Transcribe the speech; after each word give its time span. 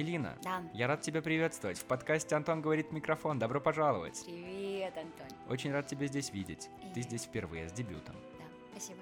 Ангелина, 0.00 0.38
Да. 0.42 0.62
я 0.72 0.86
рад 0.86 1.02
тебя 1.02 1.20
приветствовать. 1.20 1.76
В 1.78 1.84
подкасте 1.84 2.34
«Антон 2.34 2.62
говорит 2.62 2.88
в 2.88 2.92
микрофон». 2.92 3.38
Добро 3.38 3.60
пожаловать. 3.60 4.22
Привет, 4.24 4.96
Антон. 4.96 5.26
Очень 5.50 5.72
рад 5.72 5.88
тебя 5.88 6.06
здесь 6.06 6.32
видеть. 6.32 6.70
Ты 6.94 7.00
И- 7.00 7.02
здесь 7.02 7.24
впервые, 7.24 7.68
с 7.68 7.72
дебютом. 7.72 8.16
Да, 8.38 8.44
спасибо. 8.72 8.98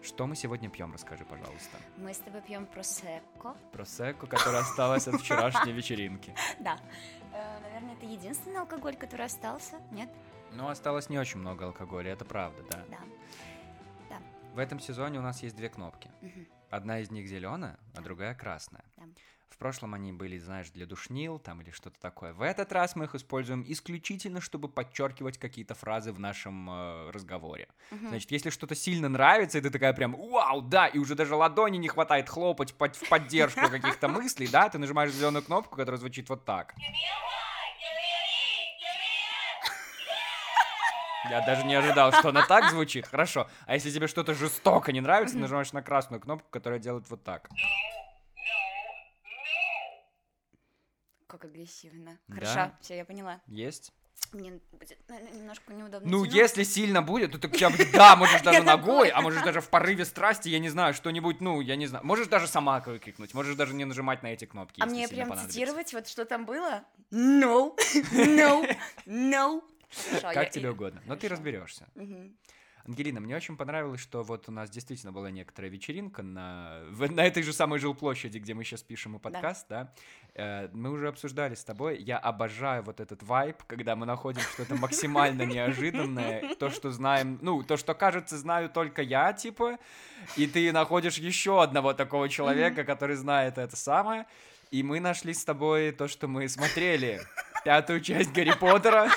Что 0.00 0.28
мы 0.28 0.36
сегодня 0.36 0.70
пьем, 0.70 0.92
расскажи, 0.92 1.24
пожалуйста. 1.24 1.76
Мы 1.96 2.14
с 2.14 2.18
тобой 2.18 2.40
пьем 2.42 2.66
просекко. 2.66 3.56
Просекко, 3.72 4.28
которое 4.28 4.58
осталось 4.60 5.08
от 5.08 5.20
вчерашней 5.20 5.72
вечеринки. 5.72 6.32
Да. 6.60 6.78
Э, 7.32 7.58
наверное, 7.60 7.94
это 7.96 8.06
единственный 8.06 8.60
алкоголь, 8.60 8.94
который 8.94 9.26
остался. 9.26 9.80
Нет? 9.90 10.08
Ну, 10.52 10.68
осталось 10.68 11.08
не 11.08 11.18
очень 11.18 11.40
много 11.40 11.64
алкоголя, 11.66 12.12
это 12.12 12.24
правда, 12.24 12.62
да. 12.70 12.84
Да. 14.08 14.18
В 14.54 14.58
этом 14.60 14.78
сезоне 14.78 15.18
у 15.18 15.22
нас 15.22 15.42
есть 15.42 15.56
две 15.56 15.68
кнопки. 15.68 16.08
Одна 16.70 17.00
из 17.00 17.10
них 17.10 17.26
зеленая, 17.26 17.76
а 17.96 18.00
другая 18.02 18.36
красная. 18.36 18.84
В 19.50 19.56
прошлом 19.58 19.94
они 19.94 20.12
были, 20.12 20.38
знаешь, 20.38 20.70
для 20.70 20.86
душнил 20.86 21.38
там 21.38 21.60
или 21.62 21.70
что-то 21.70 21.98
такое. 22.00 22.32
В 22.32 22.42
этот 22.42 22.72
раз 22.72 22.94
мы 22.94 23.06
их 23.06 23.14
используем 23.14 23.64
исключительно, 23.66 24.40
чтобы 24.40 24.68
подчеркивать 24.68 25.38
какие-то 25.38 25.74
фразы 25.74 26.12
в 26.12 26.20
нашем 26.20 26.70
э, 26.70 27.10
разговоре. 27.10 27.68
Мгм. 27.90 28.08
Значит, 28.08 28.30
если 28.30 28.50
что-то 28.50 28.74
сильно 28.74 29.08
нравится, 29.08 29.58
и 29.58 29.60
ты 29.60 29.70
такая 29.70 29.92
прям, 29.94 30.14
вау, 30.14 30.60
да, 30.62 30.86
и 30.86 30.98
уже 30.98 31.14
даже 31.14 31.34
ладони 31.34 31.78
не 31.78 31.88
хватает 31.88 32.28
хлопать 32.28 32.74
под- 32.74 32.94
в 32.96 33.08
поддержку 33.08 33.68
каких-то 33.68 34.08
мыслей, 34.08 34.46
да, 34.48 34.68
ты 34.68 34.78
нажимаешь 34.78 35.12
зеленую 35.12 35.42
кнопку, 35.42 35.76
которая 35.76 35.98
звучит 35.98 36.28
вот 36.28 36.44
так. 36.44 36.74
Я 41.30 41.40
даже 41.42 41.64
не 41.66 41.74
ожидал, 41.74 42.12
что 42.12 42.28
она 42.30 42.46
так 42.46 42.70
звучит. 42.70 43.06
Хорошо. 43.06 43.48
А 43.66 43.74
если 43.74 43.90
тебе 43.90 44.06
что-то 44.06 44.34
жестоко 44.34 44.92
не 44.92 45.00
нравится, 45.00 45.36
нажимаешь 45.36 45.72
на 45.72 45.82
красную 45.82 46.20
кнопку, 46.20 46.48
которая 46.50 46.78
делает 46.78 47.10
вот 47.10 47.22
так. 47.24 47.50
Как 51.38 51.50
агрессивно. 51.50 52.18
Да. 52.26 52.34
Хорошо, 52.34 52.72
все, 52.80 52.96
я 52.96 53.04
поняла. 53.04 53.40
Есть? 53.46 53.92
Мне 54.32 54.58
будет, 54.72 54.98
наверное, 55.08 55.32
немножко 55.32 55.72
неудобно. 55.72 56.10
Ну, 56.10 56.24
тянуть. 56.24 56.34
если 56.34 56.62
сильно 56.64 57.00
будет, 57.00 57.32
то 57.32 57.38
ты 57.38 57.48
тебя 57.48 57.70
будет, 57.70 57.92
да, 57.92 58.16
можешь 58.16 58.42
даже 58.42 58.62
ногой, 58.62 59.08
а 59.08 59.20
можешь 59.20 59.42
даже 59.42 59.60
в 59.60 59.68
порыве 59.68 60.04
страсти, 60.04 60.48
я 60.48 60.58
не 60.58 60.68
знаю, 60.68 60.94
что-нибудь, 60.94 61.40
ну, 61.40 61.60
я 61.60 61.76
не 61.76 61.86
знаю. 61.86 62.04
Можешь 62.04 62.26
даже 62.26 62.48
сама 62.48 62.80
выкрикнуть, 62.80 63.32
можешь 63.34 63.54
даже 63.54 63.74
не 63.74 63.84
нажимать 63.84 64.22
на 64.22 64.32
эти 64.32 64.44
кнопки, 64.44 64.82
А 64.82 64.86
мне 64.86 65.08
прям 65.08 65.38
цитировать, 65.38 65.92
вот 65.94 66.08
что 66.08 66.24
там 66.24 66.44
было? 66.44 66.82
No, 67.12 67.76
no, 68.12 68.76
no. 69.06 69.62
Как 70.20 70.50
тебе 70.50 70.70
угодно, 70.70 71.00
но 71.06 71.14
ты 71.16 71.28
разберешься. 71.28 71.86
Ангелина, 72.88 73.20
мне 73.20 73.36
очень 73.36 73.54
понравилось, 73.54 74.00
что 74.00 74.22
вот 74.22 74.48
у 74.48 74.52
нас 74.52 74.70
действительно 74.70 75.12
была 75.12 75.30
некоторая 75.30 75.70
вечеринка 75.70 76.22
на, 76.22 76.80
на 76.90 77.26
этой 77.26 77.42
же 77.42 77.52
самой 77.52 77.78
жилплощади, 77.78 78.38
где 78.38 78.54
мы 78.54 78.64
сейчас 78.64 78.82
пишем 78.82 79.16
и 79.16 79.18
подкаст, 79.18 79.66
да. 79.68 79.92
Э, 80.34 80.68
Мы 80.72 80.90
уже 80.90 81.08
обсуждали 81.08 81.54
с 81.54 81.62
тобой. 81.64 81.98
Я 81.98 82.16
обожаю 82.16 82.82
вот 82.82 83.00
этот 83.00 83.22
вайб, 83.22 83.62
когда 83.66 83.94
мы 83.94 84.06
находим 84.06 84.40
что-то 84.40 84.74
максимально 84.74 85.42
неожиданное, 85.54 86.54
то, 86.54 86.70
что 86.70 86.90
знаем, 86.90 87.38
ну, 87.42 87.62
то, 87.62 87.76
что 87.76 87.92
кажется, 87.92 88.38
знаю 88.38 88.70
только 88.70 89.02
я, 89.02 89.34
типа, 89.34 89.78
и 90.36 90.46
ты 90.46 90.72
находишь 90.72 91.18
еще 91.18 91.62
одного 91.62 91.92
такого 91.92 92.30
человека, 92.30 92.84
который 92.84 93.16
знает 93.16 93.58
это 93.58 93.76
самое. 93.76 94.24
И 94.70 94.82
мы 94.82 95.00
нашли 95.00 95.34
с 95.34 95.44
тобой 95.44 95.92
то, 95.92 96.08
что 96.08 96.26
мы 96.26 96.48
смотрели. 96.48 97.20
Пятую 97.64 98.00
часть 98.00 98.32
Гарри 98.32 98.54
Поттера. 98.58 99.10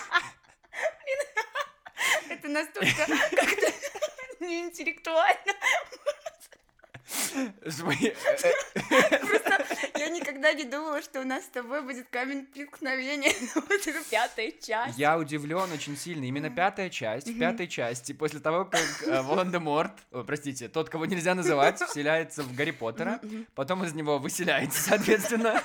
Настолько 2.52 3.06
как-то 3.06 3.74
неинтеллектуально. 4.42 5.54
Просто 9.22 9.66
я 9.96 10.10
никогда 10.10 10.54
не 10.54 10.64
думала, 10.64 11.02
что 11.02 11.22
у 11.22 11.24
нас 11.24 11.44
с 11.46 11.48
тобой 11.48 11.82
будет 11.82 12.08
камень 12.10 12.46
преткновения. 12.46 13.34
Вот 13.56 13.88
это 13.88 14.00
пятая 14.10 14.52
часть. 14.62 14.98
Я 14.98 15.18
удивлен 15.18 15.72
очень 15.72 15.98
сильно. 15.98 16.26
Именно 16.26 16.50
пятая 16.50 16.90
часть. 16.90 17.28
В 17.28 17.38
пятой 17.38 17.68
части, 17.68 18.12
после 18.12 18.40
того, 18.40 18.66
как 18.66 18.82
э, 19.06 19.22
Волан-де-Морт, 19.22 19.92
простите, 20.26 20.68
тот, 20.68 20.90
кого 20.90 21.06
нельзя 21.06 21.36
называть, 21.36 21.82
вселяется 21.82 22.44
в 22.44 22.56
Гарри 22.56 22.72
Поттера, 22.72 23.22
потом 23.56 23.84
из 23.84 23.94
него 23.94 24.18
выселяется, 24.18 24.82
соответственно, 24.82 25.62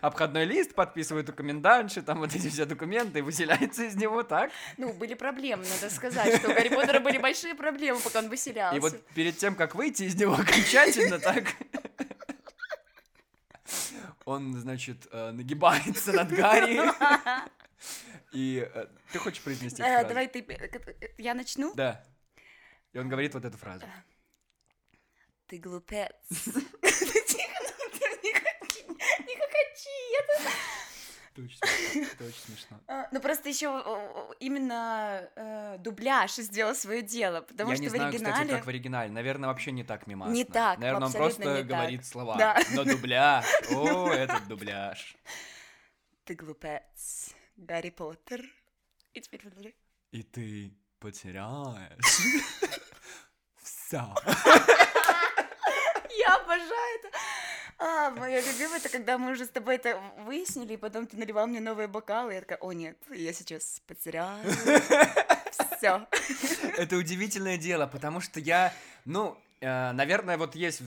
обходной 0.00 0.44
лист, 0.44 0.74
подписывает 0.74 1.28
у 1.30 1.32
комендантши, 1.32 2.02
там 2.02 2.18
вот 2.18 2.34
эти 2.34 2.48
все 2.48 2.64
документы, 2.64 3.22
выселяется 3.22 3.84
из 3.84 3.94
него, 3.96 4.22
так? 4.22 4.50
Ну, 4.76 4.92
были 4.92 5.14
проблемы, 5.14 5.64
надо 5.68 5.92
сказать, 5.94 6.36
что 6.36 6.50
у 6.50 6.54
Гарри 6.54 6.68
Поттера 6.68 7.00
были 7.00 7.18
большие 7.18 7.54
проблемы, 7.54 8.00
пока 8.00 8.18
он 8.18 8.28
выселялся. 8.28 8.76
И 8.76 8.80
вот 8.80 9.00
перед 9.14 9.36
тем, 9.36 9.54
как 9.54 9.74
выйти 9.74 10.04
из 10.04 10.14
него 10.16 10.34
окончательно, 10.38 11.05
так... 11.18 11.54
Он, 14.24 14.54
значит, 14.54 15.06
э, 15.12 15.30
нагибается 15.30 16.12
над 16.12 16.32
Гарри. 16.32 16.80
И 18.32 18.68
э, 18.74 18.86
ты 19.12 19.18
хочешь 19.18 19.42
произнести 19.42 19.80
Э, 19.82 19.86
фразу? 19.86 20.08
Давай 20.08 20.26
ты... 20.28 20.44
Я 21.16 21.34
начну? 21.34 21.72
Да. 21.74 22.04
И 22.92 22.98
он 22.98 23.08
говорит 23.08 23.34
вот 23.34 23.44
эту 23.44 23.56
фразу. 23.56 23.86
Ты 25.46 25.58
глупец. 25.58 26.10
Тихо, 26.28 27.58
ну, 28.88 28.96
не 29.26 29.36
хохочи, 29.36 30.85
это- 31.36 31.42
очень 31.44 31.58
смешно. 31.58 32.02
Это 32.12 32.24
очень 32.24 32.40
смешно. 32.46 32.80
А, 32.88 33.08
Ну, 33.12 33.20
просто 33.20 33.48
еще 33.48 33.66
именно 34.40 35.28
э, 35.36 35.76
дубляж 35.78 36.34
сделал 36.36 36.74
свое 36.74 37.02
дело, 37.02 37.40
потому 37.42 37.70
Я 37.70 37.76
что 37.76 37.82
не 37.82 37.88
в 37.88 37.90
знаю, 37.90 38.08
оригинале... 38.08 38.32
кстати, 38.34 38.50
как 38.56 38.64
в 38.66 38.68
оригинале. 38.68 39.10
Наверное, 39.12 39.48
вообще 39.48 39.72
не 39.72 39.84
так 39.84 40.06
мимасно. 40.06 40.32
Не 40.32 40.44
так, 40.44 40.78
Наверное, 40.78 41.06
он 41.06 41.12
просто 41.12 41.44
не 41.44 41.56
так. 41.58 41.66
говорит 41.66 42.06
слова. 42.06 42.36
Да. 42.36 42.58
Но 42.74 42.84
дубляж. 42.84 43.44
О, 43.70 44.08
этот 44.10 44.46
дубляж. 44.48 45.16
Ты 46.24 46.34
глупец, 46.34 47.30
Гарри 47.56 47.90
Поттер. 47.90 48.42
И 49.14 49.20
теперь 49.20 49.40
продолжай. 49.40 49.74
И 50.12 50.22
ты 50.22 50.72
потеряешь. 50.98 52.20
Все. 53.62 54.14
Я 56.18 56.36
обожаю 56.36 56.98
это. 56.98 57.10
А, 57.78 58.10
мое 58.10 58.40
любимое, 58.40 58.78
это 58.78 58.88
когда 58.88 59.18
мы 59.18 59.32
уже 59.32 59.44
с 59.44 59.50
тобой 59.50 59.74
это 59.74 60.00
выяснили, 60.20 60.74
и 60.74 60.76
потом 60.76 61.06
ты 61.06 61.16
наливал 61.16 61.46
мне 61.46 61.60
новые 61.60 61.88
бокалы, 61.88 62.34
я 62.34 62.40
такая, 62.40 62.58
о 62.58 62.72
нет, 62.72 62.96
я 63.10 63.32
сейчас 63.34 63.82
потеряю. 63.86 64.42
Все. 65.78 66.06
Это 66.78 66.96
удивительное 66.96 67.58
дело, 67.58 67.86
потому 67.86 68.20
что 68.20 68.40
я, 68.40 68.72
ну, 69.04 69.36
наверное, 69.60 70.36
вот 70.36 70.54
есть 70.54 70.82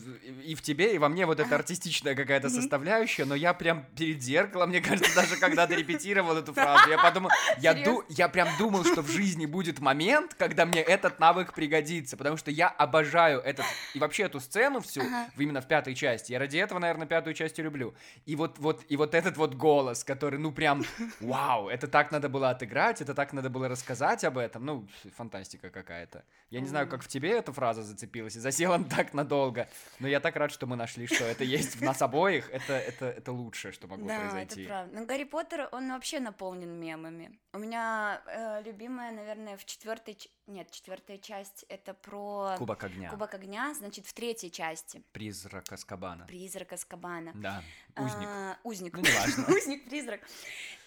и 0.46 0.54
в 0.54 0.62
тебе, 0.62 0.94
и 0.94 0.98
во 1.00 1.10
мне 1.10 1.26
вот 1.26 1.40
эта 1.40 1.56
артистичная 1.56 2.14
какая-то 2.16 2.50
составляющая, 2.50 3.26
но 3.26 3.34
я 3.34 3.54
прям 3.56 3.86
перед 3.98 4.22
зеркалом, 4.22 4.70
мне 4.70 4.80
кажется, 4.80 5.14
даже 5.16 5.38
когда 5.38 5.66
ты 5.66 5.76
репетировал 5.76 6.38
эту 6.38 6.54
фразу, 6.54 6.88
я 6.90 6.98
подумал, 7.02 7.32
я, 7.58 7.74
ду- 7.74 8.04
я 8.10 8.30
прям 8.30 8.48
думал, 8.60 8.84
что 8.86 9.02
в 9.02 9.10
жизни 9.10 9.48
будет 9.48 9.80
момент, 9.80 10.36
когда 10.36 10.66
мне 10.68 10.82
этот 10.82 11.20
навык 11.20 11.54
пригодится, 11.54 12.16
потому 12.16 12.38
что 12.38 12.52
я 12.52 12.68
обожаю 12.68 13.40
этот, 13.40 13.66
и 13.96 14.00
вообще 14.00 14.24
эту 14.24 14.40
сцену 14.40 14.82
всю, 14.82 15.02
Ага. 15.02 15.30
именно 15.38 15.62
в 15.62 15.68
пятой 15.68 15.96
части, 15.96 16.32
я 16.34 16.38
ради 16.40 16.58
этого, 16.58 16.78
наверное, 16.78 17.08
пятую 17.08 17.34
часть 17.34 17.58
и 17.58 17.64
люблю. 17.64 17.96
И 18.28 18.36
вот, 18.36 18.60
вот, 18.60 18.84
и 18.88 18.98
вот 18.98 19.16
этот 19.16 19.36
вот 19.38 19.56
голос, 19.56 20.04
который, 20.04 20.38
ну, 20.38 20.52
прям, 20.52 20.84
вау, 21.20 21.70
это 21.70 21.88
так 21.88 22.12
надо 22.12 22.30
было 22.30 22.52
отыграть, 22.52 23.02
это 23.02 23.16
так 23.16 23.34
надо 23.34 23.50
было 23.50 23.68
рассказать 23.68 24.24
об 24.24 24.38
этом, 24.38 24.64
ну, 24.64 24.88
фантастика 25.18 25.72
какая-то. 25.72 26.24
Я 26.52 26.60
не 26.62 26.68
знаю, 26.68 26.88
как 26.88 27.02
в 27.02 27.08
тебе 27.08 27.32
эта 27.32 27.52
фраза 27.52 27.82
зацепилась 27.82 28.36
и 28.36 28.40
засела 28.40 28.59
так 28.90 29.14
надолго, 29.14 29.68
но 30.00 30.08
я 30.08 30.20
так 30.20 30.36
рад, 30.36 30.52
что 30.52 30.68
мы 30.68 30.76
нашли, 30.76 31.08
что 31.08 31.24
это 31.26 31.44
есть 31.44 31.76
в 31.76 31.82
нас 31.82 32.02
обоих, 32.02 32.50
это, 32.52 32.74
это, 32.74 33.06
это 33.06 33.32
лучшее, 33.32 33.72
что 33.72 33.88
могло 33.88 34.08
Да, 34.08 34.20
произойти. 34.20 34.62
это 34.62 34.70
правда. 34.70 35.00
Но 35.00 35.06
Гарри 35.06 35.24
Поттер, 35.24 35.70
он 35.72 35.92
вообще 35.92 36.20
наполнен 36.20 36.80
мемами. 36.80 37.40
У 37.54 37.58
меня 37.60 38.22
э, 38.28 38.62
любимая, 38.64 39.12
наверное, 39.12 39.58
в 39.58 39.66
четвертой... 39.66 40.18
Нет, 40.48 40.72
четвертая 40.72 41.20
часть 41.20 41.64
это 41.70 41.94
про 41.94 42.56
Кубок 42.58 42.84
огня, 42.84 43.10
Кубок 43.12 43.34
огня, 43.36 43.74
значит, 43.76 44.08
в 44.08 44.14
третьей 44.14 44.52
части. 44.52 45.04
призрак 45.12 45.72
Аскабана. 45.72 46.26
Призрак 46.26 46.74
Аскабана. 46.74 47.32
Да, 47.36 47.64
узник. 47.96 48.28
А, 48.28 48.58
узник. 48.64 48.94
Ну, 48.94 49.02
неважно. 49.02 49.46
Узник-призрак. 49.56 50.22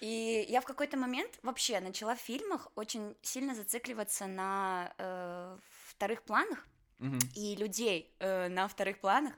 И 0.01 0.45
я 0.49 0.61
в 0.61 0.65
какой-то 0.65 0.97
момент 0.97 1.31
вообще 1.43 1.79
начала 1.81 2.17
в 2.17 2.21
фильмах 2.21 2.69
очень 2.75 3.17
сильно 3.23 3.55
зацикливаться 3.55 4.27
на 4.27 4.93
э, 4.99 5.59
вторых 5.91 6.23
планах 6.23 6.67
Мгм. 7.03 7.19
и 7.35 7.57
людей 7.57 8.15
э, 8.21 8.49
на 8.49 8.69
вторых 8.69 8.99
планах. 8.99 9.35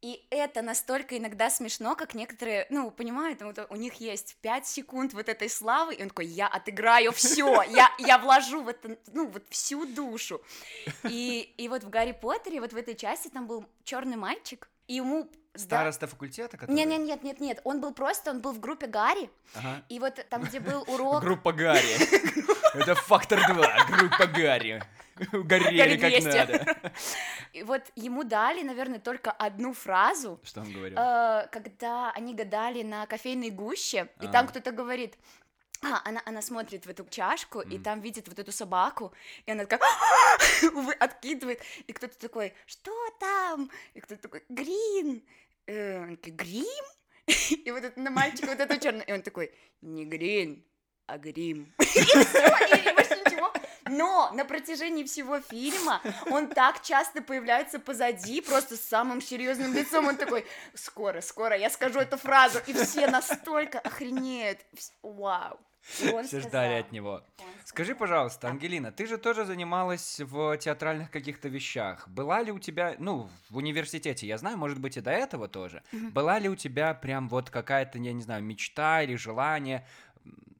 И 0.00 0.26
это 0.30 0.62
настолько 0.62 1.18
иногда 1.18 1.50
смешно, 1.50 1.94
как 1.94 2.14
некоторые, 2.14 2.66
ну, 2.70 2.90
понимают, 2.90 3.42
вот 3.42 3.58
у 3.68 3.76
них 3.76 3.94
есть 3.96 4.36
5 4.40 4.66
секунд 4.66 5.12
вот 5.12 5.28
этой 5.28 5.50
славы, 5.50 5.94
и 5.94 6.02
он 6.02 6.08
такой, 6.08 6.26
я 6.26 6.48
отыграю 6.48 7.12
все, 7.12 7.62
я, 7.64 7.90
я 7.98 8.16
вложу 8.18 8.62
в 8.62 8.68
это, 8.68 8.96
ну, 9.12 9.26
вот 9.26 9.42
всю 9.50 9.84
душу. 9.84 10.40
И, 11.04 11.52
и 11.58 11.68
вот 11.68 11.84
в 11.84 11.90
Гарри 11.90 12.12
Поттере, 12.12 12.62
вот 12.62 12.72
в 12.72 12.76
этой 12.76 12.94
части 12.94 13.28
там 13.28 13.46
был 13.46 13.66
черный 13.84 14.16
мальчик, 14.16 14.70
и 14.86 14.94
ему... 14.94 15.30
Староста 15.54 16.06
факультета, 16.06 16.56
который... 16.56 16.74
Не, 16.74 16.84
не, 16.84 16.96
нет, 16.98 17.24
нет, 17.24 17.40
нет, 17.40 17.60
он 17.64 17.80
был 17.80 17.92
просто, 17.92 18.30
он 18.30 18.40
был 18.40 18.52
в 18.52 18.60
группе 18.60 18.86
Гарри, 18.86 19.30
Ага. 19.54 19.82
и 19.88 19.98
вот 19.98 20.24
там, 20.30 20.42
где 20.42 20.60
был 20.60 20.82
урок... 20.86 21.22
Группа 21.22 21.52
Гарри. 21.52 21.96
Это 22.74 22.94
фактор 22.94 23.40
2, 23.52 23.86
группа 23.88 24.26
Гарри. 24.26 24.82
Угорели 25.32 25.76
Гарри 25.76 25.96
как 25.98 26.10
200. 26.10 26.26
надо. 26.38 26.76
И 27.52 27.62
вот 27.62 27.82
ему 27.94 28.24
дали, 28.24 28.62
наверное, 28.62 29.00
только 29.00 29.30
одну 29.32 29.74
фразу. 29.74 30.40
Что 30.44 30.60
он 30.62 30.72
говорил? 30.72 30.96
Э, 30.98 31.46
когда 31.52 32.10
они 32.12 32.32
гадали 32.32 32.82
на 32.82 33.04
кофейной 33.06 33.50
гуще, 33.50 34.08
и 34.20 34.26
А. 34.26 34.30
там 34.30 34.46
кто-то 34.46 34.70
говорит, 34.70 35.18
а, 35.82 36.00
она, 36.04 36.22
она 36.26 36.42
смотрит 36.42 36.84
в 36.86 36.90
эту 36.90 37.04
чашку, 37.08 37.60
и 37.60 37.74
Мгм. 37.76 37.82
там 37.82 38.00
видит 38.00 38.28
вот 38.28 38.38
эту 38.38 38.52
собаку, 38.52 39.12
и 39.46 39.50
она 39.50 39.64
такая 39.64 39.80
откидывает, 41.00 41.62
и 41.86 41.92
кто-то 41.92 42.18
такой, 42.18 42.52
что 42.66 42.92
там? 43.18 43.70
И 43.94 44.00
кто-то 44.00 44.22
такой, 44.22 44.44
грин. 44.48 45.22
Э, 45.66 46.02
он 46.02 46.16
такой, 46.16 46.32
грим? 46.32 46.84
И 47.64 47.70
вот 47.70 47.84
это 47.84 48.00
на 48.00 48.10
мальчика 48.10 48.46
вот 48.48 48.60
это 48.60 48.78
черное, 48.78 49.02
и 49.02 49.12
он 49.12 49.22
такой, 49.22 49.54
не 49.82 50.04
грин, 50.04 50.64
а 51.06 51.16
грим. 51.16 51.72
И 51.78 51.84
всё, 51.84 52.56
и 52.76 52.92
больше 52.94 53.16
ничего. 53.24 53.52
Но 53.88 54.30
на 54.34 54.44
протяжении 54.44 55.04
всего 55.04 55.40
фильма 55.40 56.00
он 56.30 56.48
так 56.48 56.82
часто 56.82 57.22
появляется 57.22 57.78
позади, 57.78 58.40
просто 58.40 58.76
с 58.76 58.80
самым 58.80 59.20
серьезным 59.20 59.72
лицом. 59.74 60.06
Он 60.06 60.16
такой, 60.16 60.46
скоро, 60.74 61.20
скоро, 61.20 61.56
я 61.56 61.70
скажу 61.70 61.98
эту 62.00 62.16
фразу. 62.16 62.60
И 62.66 62.72
все 62.72 63.06
настолько 63.08 63.78
охренеют. 63.80 64.58
Вау. 65.02 65.58
Все 65.80 66.22
сказал, 66.24 66.48
ждали 66.48 66.74
от 66.80 66.92
него. 66.92 67.22
Скажи, 67.64 67.94
пожалуйста, 67.94 68.42
Да. 68.42 68.48
Ангелина, 68.50 68.92
ты 68.92 69.06
же 69.06 69.16
тоже 69.16 69.44
занималась 69.44 70.20
в 70.20 70.56
театральных 70.58 71.10
каких-то 71.10 71.48
вещах. 71.48 72.08
Была 72.08 72.42
ли 72.42 72.52
у 72.52 72.58
тебя, 72.58 72.96
ну, 72.98 73.30
в 73.48 73.56
университете, 73.56 74.26
я 74.26 74.38
знаю, 74.38 74.58
может 74.58 74.78
быть, 74.78 74.96
и 74.96 75.00
до 75.00 75.10
этого 75.10 75.48
тоже, 75.48 75.82
была 75.92 76.38
ли 76.38 76.48
у 76.48 76.56
тебя 76.56 76.94
прям 76.94 77.28
вот 77.28 77.50
какая-то, 77.50 77.98
я 77.98 78.12
не 78.12 78.22
знаю, 78.22 78.42
мечта 78.42 79.02
или 79.02 79.16
желание 79.16 79.86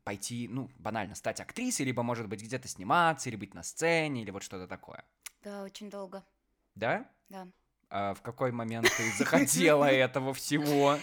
пойти, 0.05 0.49
ну, 0.49 0.71
банально, 0.79 1.15
стать 1.15 1.41
актрисой, 1.41 1.87
либо, 1.87 2.03
может 2.03 2.27
быть, 2.27 2.43
где-то 2.43 2.69
сниматься, 2.69 3.29
или 3.29 3.37
быть 3.37 3.55
на 3.55 3.63
сцене, 3.63 4.23
или 4.23 4.31
вот 4.31 4.43
что-то 4.43 4.67
такое? 4.67 5.05
Да, 5.43 5.63
очень 5.63 5.91
долго. 5.91 6.25
Да? 6.75 7.07
Да. 7.29 7.47
А 7.91 8.15
в 8.15 8.23
какой 8.23 8.53
момент 8.53 8.89
ты 8.97 9.13
захотела 9.19 9.85
этого 9.91 10.33
всего? 10.33 10.99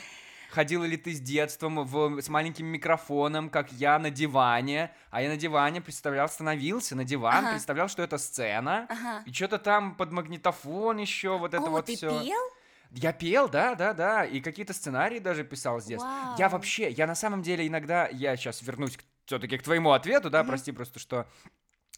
Ходила 0.50 0.86
ли 0.86 0.98
ты 0.98 1.14
с 1.14 1.20
детством 1.20 1.84
в, 1.86 2.22
с 2.22 2.30
маленьким 2.30 2.68
микрофоном, 2.68 3.50
как 3.50 3.72
я 3.74 4.00
на 4.00 4.10
диване, 4.10 4.92
а 5.12 5.22
я 5.22 5.30
на 5.30 5.38
диване 5.38 5.82
представлял, 5.82 6.30
становился 6.30 6.96
на 6.96 7.04
диван, 7.04 7.40
Ага. 7.40 7.50
представлял, 7.50 7.88
что 7.90 8.02
это 8.02 8.18
сцена, 8.18 8.88
Ага. 8.90 9.24
и 9.26 9.34
что-то 9.34 9.60
там 9.60 9.96
под 9.96 10.12
магнитофон 10.12 10.98
еще, 10.98 11.38
вот 11.38 11.54
это 11.54 11.70
О, 11.70 11.72
вот 11.72 11.86
ты 11.86 11.96
все. 11.96 12.22
пел? 12.24 12.42
Я 12.92 13.12
пел, 13.12 13.50
да, 13.50 13.76
да, 13.76 13.94
да, 13.94 14.24
и 14.26 14.40
какие-то 14.40 14.74
сценарии 14.74 15.20
даже 15.20 15.44
писал 15.44 15.82
с 15.82 15.86
детства. 15.86 16.10
Я 16.38 16.46
Вау. 16.48 16.54
вообще, 16.60 16.90
я 16.90 17.06
на 17.06 17.16
самом 17.16 17.42
деле 17.42 17.68
иногда, 17.68 18.08
я 18.08 18.38
сейчас 18.38 18.62
вернусь 18.62 18.98
все-таки 19.26 19.58
к 19.58 19.64
твоему 19.64 19.92
ответу, 19.92 20.30
да, 20.30 20.40
Мгм. 20.40 20.48
прости 20.48 20.72
просто, 20.72 21.00
что 21.00 21.28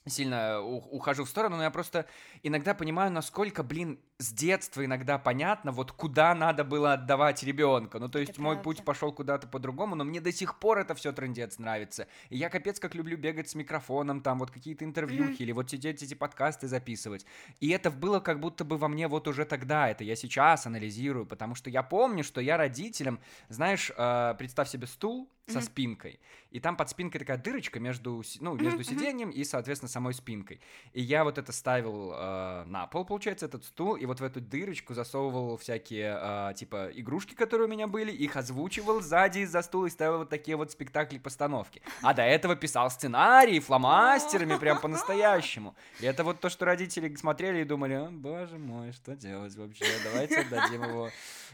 сильно 0.08 0.62
ухожу 0.62 1.26
в 1.26 1.30
сторону, 1.30 1.58
но 1.58 1.64
я 1.64 1.72
просто 1.72 2.06
иногда 2.44 2.74
понимаю, 2.74 3.12
насколько, 3.12 3.64
блин, 3.64 4.00
с 4.18 4.34
детства 4.34 4.84
иногда 4.84 5.18
понятно, 5.18 5.72
вот 5.72 5.92
куда 5.92 6.36
надо 6.36 6.64
было 6.64 6.94
отдавать 6.94 7.44
ребенка. 7.44 8.00
Ну, 8.00 8.10
то 8.10 8.20
есть 8.20 8.38
мой 8.38 8.58
путь 8.58 8.78
правда. 8.78 8.84
пошел 8.84 9.12
куда-то 9.14 9.48
по-другому, 9.48 9.96
но 9.96 10.04
мне 10.04 10.20
до 10.20 10.32
сих 10.32 10.60
пор 10.60 10.80
это 10.80 10.96
все 10.96 11.12
трендец 11.12 11.58
нравится. 11.58 12.08
И 12.30 12.38
я 12.38 12.50
капец 12.50 12.80
как 12.80 12.96
люблю 12.96 13.18
бегать 13.18 13.50
с 13.50 13.56
микрофоном, 13.56 14.22
там 14.22 14.40
вот 14.40 14.52
какие-то 14.52 14.84
интервьюхи 14.84 15.44
или 15.44 15.52
вот 15.52 15.70
сидеть 15.70 16.04
эти 16.04 16.14
подкасты 16.14 16.68
записывать. 16.68 17.26
И 17.60 17.70
это 17.70 17.92
было 17.92 18.20
как 18.20 18.40
будто 18.40 18.66
бы 18.66 18.78
во 18.78 18.88
мне 18.88 19.08
вот 19.08 19.28
уже 19.28 19.46
тогда, 19.46 19.90
это 19.90 20.04
я 20.04 20.16
сейчас 20.16 20.66
анализирую, 20.66 21.26
потому 21.26 21.56
что 21.56 21.70
я 21.70 21.84
помню, 21.84 22.24
что 22.24 22.42
я 22.42 22.58
родителям, 22.58 23.20
знаешь, 23.48 23.92
э, 23.96 24.36
представь 24.38 24.70
себе 24.70 24.88
стул 24.88 25.30
со 25.50 25.62
спинкой, 25.62 26.20
и 26.52 26.60
там 26.60 26.76
под 26.76 26.90
спинкой 26.90 27.20
такая 27.20 27.38
дырочка 27.38 27.80
между, 27.80 28.24
ну, 28.40 28.56
между 28.56 28.84
сиденьем 28.84 29.30
и, 29.30 29.44
соответственно, 29.44 29.90
самой 29.90 30.14
спинкой. 30.14 30.62
И 30.94 31.02
я 31.02 31.24
вот 31.24 31.38
это 31.38 31.52
ставил 31.52 32.14
э, 32.14 32.64
на 32.66 32.88
пол, 32.88 33.06
получается, 33.06 33.46
этот 33.46 33.64
стул, 33.66 33.96
и 33.96 34.06
вот 34.06 34.20
в 34.20 34.24
эту 34.24 34.42
дырочку 34.42 34.94
засовывал 34.94 35.58
всякие, 35.58 36.18
э, 36.20 36.54
типа, 36.56 36.90
игрушки, 36.94 37.34
которые 37.34 37.68
у 37.68 37.72
меня 37.72 37.88
были, 37.88 38.12
их 38.12 38.36
озвучивал 38.36 39.02
сзади 39.02 39.40
из-за 39.40 39.62
стула 39.62 39.88
и 39.88 39.90
ставил 39.90 40.20
вот 40.20 40.30
такие 40.30 40.58
вот 40.58 40.72
спектакли-постановки. 40.72 41.82
А 42.02 42.14
до 42.14 42.24
этого 42.24 42.56
писал 42.56 42.90
сценарии 42.90 43.60
фломастерами 43.60 44.58
прям 44.58 44.80
по-настоящему. 44.80 45.76
И 46.00 46.06
это 46.06 46.24
вот 46.24 46.40
то, 46.40 46.50
что 46.50 46.66
родители 46.66 47.14
смотрели 47.16 47.62
и 47.62 47.64
думали, 47.64 47.94
«О, 47.94 48.10
боже 48.10 48.58
мой, 48.58 48.92
что 48.92 49.16
делать 49.16 49.56
вообще? 49.56 49.86
Давайте 50.04 50.42
отдадим 50.42 50.84
его 50.84 51.10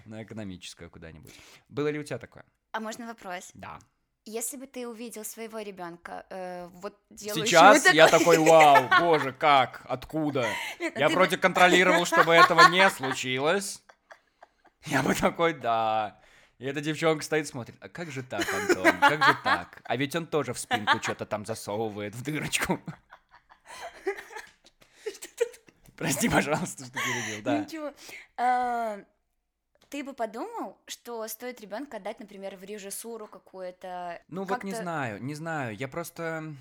на 0.05 0.23
экономическое 0.23 0.89
куда-нибудь. 0.89 1.33
Было 1.69 1.89
ли 1.89 1.99
у 1.99 2.03
тебя 2.03 2.17
такое? 2.17 2.45
А 2.75 2.81
можно 2.81 3.07
вопрос? 3.07 3.51
Да. 3.53 3.79
Если 4.25 4.57
бы 4.57 4.67
ты 4.67 4.85
увидел 4.85 5.23
своего 5.23 5.59
ребенка, 5.59 6.25
э, 6.29 6.67
вот 6.73 6.99
делающего 7.09 7.45
Сейчас 7.45 7.93
я 7.93 8.09
такое- 8.09 8.35
такой, 8.35 8.49
вау, 8.89 8.89
боже, 8.99 9.31
как, 9.31 9.81
откуда? 9.85 10.45
Нет, 10.79 10.97
а 10.97 10.99
Я 10.99 11.07
ты 11.07 11.13
вроде 11.13 11.37
контролировал, 11.37 12.05
чтобы 12.05 12.33
этого 12.33 12.67
не 12.67 12.89
случилось. 12.89 13.81
Я 14.87 15.03
бы 15.03 15.15
такой, 15.15 15.53
да. 15.53 16.19
И 16.57 16.65
эта 16.65 16.81
девчонка 16.81 17.23
стоит, 17.23 17.47
смотрит, 17.47 17.77
а 17.79 17.87
как 17.87 18.11
же 18.11 18.23
так, 18.23 18.45
Антон, 18.53 18.99
как 18.99 19.23
же 19.23 19.37
так? 19.41 19.79
А 19.85 19.95
ведь 19.95 20.13
он 20.17 20.27
тоже 20.27 20.53
в 20.53 20.59
спинку 20.59 21.01
что-то 21.01 21.25
там 21.25 21.45
засовывает 21.45 22.13
в 22.13 22.23
дырочку. 22.23 22.81
Прости, 25.95 26.27
пожалуйста, 26.27 26.83
что 26.83 26.93
перебил, 26.93 27.41
да. 27.41 27.59
Ничего. 27.59 27.93
Ты 29.95 30.03
бы 30.03 30.11
подумал, 30.11 30.75
что 30.87 31.25
стоит 31.29 31.61
ребенка 31.61 31.95
отдать, 31.95 32.19
например, 32.19 32.57
в 32.57 32.63
режиссуру 32.65 33.27
какую-то. 33.27 34.21
Ну 34.27 34.43
вот 34.43 34.65
не 34.65 34.73
знаю, 34.73 35.23
не 35.23 35.35
знаю, 35.35 35.73
я 35.73 35.87
просто... 35.87 36.53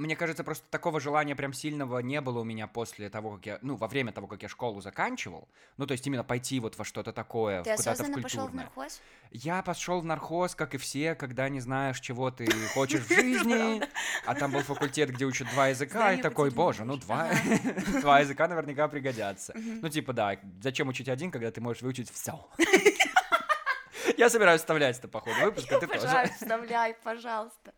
Мне 0.00 0.16
кажется, 0.16 0.42
просто 0.44 0.64
такого 0.70 0.98
желания 0.98 1.36
прям 1.36 1.52
сильного 1.52 1.98
не 1.98 2.22
было 2.22 2.40
у 2.40 2.44
меня 2.44 2.66
после 2.66 3.10
того, 3.10 3.32
как 3.36 3.44
я... 3.44 3.58
Ну, 3.60 3.76
во 3.76 3.86
время 3.86 4.12
того, 4.12 4.26
как 4.26 4.42
я 4.42 4.48
школу 4.48 4.80
заканчивал. 4.80 5.46
Ну, 5.76 5.86
то 5.86 5.92
есть 5.92 6.06
именно 6.06 6.24
пойти 6.24 6.58
вот 6.58 6.78
во 6.78 6.86
что-то 6.86 7.12
такое, 7.12 7.62
Ты 7.62 7.72
куда-то 7.72 7.82
в 7.82 7.86
осознанно 7.86 8.22
пошел 8.22 8.40
в 8.40 8.44
культурное. 8.44 8.64
нархоз? 8.64 9.02
Я 9.30 9.60
пошел 9.62 10.00
в 10.00 10.04
нархоз, 10.06 10.54
как 10.54 10.74
и 10.74 10.78
все, 10.78 11.14
когда 11.14 11.50
не 11.50 11.60
знаешь, 11.60 12.00
чего 12.00 12.30
ты 12.30 12.50
хочешь 12.74 13.02
в 13.02 13.08
жизни. 13.12 13.82
А 14.24 14.34
там 14.34 14.52
был 14.52 14.60
факультет, 14.60 15.10
где 15.10 15.26
учат 15.26 15.50
два 15.50 15.68
языка, 15.68 16.14
и 16.14 16.22
такой, 16.22 16.50
боже, 16.50 16.86
ну 16.86 16.94
душу». 16.94 17.04
два, 17.04 17.30
два 18.00 18.20
языка 18.20 18.48
наверняка 18.48 18.88
пригодятся. 18.88 19.52
Ну, 19.54 19.90
типа, 19.90 20.14
да, 20.14 20.38
зачем 20.62 20.88
учить 20.88 21.10
один, 21.10 21.30
когда 21.30 21.50
ты 21.50 21.60
можешь 21.60 21.82
выучить 21.82 22.10
все? 22.10 22.48
Я 24.16 24.30
собираюсь 24.30 24.62
вставлять 24.62 24.98
это 24.98 25.08
по 25.08 25.20
ходу 25.20 25.40
выпуска, 25.44 25.78
ты 25.78 25.86
тоже. 25.86 26.30
Вставляй, 26.38 26.94
пожалуйста. 27.02 27.74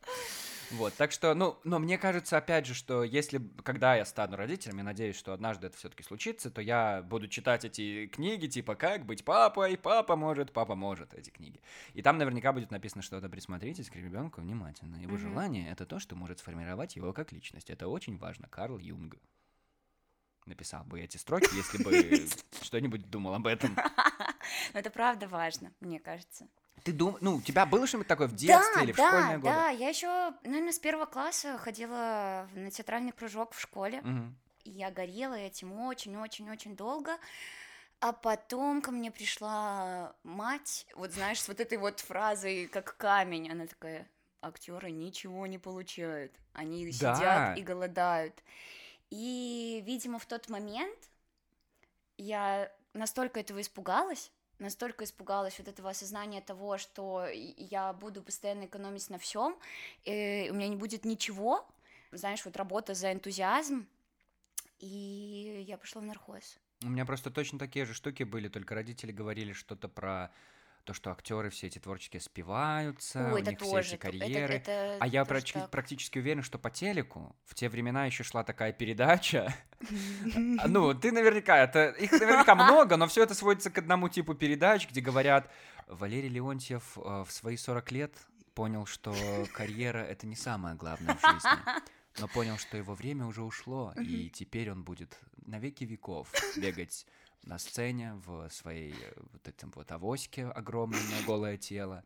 Вот, 0.72 0.94
так 0.94 1.12
что, 1.12 1.34
ну, 1.34 1.58
но 1.64 1.78
мне 1.78 1.98
кажется, 1.98 2.38
опять 2.38 2.64
же, 2.66 2.72
что 2.72 3.04
если, 3.04 3.38
когда 3.62 3.94
я 3.94 4.06
стану 4.06 4.36
родителем, 4.36 4.78
я 4.78 4.84
надеюсь, 4.84 5.16
что 5.16 5.34
однажды 5.34 5.66
это 5.66 5.76
все-таки 5.76 6.02
случится, 6.02 6.50
то 6.50 6.62
я 6.62 7.02
буду 7.02 7.28
читать 7.28 7.64
эти 7.66 8.06
книги, 8.06 8.46
типа, 8.46 8.74
как 8.74 9.04
быть 9.04 9.22
папой, 9.24 9.76
папа 9.76 10.16
может, 10.16 10.52
папа 10.52 10.74
может, 10.74 11.12
эти 11.12 11.28
книги. 11.28 11.60
И 11.92 12.00
там 12.00 12.16
наверняка 12.16 12.52
будет 12.52 12.70
написано 12.70 13.02
что-то, 13.02 13.28
присмотритесь 13.28 13.90
к 13.90 13.96
ребенку 13.96 14.40
внимательно. 14.40 14.96
Его 14.96 15.12
Мгм. 15.14 15.18
желание— 15.20 15.68
это 15.70 15.84
то, 15.84 15.98
что 15.98 16.16
может 16.16 16.38
сформировать 16.38 16.96
его 16.96 17.12
как 17.12 17.32
личность. 17.32 17.68
Это 17.68 17.88
очень 17.88 18.16
важно. 18.16 18.48
Карл 18.48 18.78
Юнг. 18.78 19.16
Написал 20.46 20.84
бы 20.84 21.00
эти 21.00 21.18
строки, 21.18 21.54
если 21.54 21.82
бы 21.84 21.90
что-нибудь 22.62 23.10
думал 23.10 23.34
об 23.34 23.46
этом. 23.46 23.76
Но 24.72 24.80
это 24.80 24.90
правда 24.90 25.28
важно, 25.28 25.72
мне 25.80 26.00
кажется. 26.00 26.48
Ты 26.84 26.92
дум... 26.92 27.16
Ну, 27.20 27.36
у 27.36 27.40
тебя 27.40 27.64
было 27.64 27.86
что-нибудь 27.86 28.08
такое 28.08 28.26
в 28.26 28.34
детстве 28.34 28.76
да, 28.76 28.82
или 28.82 28.92
в 28.92 28.96
да, 28.96 29.08
школьные 29.08 29.38
годы? 29.38 29.54
да, 29.54 29.68
я 29.68 29.88
еще, 29.88 30.34
наверное, 30.42 30.72
с 30.72 30.78
первого 30.78 31.06
класса 31.06 31.56
ходила 31.58 32.48
на 32.54 32.70
театральный 32.70 33.12
кружок 33.12 33.52
в 33.54 33.60
школе. 33.60 34.00
Мгм. 34.02 34.36
И 34.64 34.70
я 34.70 34.90
горела 34.90 35.34
этим 35.34 35.72
очень-очень-очень 35.80 36.76
долго. 36.76 37.16
А 38.00 38.12
потом 38.12 38.82
ко 38.82 38.90
мне 38.90 39.12
пришла 39.12 40.16
мать, 40.24 40.86
вот 40.96 41.12
знаешь, 41.12 41.40
с 41.40 41.46
вот 41.46 41.60
этой 41.60 41.78
вот 41.78 42.00
фразой, 42.00 42.66
как 42.66 42.96
камень. 42.96 43.50
Она 43.50 43.66
такая, 43.66 44.08
актеры 44.40 44.90
ничего 44.90 45.46
не 45.46 45.58
получают. 45.58 46.32
Они 46.52 46.90
Да. 47.00 47.14
сидят 47.14 47.58
и 47.58 47.62
голодают. 47.62 48.42
И, 49.10 49.82
видимо, 49.86 50.18
в 50.18 50.26
тот 50.26 50.48
момент 50.48 50.98
я 52.18 52.72
настолько 52.92 53.40
этого 53.40 53.60
испугалась, 53.60 54.32
настолько 54.62 55.04
испугалась 55.04 55.58
вот 55.58 55.68
этого 55.68 55.90
осознания 55.90 56.40
того, 56.40 56.78
что 56.78 57.26
я 57.28 57.92
буду 57.92 58.22
постоянно 58.22 58.66
экономить 58.66 59.10
на 59.10 59.18
всем, 59.18 59.58
и 60.04 60.48
у 60.50 60.54
меня 60.54 60.68
не 60.68 60.76
будет 60.76 61.04
ничего, 61.04 61.66
знаешь, 62.12 62.44
вот 62.44 62.56
работа 62.56 62.94
за 62.94 63.12
энтузиазм, 63.12 63.86
и 64.78 65.64
я 65.66 65.76
пошла 65.76 66.00
в 66.00 66.04
нархоз. 66.04 66.58
У 66.82 66.88
меня 66.88 67.04
просто 67.04 67.30
точно 67.30 67.58
такие 67.58 67.84
же 67.84 67.94
штуки 67.94 68.22
были, 68.22 68.48
только 68.48 68.74
родители 68.74 69.12
говорили 69.12 69.52
что-то 69.52 69.88
про 69.88 70.32
то, 70.84 70.94
что 70.94 71.10
актеры 71.10 71.50
все 71.50 71.68
эти 71.68 71.78
творческие 71.78 72.20
спиваются, 72.20 73.28
у 73.30 73.34
Ой, 73.34 73.40
это 73.42 73.50
них 73.50 73.60
все 73.60 73.70
тоже. 73.70 73.88
эти 73.88 73.94
это- 73.94 74.02
карьеры. 74.02 74.54
это 74.54 74.96
а 75.00 75.06
я 75.06 75.22
практи- 75.22 75.52
так. 75.54 75.70
практически 75.70 76.18
уверен, 76.18 76.42
что 76.42 76.58
по 76.58 76.70
телеку 76.70 77.34
в 77.44 77.54
те 77.54 77.68
времена 77.68 78.06
еще 78.06 78.24
шла 78.24 78.44
такая 78.44 78.72
передача. 78.72 79.54
А, 80.58 80.68
Ну, 80.68 80.94
ты 80.94 81.10
наверняка, 81.12 81.58
это 81.58 81.88
их 81.90 82.12
наверняка 82.12 82.54
много, 82.54 82.96
но 82.96 83.06
все 83.08 83.22
это 83.24 83.34
сводится 83.34 83.70
к 83.70 83.78
одному 83.78 84.08
типу 84.08 84.34
передач, 84.34 84.88
где 84.88 85.00
говорят, 85.00 85.50
Валерий 85.88 86.28
Леонтьев 86.28 86.96
э, 86.98 87.24
в 87.26 87.32
свои 87.32 87.56
40 87.56 87.90
лет 87.92 88.14
понял, 88.54 88.86
что 88.86 89.12
карьера 89.52 89.98
это 89.98 90.26
не 90.26 90.36
самое 90.36 90.76
главное 90.76 91.16
в 91.16 91.20
жизни. 91.20 91.50
но 92.20 92.28
понял, 92.28 92.58
что 92.58 92.76
его 92.76 92.94
время 92.94 93.26
уже 93.26 93.42
ушло, 93.42 93.92
и 93.98 94.28
теперь 94.30 94.70
он 94.70 94.84
будет 94.84 95.18
на 95.46 95.58
веки 95.58 95.84
веков 95.84 96.30
бегать 96.56 97.06
на 97.42 97.58
сцене 97.58 98.14
в 98.26 98.48
своей 98.50 98.92
э, 98.92 99.12
вот 99.32 99.48
этом 99.48 99.70
вот 99.74 99.90
авоське 99.92 100.46
огромном 100.46 101.00
на 101.10 101.26
голое 101.26 101.56
тело, 101.56 102.04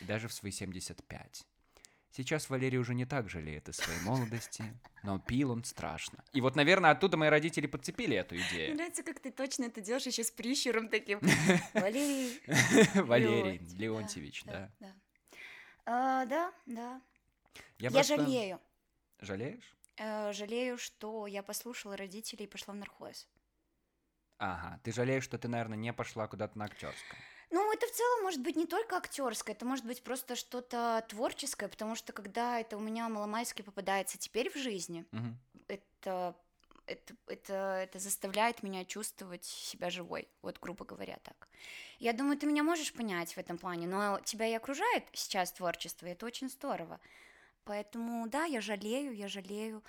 и 0.00 0.04
даже 0.04 0.28
в 0.28 0.32
свои 0.32 0.52
75. 0.52 1.46
Сейчас 2.10 2.48
Валерий 2.48 2.78
уже 2.78 2.94
не 2.94 3.04
так 3.04 3.28
жалеет 3.28 3.68
о 3.68 3.72
своей 3.72 4.00
молодости, 4.00 4.64
но 5.02 5.18
пил 5.18 5.50
он 5.50 5.62
страшно. 5.64 6.24
И 6.32 6.40
вот, 6.40 6.56
наверное, 6.56 6.90
оттуда 6.90 7.16
мои 7.16 7.28
родители 7.28 7.66
подцепили 7.66 8.16
эту 8.16 8.34
Мне 8.34 8.44
идею. 8.48 8.74
нравится, 8.74 9.02
как 9.02 9.20
ты 9.20 9.30
точно 9.30 9.64
это 9.64 9.80
делаешь 9.80 10.06
еще 10.06 10.24
с 10.24 10.30
прищуром 10.30 10.88
таким. 10.88 11.20
Валерий. 11.74 12.40
Валерий 12.94 13.60
Леонтьевич, 13.76 14.44
да. 14.44 14.70
Да, 15.86 16.52
да. 16.66 17.00
А. 17.00 17.00
Я, 17.78 18.02
жалею. 18.02 18.60
Жалеешь? 19.20 19.76
Э, 19.96 20.32
жалею, 20.32 20.78
что 20.78 21.26
я 21.26 21.42
послушала 21.42 21.96
родителей 21.96 22.44
и 22.44 22.48
пошла 22.48 22.74
в 22.74 22.76
нархоз. 22.76 23.28
Ага, 24.38 24.80
ты 24.82 24.90
жалеешь, 24.92 25.22
что 25.22 25.38
ты, 25.38 25.46
наверное, 25.46 25.76
не 25.78 25.92
пошла 25.92 26.26
куда-то 26.26 26.58
на 26.58 26.64
актерском. 26.64 27.24
Ну, 27.50 27.72
это 27.72 27.86
в 27.86 27.90
целом 27.90 28.22
может 28.22 28.42
быть 28.42 28.56
не 28.56 28.66
только 28.66 28.96
актерское, 28.96 29.54
это 29.54 29.64
может 29.64 29.86
быть 29.86 30.02
просто 30.02 30.36
что-то 30.36 31.04
творческое, 31.08 31.68
потому 31.68 31.94
что 31.94 32.12
когда 32.12 32.60
это 32.60 32.76
у 32.76 32.80
меня 32.80 33.08
маломальски 33.08 33.62
попадается 33.62 34.18
теперь 34.18 34.50
в 34.50 34.56
жизни, 34.56 35.06
Мгм. 35.12 35.38
это, 35.68 36.36
это, 36.86 37.16
это, 37.26 37.54
это 37.84 37.98
заставляет 37.98 38.62
меня 38.62 38.84
чувствовать 38.84 39.44
себя 39.44 39.90
живой, 39.90 40.28
вот 40.42 40.58
грубо 40.60 40.84
говоря 40.84 41.18
так. 41.22 41.48
Я 41.98 42.12
думаю, 42.12 42.38
ты 42.38 42.46
меня 42.46 42.62
можешь 42.64 42.92
понять 42.94 43.34
в 43.34 43.38
этом 43.38 43.58
плане, 43.58 43.86
но 43.88 44.20
тебя 44.24 44.46
и 44.48 44.54
окружает 44.54 45.04
сейчас 45.14 45.52
творчество, 45.52 46.06
и 46.06 46.10
это 46.10 46.26
очень 46.26 46.50
здорово. 46.50 47.00
Поэтому, 47.64 48.26
да, 48.28 48.44
я 48.44 48.60
жалею, 48.62 49.14
я 49.14 49.28
жалею. 49.28 49.84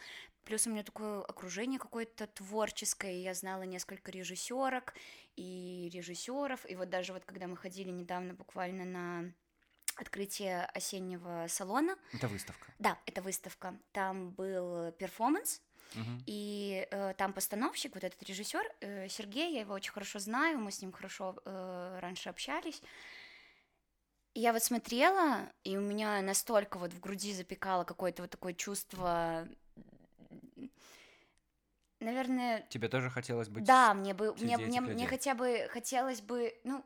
Плюс 0.46 0.66
у 0.66 0.72
меня 0.72 0.84
такое 0.84 1.22
окружение 1.22 1.80
какое-то 1.80 2.28
творческое, 2.28 3.22
я 3.22 3.34
знала 3.34 3.64
несколько 3.64 4.12
режиссерок 4.12 4.94
и 5.36 5.90
режиссеров, 5.94 6.68
и 6.70 6.76
вот 6.76 6.90
даже 6.90 7.14
вот 7.14 7.24
когда 7.26 7.48
мы 7.48 7.56
ходили 7.56 7.90
недавно 7.92 8.34
буквально 8.34 8.86
на 8.86 9.34
открытие 9.96 10.66
осеннего 10.66 11.46
салона, 11.50 11.98
Это 12.14 12.28
выставка. 12.28 12.74
да, 12.80 12.98
это 13.06 13.22
выставка, 13.22 13.78
там 13.92 14.32
был 14.32 14.92
перформанс, 14.94 15.62
Мгм. 15.96 16.24
и 16.28 16.88
э, 16.92 17.14
там 17.18 17.34
постановщик, 17.34 17.96
вот 17.96 18.04
этот 18.04 18.22
режиссер 18.24 18.62
э, 18.82 19.10
Сергей, 19.10 19.54
я 19.56 19.62
его 19.62 19.74
очень 19.74 19.92
хорошо 19.92 20.20
знаю, 20.20 20.60
мы 20.60 20.72
с 20.72 20.82
ним 20.82 20.92
хорошо 20.92 21.36
э, 21.46 22.00
раньше 22.00 22.30
общались. 22.30 22.82
И 24.36 24.42
я 24.42 24.54
вот 24.54 24.64
смотрела, 24.64 25.52
и 25.64 25.76
у 25.78 25.82
меня 25.82 26.22
настолько 26.22 26.78
вот 26.78 26.94
в 26.94 27.00
груди 27.00 27.34
запекало 27.34 27.84
какое-то 27.84 28.22
вот 28.22 28.30
такое 28.32 28.54
чувство, 28.54 29.48
наверное, 32.00 32.66
Тебе 32.70 32.88
тоже 32.90 33.10
хотелось 33.10 33.50
быть... 33.50 33.64
да, 33.66 33.94
мне 33.94 34.14
бы, 34.14 34.34
мне, 34.36 34.58
мне, 34.58 34.80
людей. 34.82 34.94
мне 34.96 35.08
хотя 35.08 35.36
бы 35.36 35.68
хотелось 35.72 36.22
бы, 36.22 36.54
ну, 36.64 36.84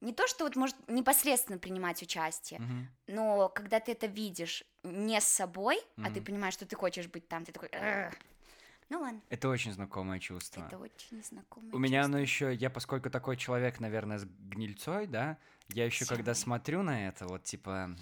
не 0.00 0.12
то, 0.12 0.26
что 0.28 0.44
вот 0.44 0.56
может 0.56 0.76
непосредственно 0.88 1.58
принимать 1.58 2.02
участие, 2.02 2.60
Мгм. 2.60 2.88
но 3.08 3.48
когда 3.48 3.80
ты 3.80 3.92
это 3.92 4.06
видишь 4.06 4.64
не 4.84 5.20
с 5.20 5.24
собой, 5.24 5.80
а 5.96 6.10
ты 6.10 6.20
понимаешь, 6.20 6.54
что 6.54 6.66
ты 6.66 6.76
хочешь 6.76 7.08
быть 7.08 7.26
там, 7.28 7.44
ты 7.44 7.52
такой, 7.52 7.68
ну 8.88 9.00
ладно, 9.00 9.20
Это 9.28 9.48
очень 9.48 9.72
знакомое 9.72 10.18
чувство. 10.18 10.64
это 10.66 10.78
очень 10.78 11.22
знакомое 11.22 11.72
У 11.72 11.78
меня 11.78 12.04
оно 12.04 12.18
чувство. 12.18 12.46
еще, 12.46 12.54
я 12.54 12.70
поскольку 12.70 13.10
такой 13.10 13.36
человек, 13.36 13.80
наверное, 13.80 14.18
с 14.18 14.24
гнильцой, 14.24 15.06
да, 15.06 15.36
я 15.68 15.84
еще 15.84 16.06
когда 16.06 16.32
Темный. 16.32 16.42
смотрю 16.42 16.82
на 16.82 17.08
это, 17.08 17.26
вот 17.26 17.44
типа, 17.44 17.94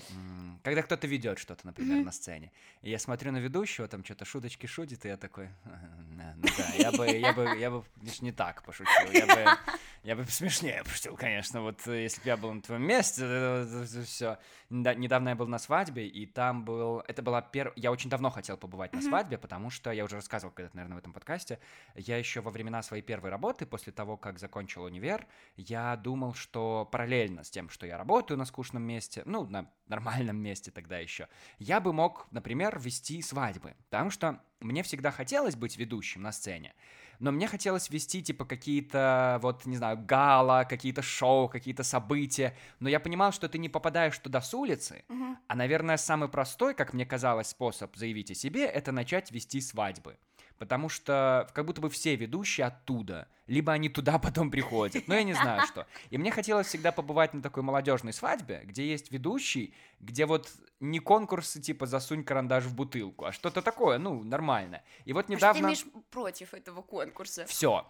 когда 0.62 0.82
кто-то 0.82 1.06
ведет 1.06 1.38
что-то, 1.38 1.66
например, 1.66 1.96
Мгм. 1.96 2.04
на 2.06 2.12
сцене, 2.12 2.52
и 2.82 2.90
я 2.90 2.98
смотрю 2.98 3.32
на 3.32 3.38
ведущего, 3.38 3.88
там 3.88 4.04
что-то 4.04 4.24
шуточки 4.24 4.66
шутит, 4.66 5.04
и 5.04 5.08
я 5.08 5.16
такой, 5.16 5.48
«Да, 5.64 6.34
ну 6.36 6.44
да, 6.56 6.72
я 6.74 6.92
бы, 6.92 7.06
я 7.08 7.32
бы, 7.32 7.56
я 7.58 7.70
бы 7.70 7.84
лишь 8.02 8.22
не 8.22 8.32
так 8.32 8.62
пошутил, 8.62 9.10
я 9.12 9.26
бы, 9.26 9.58
я 10.02 10.16
бы 10.16 10.24
смешнее 10.24 10.82
пошутил, 10.84 11.16
конечно, 11.16 11.62
вот 11.62 11.86
э, 11.86 12.02
если 12.02 12.20
бы 12.20 12.26
я 12.28 12.36
был 12.36 12.52
на 12.52 12.62
твоем 12.62 12.82
месте, 12.82 13.66
все. 14.04 14.38
Недавно 14.68 15.30
я 15.30 15.34
был 15.36 15.46
на 15.46 15.58
свадьбе, 15.58 16.06
и 16.06 16.26
там 16.26 16.64
был, 16.64 17.00
это 17.06 17.22
была 17.22 17.40
первая, 17.40 17.72
я 17.76 17.92
очень 17.92 18.10
давно 18.10 18.30
хотел 18.30 18.56
побывать 18.56 18.92
на 18.92 19.00
свадьбе, 19.00 19.38
потому 19.38 19.70
что 19.70 19.92
я 19.92 20.04
уже 20.04 20.16
рассказывал 20.16 20.52
когда-то, 20.52 20.76
наверное, 20.76 20.96
в 20.96 20.98
этом 20.98 21.12
подкасте, 21.12 21.60
я 21.94 22.16
еще 22.16 22.40
во 22.40 22.50
времена 22.50 22.82
своей 22.82 23.02
первой 23.02 23.30
работы, 23.30 23.64
после 23.66 23.92
того, 23.92 24.16
как 24.16 24.38
закончил 24.38 24.84
универ, 24.84 25.26
я 25.56 25.96
думал, 25.96 26.34
что 26.34 26.88
параллельно 26.90 27.44
с 27.44 27.50
тем, 27.50 27.68
что 27.68 27.86
я 27.86 27.96
работаю 27.96 28.38
на 28.38 28.44
скучном 28.44 28.82
месте, 28.82 29.22
ну, 29.24 29.46
на 29.46 29.70
нормальном 29.86 30.36
месте 30.36 30.70
тогда 30.70 30.98
еще, 30.98 31.28
я 31.58 31.80
бы 31.80 31.92
мог, 31.92 32.26
например, 32.30 32.78
вести 32.78 33.22
свадьбы. 33.22 33.74
Потому 33.88 34.10
что 34.10 34.40
мне 34.60 34.82
всегда 34.82 35.10
хотелось 35.10 35.56
быть 35.56 35.76
ведущим 35.76 36.22
на 36.22 36.32
сцене, 36.32 36.74
но 37.18 37.32
мне 37.32 37.46
хотелось 37.46 37.90
вести, 37.90 38.22
типа, 38.22 38.44
какие-то, 38.44 39.38
вот, 39.42 39.66
не 39.66 39.76
знаю, 39.76 39.98
гала, 40.04 40.64
какие-то 40.64 41.02
шоу, 41.02 41.48
какие-то 41.48 41.82
события, 41.82 42.56
но 42.80 42.88
я 42.88 43.00
понимал, 43.00 43.32
что 43.32 43.48
ты 43.48 43.58
не 43.58 43.68
попадаешь 43.68 44.18
туда 44.18 44.40
с 44.40 44.52
улицы, 44.54 45.04
Мгм. 45.08 45.38
а, 45.48 45.54
наверное, 45.54 45.96
самый 45.96 46.28
простой, 46.28 46.74
как 46.74 46.92
мне 46.92 47.06
казалось, 47.06 47.48
способ 47.48 47.96
заявить 47.96 48.30
о 48.30 48.34
себе, 48.34 48.64
это 48.66 48.92
начать 48.92 49.30
вести 49.32 49.60
свадьбы. 49.60 50.16
Потому 50.58 50.88
что 50.88 51.48
как 51.52 51.66
будто 51.66 51.80
бы 51.80 51.90
все 51.90 52.16
ведущие 52.16 52.66
оттуда, 52.66 53.28
либо 53.46 53.72
они 53.72 53.88
туда 53.88 54.18
потом 54.18 54.50
приходят, 54.50 55.06
но 55.06 55.14
я 55.14 55.22
не 55.22 55.34
знаю 55.34 55.66
что. 55.66 55.86
И 56.10 56.18
мне 56.18 56.30
хотелось 56.30 56.66
всегда 56.68 56.92
побывать 56.92 57.34
на 57.34 57.42
такой 57.42 57.62
молодежной 57.62 58.12
свадьбе, 58.12 58.62
где 58.64 58.88
есть 58.88 59.10
ведущий, 59.10 59.74
где 60.00 60.26
вот 60.26 60.50
не 60.80 60.98
конкурсы 60.98 61.60
типа 61.60 61.86
«засунь 61.86 62.24
карандаш 62.24 62.64
в 62.64 62.74
бутылку», 62.74 63.26
а 63.26 63.32
что-то 63.32 63.62
такое, 63.62 63.98
ну, 63.98 64.22
нормально. 64.22 64.82
И 65.04 65.12
вот 65.12 65.20
А 65.20 65.22
что 65.24 65.28
ты 65.28 65.34
недавно... 65.36 65.66
имеешь 65.66 65.84
против 66.10 66.54
этого 66.54 66.82
конкурса? 66.82 67.46
Все. 67.46 67.86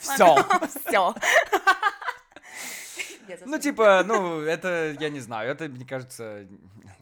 Все. 0.00 0.36
Все. 0.86 1.14
Ну, 3.44 3.58
типа, 3.58 4.04
ну, 4.06 4.40
это, 4.40 4.96
я 5.00 5.08
не 5.08 5.20
знаю, 5.20 5.50
это, 5.50 5.68
мне 5.68 5.84
кажется, 5.84 6.46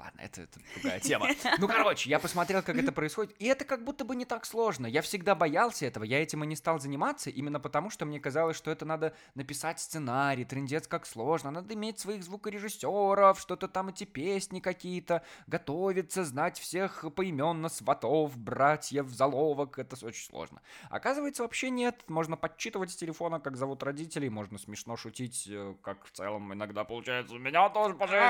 ладно, 0.05 0.21
это, 0.21 0.43
это 0.43 0.61
другая 0.75 1.01
тема. 1.01 1.29
Ну, 1.59 1.69
короче, 1.69 2.11
я 2.11 2.19
посмотрел, 2.19 2.63
как 2.63 2.77
это 2.77 2.93
происходит, 2.93 3.35
и 3.39 3.47
это 3.47 3.65
как 3.65 3.85
будто 3.85 4.05
бы 4.05 4.17
не 4.17 4.25
так 4.25 4.45
сложно. 4.45 4.87
Я 4.87 5.03
всегда 5.03 5.35
боялся 5.35 5.87
этого, 5.87 6.05
я 6.05 6.23
этим 6.23 6.45
и 6.45 6.47
не 6.47 6.57
стал 6.57 6.81
заниматься, 6.81 7.31
именно 7.31 7.61
потому, 7.61 7.91
что 7.91 8.05
мне 8.05 8.21
казалось, 8.21 8.57
что 8.57 8.71
это 8.71 8.85
надо 8.85 9.15
написать 9.35 9.81
сценарий, 9.81 10.45
трендец 10.45 10.87
как 10.87 11.07
сложно, 11.07 11.51
надо 11.51 11.75
иметь 11.75 11.99
своих 11.99 12.23
звукорежиссеров, 12.23 13.41
что-то 13.41 13.69
там 13.69 13.89
эти 13.89 14.05
песни 14.05 14.61
какие-то, 14.61 15.23
готовиться, 15.47 16.25
знать 16.25 16.59
всех 16.59 17.05
поименно, 17.15 17.69
сватов, 17.69 18.37
братьев, 18.37 19.09
заловок, 19.09 19.79
это 19.79 19.97
очень 20.05 20.27
сложно. 20.27 20.61
Оказывается, 20.91 21.43
вообще 21.43 21.71
нет, 21.71 22.05
можно 22.09 22.37
подсчитывать 22.37 22.91
с 22.91 22.97
телефона, 22.97 23.41
как 23.41 23.57
зовут 23.57 23.83
родителей, 23.83 24.29
можно 24.29 24.59
смешно 24.59 24.97
шутить, 24.97 25.47
э, 25.49 25.75
как 25.83 26.05
в 26.05 26.11
целом 26.11 26.53
иногда 26.53 26.85
получается 26.85 27.35
у 27.35 27.39
меня 27.39 27.69
тоже 27.71 27.95
по 27.95 28.07
жизни. 28.07 28.25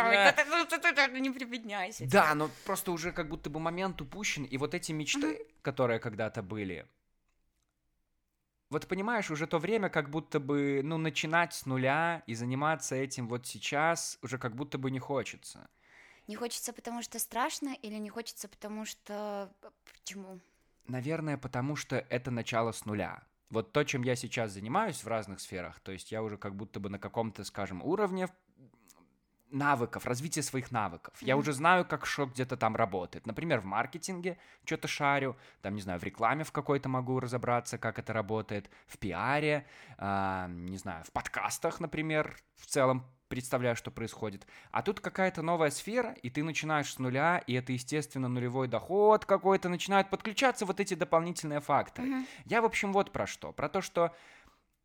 Не 1.63 1.63
прибедняйся. 1.64 2.06
Да, 2.06 2.34
но 2.34 2.50
просто 2.64 2.92
уже 2.92 3.12
как 3.12 3.28
будто 3.28 3.50
бы 3.50 3.60
момент 3.60 4.00
упущен, 4.00 4.44
и 4.44 4.56
вот 4.56 4.74
эти 4.74 4.92
мечты, 4.92 5.46
которые 5.62 5.98
когда-то 5.98 6.42
были, 6.42 6.86
вот 8.70 8.86
понимаешь, 8.86 9.30
уже 9.30 9.46
то 9.46 9.58
время 9.58 9.88
как 9.88 10.10
будто 10.10 10.40
бы, 10.40 10.80
ну, 10.82 10.98
начинать 10.98 11.54
с 11.54 11.66
нуля 11.66 12.22
и 12.26 12.34
заниматься 12.34 12.96
этим 12.96 13.28
вот 13.28 13.46
сейчас 13.46 14.18
уже 14.22 14.38
как 14.38 14.56
будто 14.56 14.78
бы 14.78 14.90
не 14.90 14.98
хочется. 14.98 15.68
Не 16.26 16.36
хочется, 16.36 16.72
потому 16.72 17.02
что 17.02 17.18
страшно, 17.18 17.74
или 17.82 17.96
не 17.96 18.08
хочется, 18.08 18.48
потому 18.48 18.86
что... 18.86 19.52
Почему? 19.92 20.40
Наверное, 20.86 21.36
потому 21.36 21.76
что 21.76 21.96
это 21.96 22.30
начало 22.30 22.72
с 22.72 22.86
нуля. 22.86 23.22
Вот 23.50 23.72
то, 23.72 23.84
чем 23.84 24.02
я 24.02 24.16
сейчас 24.16 24.52
занимаюсь 24.52 25.04
в 25.04 25.06
разных 25.06 25.40
сферах, 25.40 25.78
то 25.80 25.92
есть 25.92 26.10
я 26.10 26.22
уже 26.22 26.38
как 26.38 26.56
будто 26.56 26.80
бы 26.80 26.88
на 26.88 26.98
каком-то, 26.98 27.44
скажем, 27.44 27.82
уровне 27.82 28.28
навыков, 29.54 30.04
развития 30.06 30.42
своих 30.42 30.70
навыков. 30.70 31.14
Я 31.20 31.34
Мгм. 31.34 31.40
уже 31.40 31.52
знаю, 31.52 31.84
как 31.84 32.04
что 32.06 32.26
где-то 32.26 32.56
там 32.56 32.76
работает. 32.76 33.26
Например, 33.26 33.60
в 33.60 33.64
маркетинге 33.64 34.36
что-то 34.64 34.88
шарю, 34.88 35.36
там, 35.62 35.74
не 35.74 35.80
знаю, 35.80 36.00
в 36.00 36.02
рекламе 36.02 36.44
в 36.44 36.52
какой-то 36.52 36.88
могу 36.88 37.20
разобраться, 37.20 37.78
как 37.78 37.98
это 37.98 38.12
работает, 38.12 38.68
в 38.86 38.98
пиаре, 38.98 39.66
а, 39.96 40.48
не 40.48 40.76
знаю, 40.76 41.04
в 41.04 41.12
подкастах, 41.12 41.80
например, 41.80 42.36
в 42.56 42.66
целом 42.66 43.06
представляю, 43.28 43.74
что 43.74 43.90
происходит. 43.90 44.46
А 44.70 44.82
тут 44.82 45.00
какая-то 45.00 45.42
новая 45.42 45.70
сфера, 45.70 46.12
и 46.22 46.30
ты 46.30 46.44
начинаешь 46.44 46.92
с 46.92 46.98
нуля, 46.98 47.38
и 47.46 47.54
это, 47.54 47.72
естественно, 47.72 48.28
нулевой 48.28 48.68
доход 48.68 49.24
какой-то, 49.24 49.68
начинают 49.68 50.10
подключаться 50.10 50.66
вот 50.66 50.78
эти 50.78 50.94
дополнительные 50.94 51.60
факторы. 51.60 52.08
Мгм. 52.08 52.26
Я, 52.44 52.60
в 52.60 52.64
общем, 52.64 52.92
вот 52.92 53.12
про 53.12 53.26
что. 53.26 53.52
Про 53.52 53.68
то, 53.68 53.80
что 53.80 54.14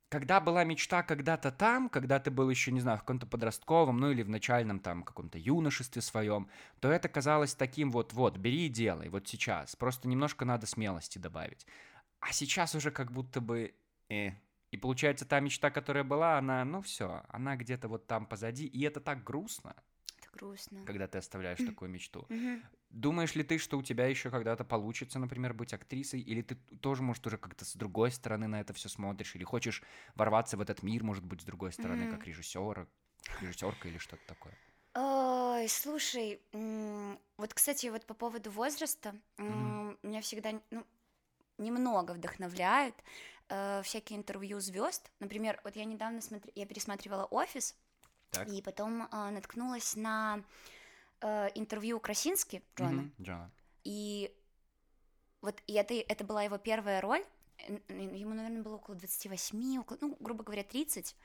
когда 0.10 0.40
была 0.40 0.64
мечта 0.64 1.04
когда-то 1.04 1.52
там, 1.52 1.88
когда 1.88 2.20
ты 2.20 2.32
был 2.32 2.50
еще, 2.50 2.72
не 2.72 2.80
знаю, 2.80 2.98
в 2.98 3.02
каком-то 3.02 3.28
подростковом, 3.28 4.00
ну 4.00 4.12
или 4.12 4.24
в 4.24 4.30
начальном 4.30 4.80
там 4.80 5.04
каком-то 5.04 5.38
юношестве 5.38 6.02
своем, 6.02 6.50
то 6.80 6.92
это 6.92 7.08
казалось 7.08 7.54
таким 7.54 7.92
вот, 7.92 8.14
вот, 8.14 8.38
бери 8.38 8.66
и 8.66 8.70
делай, 8.70 9.10
вот 9.10 9.28
сейчас. 9.28 9.76
Просто 9.76 10.08
немножко 10.08 10.46
надо 10.46 10.66
смелости 10.66 11.20
добавить. 11.20 11.66
А 12.20 12.34
сейчас 12.34 12.76
уже 12.76 12.92
как 12.92 13.12
будто 13.12 13.40
бы... 13.40 13.74
э. 14.10 14.32
И 14.72 14.78
получается, 14.78 15.26
та 15.26 15.40
мечта, 15.40 15.72
которая 15.72 16.04
была, 16.04 16.38
она, 16.38 16.64
ну 16.64 16.82
все, 16.82 17.24
она 17.30 17.56
где-то 17.56 17.88
вот 17.88 18.06
там 18.06 18.26
позади, 18.26 18.68
и 18.68 18.84
это 18.84 19.00
так 19.00 19.24
грустно. 19.24 19.76
Грустно. 20.32 20.86
Когда 20.86 21.08
ты 21.08 21.18
оставляешь 21.18 21.60
такую 21.60 21.90
мечту. 21.90 22.28
Думаешь 22.90 23.36
ли 23.36 23.44
ты, 23.44 23.58
что 23.58 23.78
у 23.78 23.84
тебя 23.84 24.08
еще 24.08 24.32
когда-то 24.32 24.64
получится, 24.64 25.20
например, 25.20 25.54
быть 25.54 25.74
актрисой, 25.74 26.22
или 26.22 26.42
ты 26.42 26.56
тоже, 26.82 27.04
может, 27.04 27.26
уже 27.28 27.38
как-то 27.38 27.64
с 27.66 27.76
другой 27.76 28.12
стороны 28.12 28.48
на 28.48 28.62
это 28.62 28.74
все 28.74 28.90
смотришь, 28.90 29.36
или 29.36 29.44
хочешь 29.44 29.84
ворваться 30.16 30.58
в 30.58 30.62
этот 30.62 30.82
мир, 30.82 31.04
может 31.04 31.24
быть, 31.24 31.42
с 31.42 31.44
другой 31.44 31.72
стороны, 31.72 32.10
как 32.10 32.26
режиссера, 32.26 32.88
режиссерка 33.42 33.88
или 33.88 33.98
что-то 33.98 34.26
такое? 34.28 34.58
Ой, 34.96 35.68
слушай, 35.70 36.42
вот, 36.52 37.54
кстати, 37.54 37.88
вот 37.88 38.06
по 38.06 38.14
поводу 38.14 38.50
возраста, 38.50 39.14
меня 39.38 40.22
всегда, 40.22 40.60
ну, 40.72 40.86
немного 41.60 42.14
вдохновляют 42.14 42.96
э, 43.50 43.82
всякие 43.84 44.18
интервью 44.18 44.60
звезд. 44.60 45.12
Например, 45.20 45.60
вот 45.64 45.76
я 45.76 45.86
недавно 45.86 46.22
смотр... 46.22 46.50
я 46.56 46.66
пересматривала 46.66 47.26
«Офис», 47.26 47.76
Так. 48.32 48.48
и 48.50 48.62
потом 48.62 49.04
э, 49.12 49.30
наткнулась 49.32 49.96
на 49.96 50.44
э, 51.22 51.50
интервью 51.56 52.00
Красински 52.00 52.62
Джона, 52.78 52.92
Мгм, 52.92 53.14
Джона. 53.22 53.52
и 53.84 54.32
вот 55.42 55.56
и 55.68 55.74
это, 55.74 55.94
это 55.94 56.24
была 56.24 56.44
его 56.44 56.58
первая 56.58 57.02
роль, 57.02 57.24
ему, 57.90 58.34
наверное, 58.34 58.62
было 58.62 58.76
около 58.76 58.96
28, 58.96 59.80
около, 59.80 59.98
ну, 60.02 60.18
грубо 60.20 60.44
говоря, 60.44 60.64
30. 60.64 61.16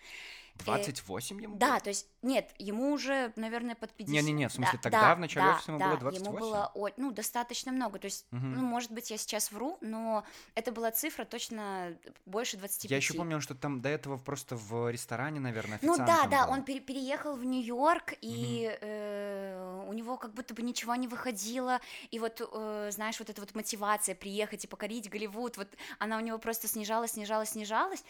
28 0.65 1.43
ему 1.43 1.57
Э, 1.57 1.59
Да, 1.59 1.71
было? 1.73 1.81
то 1.81 1.89
есть, 1.91 2.07
нет, 2.23 2.51
ему 2.59 2.93
уже, 2.93 3.33
наверное, 3.37 3.75
под 3.75 3.93
50. 3.93 4.13
Не-не-не, 4.15 4.49
в 4.49 4.53
смысле, 4.53 4.79
Да, 4.79 4.83
тогда 4.83 5.01
да, 5.09 5.15
в 5.17 5.19
начале 5.19 5.47
да, 5.47 5.55
офиса 5.57 5.71
ему 5.73 5.79
да, 5.81 5.87
было 5.89 5.99
28? 5.99 6.27
ему 6.27 6.39
было, 6.39 6.71
о- 6.75 6.91
ну, 6.97 7.11
достаточно 7.11 7.73
много, 7.73 7.99
то 7.99 8.07
есть, 8.07 8.27
Мгм. 8.31 8.55
ну, 8.55 8.63
может 8.63 8.93
быть, 8.93 9.11
я 9.11 9.19
сейчас 9.19 9.51
вру, 9.51 9.79
но 9.81 10.25
это 10.55 10.71
была 10.73 10.91
цифра 10.93 11.25
точно 11.25 11.97
больше 12.25 12.57
25. 12.57 12.91
Я 12.91 12.97
еще 12.97 13.15
помню, 13.15 13.41
что 13.41 13.55
там 13.55 13.81
до 13.81 13.89
этого 13.89 14.17
просто 14.17 14.57
в 14.57 14.91
ресторане, 14.91 15.41
наверное, 15.41 15.79
Ну 15.83 15.97
да, 15.97 16.27
да, 16.27 16.47
был. 16.47 16.53
он 16.53 16.63
пере- 16.65 16.81
переехал 16.81 17.35
в 17.37 17.45
Нью-Йорк, 17.45 18.15
и 18.21 18.79
э, 18.81 19.85
у 19.89 19.93
него 19.93 20.17
как 20.17 20.35
будто 20.35 20.55
бы 20.55 20.63
ничего 20.63 20.95
не 20.95 21.09
выходило, 21.09 21.81
и 22.11 22.19
вот, 22.19 22.41
э, 22.41 22.91
знаешь, 22.93 23.19
вот 23.19 23.29
эта 23.29 23.41
вот 23.41 23.55
мотивация 23.55 24.15
приехать 24.15 24.65
и 24.65 24.69
покорить 24.69 25.11
Голливуд, 25.11 25.57
вот 25.57 25.69
она 25.99 26.17
у 26.17 26.21
него 26.21 26.39
просто 26.39 26.69
снижалась, 26.69 27.13
снижалась, 27.13 27.51
снижалась, 27.51 28.05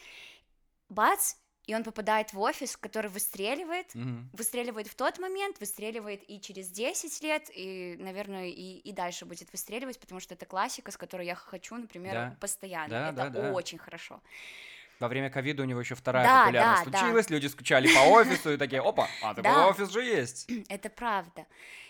бац, 0.89 1.35
и 1.66 1.75
он 1.75 1.85
попадает 1.85 2.33
в 2.33 2.40
офис, 2.40 2.76
который 2.76 3.11
выстреливает, 3.11 3.97
Мгм. 3.97 4.30
выстреливает 4.33 4.88
в 4.88 4.94
тот 4.97 5.18
момент, 5.18 5.61
выстреливает 5.61 6.28
и 6.28 6.40
через 6.40 6.68
10 6.71 7.23
лет, 7.23 7.50
и, 7.54 7.97
наверное, 7.99 8.49
и, 8.49 8.78
и 8.78 8.92
дальше 8.92 9.25
будет 9.26 9.52
выстреливать, 9.52 10.00
потому 10.00 10.21
что 10.21 10.35
это 10.35 10.47
классика, 10.47 10.90
с 10.90 10.97
которой 10.97 11.26
я 11.26 11.35
хочу, 11.35 11.76
например, 11.76 12.21
Да. 12.21 12.37
постоянно. 12.40 12.90
Да, 12.90 13.11
это 13.11 13.25
да, 13.25 13.30
да. 13.30 13.50
очень 13.52 13.78
хорошо. 13.78 14.23
Во 15.00 15.09
время 15.09 15.30
ковида 15.30 15.62
у 15.62 15.66
него 15.66 15.80
еще 15.80 15.94
вторая 15.94 16.28
Да, 16.28 16.28
популярность 16.28 16.83
да, 16.83 16.90
да. 16.90 17.09
случилась, 17.09 17.30
люди 17.30 17.47
скучали 17.49 17.88
по 17.88 17.99
офису 18.00 18.52
и 18.52 18.56
такие, 18.56 18.80
опа, 18.80 19.16
а 19.21 19.35
такой 19.35 19.56
Да. 19.56 19.64
офис 19.71 19.88
же 19.90 20.02
есть. 20.02 20.49
Это 20.68 20.90
правда. 20.90 21.47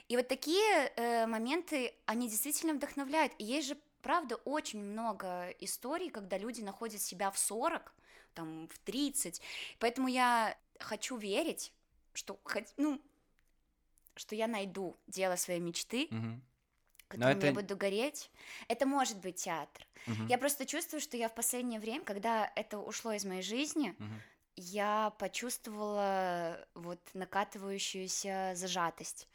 И 0.08 0.16
вот 0.16 0.28
такие 0.28 0.92
э, 0.96 1.26
моменты, 1.26 1.94
они 2.06 2.28
действительно 2.28 2.74
вдохновляют. 2.74 3.32
И 3.38 3.44
есть 3.44 3.68
же, 3.68 3.76
правда, 4.02 4.36
очень 4.36 4.80
много 4.84 5.50
историй, 5.60 6.10
когда 6.10 6.38
люди 6.38 6.62
находят 6.62 7.00
себя 7.02 7.30
в 7.30 7.38
40, 7.38 7.94
там, 8.34 8.68
в 8.68 8.78
30. 8.80 9.40
Поэтому 9.78 10.08
я 10.08 10.56
хочу 10.80 11.16
верить, 11.16 11.72
что, 12.12 12.38
хоть- 12.44 12.74
ну, 12.76 13.00
что 14.16 14.34
я 14.34 14.46
найду 14.46 14.96
дело 15.06 15.36
своей 15.36 15.60
мечты, 15.60 16.08
Мгм. 16.10 16.42
которым 17.08 17.40
я 17.40 17.48
это- 17.50 17.60
буду 17.60 17.76
гореть. 17.76 18.30
Это 18.68 18.86
может 18.86 19.18
быть 19.18 19.36
театр. 19.36 19.86
Мгм. 20.06 20.26
Я 20.26 20.38
просто 20.38 20.66
чувствую, 20.66 21.00
что 21.00 21.16
я 21.16 21.28
в 21.28 21.34
последнее 21.34 21.80
время, 21.80 22.04
когда 22.04 22.52
это 22.56 22.78
ушло 22.78 23.12
из 23.12 23.24
моей 23.24 23.42
жизни, 23.42 23.94
Мгм. 23.98 24.20
я 24.56 25.10
почувствовала 25.18 26.66
вот 26.74 27.00
накатывающуюся 27.14 28.52
зажатость. 28.54 29.28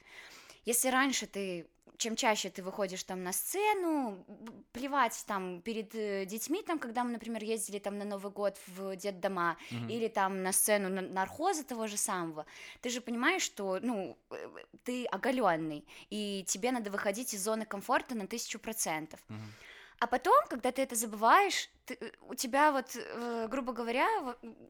Если 0.65 0.89
раньше 0.89 1.25
ты, 1.27 1.67
чем 1.97 2.15
чаще 2.15 2.49
ты 2.49 2.63
выходишь 2.63 3.03
там 3.03 3.23
на 3.23 3.33
сцену, 3.33 4.25
плевать 4.71 5.23
там 5.27 5.61
перед 5.61 5.93
э, 5.95 6.25
детьми, 6.25 6.63
там, 6.63 6.79
когда 6.79 7.03
мы, 7.03 7.11
например, 7.11 7.43
ездили 7.43 7.79
там 7.79 7.97
на 7.97 8.05
Новый 8.05 8.31
год 8.31 8.57
в 8.67 8.95
детдома, 8.95 9.57
Мгм. 9.71 9.89
или 9.89 10.07
там 10.07 10.43
на 10.43 10.51
сцену 10.53 10.89
на- 10.89 11.01
нархоза 11.01 11.63
того 11.63 11.87
же 11.87 11.97
самого, 11.97 12.45
ты 12.81 12.89
же 12.89 13.01
понимаешь, 13.01 13.41
что, 13.41 13.79
ну, 13.81 14.17
э, 14.31 14.47
ты 14.83 15.05
оголенный, 15.05 15.85
и 16.09 16.43
тебе 16.47 16.71
надо 16.71 16.89
выходить 16.89 17.33
из 17.33 17.43
зоны 17.43 17.65
комфорта 17.65 18.15
на 18.15 18.27
тысячу 18.27 18.59
процентов. 18.59 19.19
Мгм. 19.29 19.53
А 19.99 20.07
потом, 20.07 20.35
когда 20.47 20.71
ты 20.71 20.81
это 20.81 20.95
забываешь, 20.95 21.69
ты- 21.85 21.97
э, 21.99 22.11
у 22.21 22.33
тебя 22.33 22.71
вот, 22.71 22.95
э, 22.95 23.47
грубо 23.49 23.73
говоря, 23.73 24.07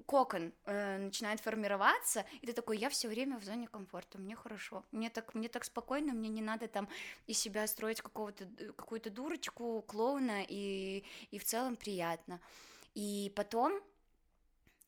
кокон 0.07 0.53
э, 0.65 0.97
начинает 0.97 1.39
формироваться, 1.39 2.25
и 2.41 2.47
ты 2.47 2.53
такой, 2.53 2.79
я 2.79 2.89
все 2.89 3.07
время 3.07 3.37
в 3.37 3.43
зоне 3.43 3.67
комфорта, 3.67 4.17
мне 4.17 4.35
хорошо, 4.35 4.83
мне 4.91 5.09
так, 5.11 5.35
мне 5.35 5.47
так 5.47 5.65
спокойно, 5.65 6.13
мне 6.13 6.29
не 6.29 6.41
надо 6.41 6.67
там 6.67 6.89
из 7.27 7.37
себя 7.37 7.67
строить 7.67 8.01
какого-то, 8.01 8.45
д- 8.45 8.73
какую-то 8.73 9.11
дурочку, 9.11 9.83
клоуна, 9.83 10.43
и, 10.47 11.03
и 11.29 11.37
в 11.37 11.43
целом 11.43 11.75
приятно. 11.75 12.41
И 12.95 13.31
потом 13.35 13.79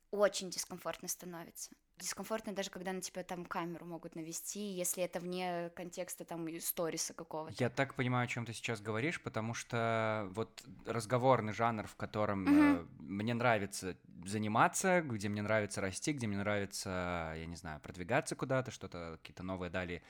очень 0.10 0.50
дискомфортно 0.50 1.08
становится. 1.08 1.70
Дискомфортно 2.02 2.54
даже, 2.54 2.72
когда 2.72 2.94
на 2.94 3.02
тебя 3.02 3.24
там 3.24 3.46
камеру 3.46 3.86
могут 3.86 4.16
навести, 4.16 4.60
если 4.60 5.04
это 5.04 5.20
вне 5.20 5.70
контекста 5.76 6.26
там 6.26 6.48
сториса 6.60 7.14
какого-то. 7.14 7.56
Я 7.60 7.70
так 7.70 7.94
понимаю, 7.94 8.26
о 8.26 8.28
чем 8.28 8.44
ты 8.44 8.54
сейчас 8.54 8.82
говоришь, 8.82 9.22
потому 9.22 9.54
что 9.54 10.28
вот 10.32 10.64
разговорный 10.88 11.54
жанр, 11.54 11.86
в 11.86 11.96
котором 11.96 12.44
Мгм. 12.46 12.76
э, 12.78 12.86
мне 13.00 13.36
нравится 13.36 13.96
заниматься, 14.26 15.02
где 15.02 15.30
мне 15.30 15.44
нравится 15.44 15.80
расти, 15.80 16.14
где 16.14 16.26
мне 16.26 16.38
нравится, 16.38 17.34
я 17.38 17.46
не 17.46 17.56
знаю, 17.56 17.80
продвигаться 17.82 18.36
куда-то, 18.36 18.72
что-то, 18.72 19.20
какие-то 19.22 19.44
новые 19.44 19.70
дали 19.70 20.02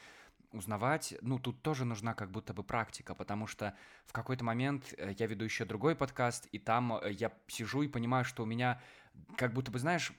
узнавать, 0.54 1.14
ну, 1.22 1.40
тут 1.40 1.62
тоже 1.62 1.86
нужна 1.86 2.14
как 2.14 2.32
будто 2.32 2.54
бы 2.54 2.64
практика, 2.64 3.16
потому 3.16 3.48
что 3.48 3.76
в 4.06 4.14
какой-то 4.14 4.44
момент 4.46 4.94
э, 4.98 5.14
я 5.18 5.28
веду 5.28 5.44
еще 5.44 5.66
другой 5.66 5.96
подкаст, 5.96 6.48
и 6.54 6.60
там 6.60 6.94
э, 6.94 7.12
я 7.12 7.32
сижу 7.48 7.82
и 7.82 7.88
понимаю, 7.88 8.24
что 8.26 8.44
у 8.44 8.46
меня 8.46 8.82
как 9.38 9.54
будто 9.54 9.72
бы, 9.72 9.80
знаешь, 9.80 10.14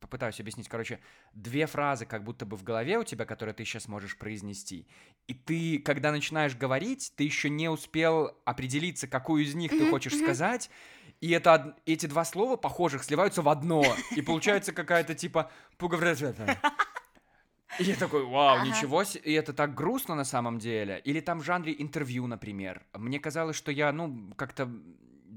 попытаюсь 0.00 0.40
объяснить, 0.40 0.68
короче, 0.68 0.98
две 1.34 1.66
фразы 1.66 2.06
как 2.06 2.24
будто 2.24 2.46
бы 2.46 2.56
в 2.56 2.64
голове 2.64 2.98
у 2.98 3.04
тебя, 3.04 3.24
которые 3.24 3.54
ты 3.54 3.64
сейчас 3.64 3.86
можешь 3.86 4.18
произнести, 4.18 4.88
и 5.28 5.34
ты, 5.34 5.78
когда 5.78 6.10
начинаешь 6.10 6.56
говорить, 6.56 7.12
ты 7.16 7.24
еще 7.24 7.50
не 7.50 7.68
успел 7.68 8.36
определиться, 8.44 9.06
какую 9.06 9.44
из 9.44 9.54
них 9.54 9.70
ты 9.70 9.86
хочешь 9.88 10.16
сказать, 10.16 10.70
и 11.20 11.30
это, 11.30 11.76
эти 11.86 12.06
два 12.06 12.24
слова 12.24 12.56
похожих 12.56 13.04
сливаются 13.04 13.42
в 13.42 13.48
одно, 13.48 13.94
и 14.16 14.22
получается 14.22 14.72
какая-то 14.72 15.14
типа. 15.14 15.50
И 17.78 17.84
я 17.84 17.96
такой, 17.96 18.24
вау, 18.24 18.58
Ага. 18.58 18.66
ничего 18.66 19.04
себе, 19.04 19.22
и 19.24 19.32
это 19.32 19.52
так 19.52 19.74
грустно 19.74 20.14
на 20.14 20.24
самом 20.24 20.58
деле. 20.58 21.00
Или 21.04 21.20
там 21.20 21.40
в 21.40 21.44
жанре 21.44 21.74
интервью, 21.78 22.26
например. 22.26 22.82
Мне 22.94 23.20
казалось, 23.20 23.56
что 23.56 23.70
я, 23.70 23.92
ну, 23.92 24.32
как-то 24.36 24.68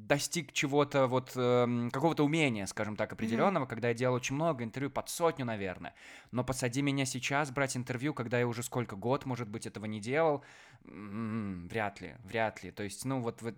достиг 0.07 0.51
чего-то, 0.51 1.07
вот, 1.07 1.31
эм, 1.35 1.89
какого-то 1.91 2.23
умения, 2.23 2.65
скажем 2.65 2.95
так, 2.95 3.13
определенного, 3.13 3.65
когда 3.65 3.89
я 3.89 3.93
делал 3.93 4.15
очень 4.15 4.35
много 4.35 4.63
интервью, 4.63 4.89
под 4.89 5.09
сотню, 5.09 5.45
наверное. 5.45 5.93
Но 6.31 6.43
посади 6.43 6.81
меня 6.81 7.05
сейчас 7.05 7.51
брать 7.51 7.77
интервью, 7.77 8.13
когда 8.13 8.39
я 8.39 8.47
уже 8.47 8.63
сколько 8.63 8.95
год, 8.95 9.25
может 9.25 9.47
быть, 9.47 9.65
этого 9.65 9.85
не 9.85 9.99
делал, 9.99 10.43
м, 10.85 11.67
вряд 11.69 12.01
ли, 12.01 12.15
вряд 12.23 12.63
ли. 12.63 12.71
То 12.71 12.83
есть, 12.83 13.05
ну, 13.05 13.21
вот, 13.21 13.41
вот 13.41 13.55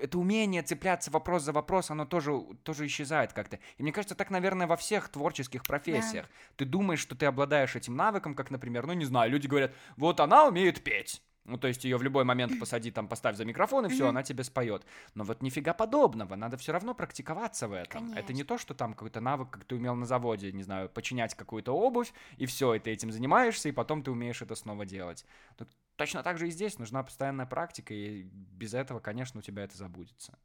это 0.00 0.18
умение 0.18 0.62
цепляться 0.62 1.10
вопрос 1.10 1.42
за 1.42 1.52
вопрос, 1.52 1.90
оно 1.90 2.04
тоже, 2.04 2.32
тоже 2.62 2.86
исчезает 2.86 3.32
как-то. 3.32 3.58
И 3.78 3.82
мне 3.82 3.92
кажется, 3.92 4.14
так, 4.14 4.30
наверное, 4.30 4.66
во 4.66 4.76
всех 4.76 5.08
творческих 5.08 5.62
профессиях. 5.62 6.26
Ты 6.56 6.64
думаешь, 6.64 7.00
что 7.00 7.14
ты 7.14 7.26
обладаешь 7.26 7.76
этим 7.76 7.96
навыком, 7.96 8.34
как, 8.34 8.50
например, 8.50 8.86
ну, 8.86 8.92
не 8.92 9.04
знаю, 9.04 9.30
люди 9.30 9.46
говорят, 9.46 9.72
вот 9.96 10.20
она 10.20 10.46
умеет 10.46 10.84
петь. 10.84 11.22
Ну, 11.46 11.58
то 11.58 11.68
есть 11.68 11.84
ее 11.84 11.96
в 11.96 12.02
любой 12.02 12.24
момент 12.24 12.58
посади, 12.58 12.90
там, 12.90 13.08
поставь 13.08 13.36
за 13.36 13.44
микрофон, 13.44 13.86
и 13.86 13.88
все, 13.88 14.08
она 14.08 14.22
тебе 14.22 14.44
споет. 14.44 14.84
Но 15.14 15.24
вот 15.24 15.42
нифига 15.42 15.74
подобного, 15.74 16.34
надо 16.34 16.56
все 16.56 16.72
равно 16.72 16.94
практиковаться 16.94 17.68
в 17.68 17.72
этом. 17.72 18.12
Это 18.12 18.32
не 18.32 18.42
Конечно. 18.42 18.44
то, 18.44 18.58
что 18.58 18.74
там 18.74 18.94
какой-то 18.94 19.20
навык, 19.20 19.50
как 19.50 19.64
ты 19.64 19.76
умел 19.76 19.94
на 19.94 20.06
заводе, 20.06 20.52
не 20.52 20.62
знаю, 20.62 20.88
починять 20.88 21.34
какую-то 21.34 21.72
обувь, 21.72 22.12
и 22.36 22.46
все, 22.46 22.74
и 22.74 22.78
ты 22.78 22.90
этим 22.90 23.12
занимаешься, 23.12 23.68
и 23.68 23.72
потом 23.72 24.02
ты 24.02 24.10
умеешь 24.10 24.42
это 24.42 24.54
снова 24.54 24.84
делать. 24.84 25.24
Тут 25.56 25.68
точно 25.96 26.22
так 26.22 26.38
же 26.38 26.48
и 26.48 26.50
здесь 26.50 26.78
нужна 26.78 27.02
постоянная 27.02 27.46
практика, 27.46 27.94
и 27.94 28.22
без 28.22 28.74
этого, 28.74 29.00
конечно, 29.00 29.38
у 29.40 29.42
тебя 29.42 29.64
это 29.64 29.76
забудется. 29.76 30.36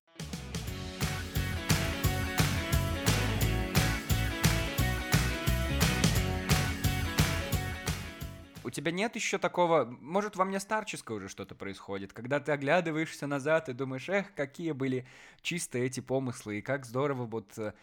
У 8.63 8.69
тебя 8.69 8.91
нет 8.91 9.15
еще 9.15 9.37
такого, 9.37 9.85
может, 9.85 10.35
во 10.35 10.45
мне 10.45 10.59
старческое 10.59 11.17
уже 11.17 11.29
что-то 11.29 11.55
происходит, 11.55 12.13
когда 12.13 12.39
ты 12.39 12.51
оглядываешься 12.51 13.27
назад 13.27 13.69
и 13.69 13.73
думаешь, 13.73 14.07
эх, 14.09 14.33
какие 14.35 14.71
были 14.71 15.07
чистые 15.41 15.85
эти 15.85 15.99
помыслы, 15.99 16.59
и 16.59 16.61
как 16.61 16.85
здорово 16.85 17.25
вот... 17.25 17.57
э, 17.57 17.73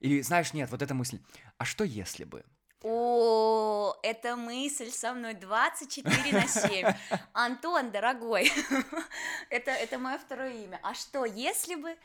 Или, 0.00 0.20
знаешь, 0.20 0.52
нет, 0.52 0.70
вот 0.70 0.82
эта 0.82 0.94
мысль, 0.94 1.18
а 1.56 1.64
что 1.64 1.84
если 1.84 2.24
бы? 2.24 2.44
О, 2.82 3.96
эта 4.04 4.36
мысль 4.36 4.90
со 4.90 5.12
мной 5.12 5.34
24 5.34 6.32
на 6.32 6.46
7. 6.46 6.86
Антон, 7.32 7.90
дорогой, 7.90 8.52
это, 9.50 9.72
это 9.72 9.98
мое 9.98 10.18
второе 10.18 10.52
имя. 10.64 10.78
А 10.82 10.94
что, 10.94 11.24
если 11.24 11.74
бы... 11.74 11.96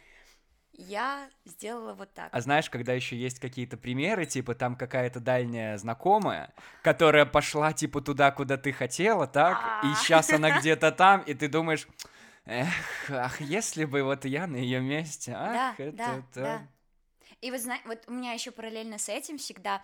я 0.74 1.30
сделала 1.46 1.94
вот 1.94 2.14
так. 2.14 2.30
А 2.32 2.42
знаешь, 2.42 2.70
когда 2.70 2.94
еще 2.94 3.16
есть 3.16 3.40
какие-то 3.40 3.78
примеры, 3.78 4.26
типа 4.26 4.56
там 4.56 4.76
какая-то 4.76 5.20
дальняя 5.20 5.78
знакомая, 5.78 6.54
которая 6.82 7.26
пошла 7.26 7.74
типа 7.74 8.02
туда, 8.02 8.32
куда 8.32 8.58
ты 8.58 8.72
хотела, 8.72 9.28
так, 9.28 9.84
и 9.84 9.94
сейчас 9.96 10.32
А. 10.32 10.36
она 10.38 10.52
где-то 10.60 10.92
там, 10.92 11.22
и 11.22 11.34
ты 11.34 11.48
думаешь, 11.48 11.88
эх, 12.46 13.10
ах, 13.10 13.40
если 13.42 13.86
бы 13.86 14.04
вот 14.04 14.26
я 14.26 14.48
на 14.48 14.56
ее 14.56 14.82
месте, 14.82 15.32
Да, 15.32 15.70
ах, 15.70 15.80
это, 15.80 15.98
да, 15.98 16.16
это... 16.16 16.42
да. 16.42 16.68
И 17.42 17.52
вот, 17.52 17.62
вот 17.86 18.04
у 18.08 18.12
меня 18.12 18.32
еще 18.34 18.52
параллельно 18.52 18.98
с 18.98 19.10
этим 19.10 19.38
всегда 19.38 19.82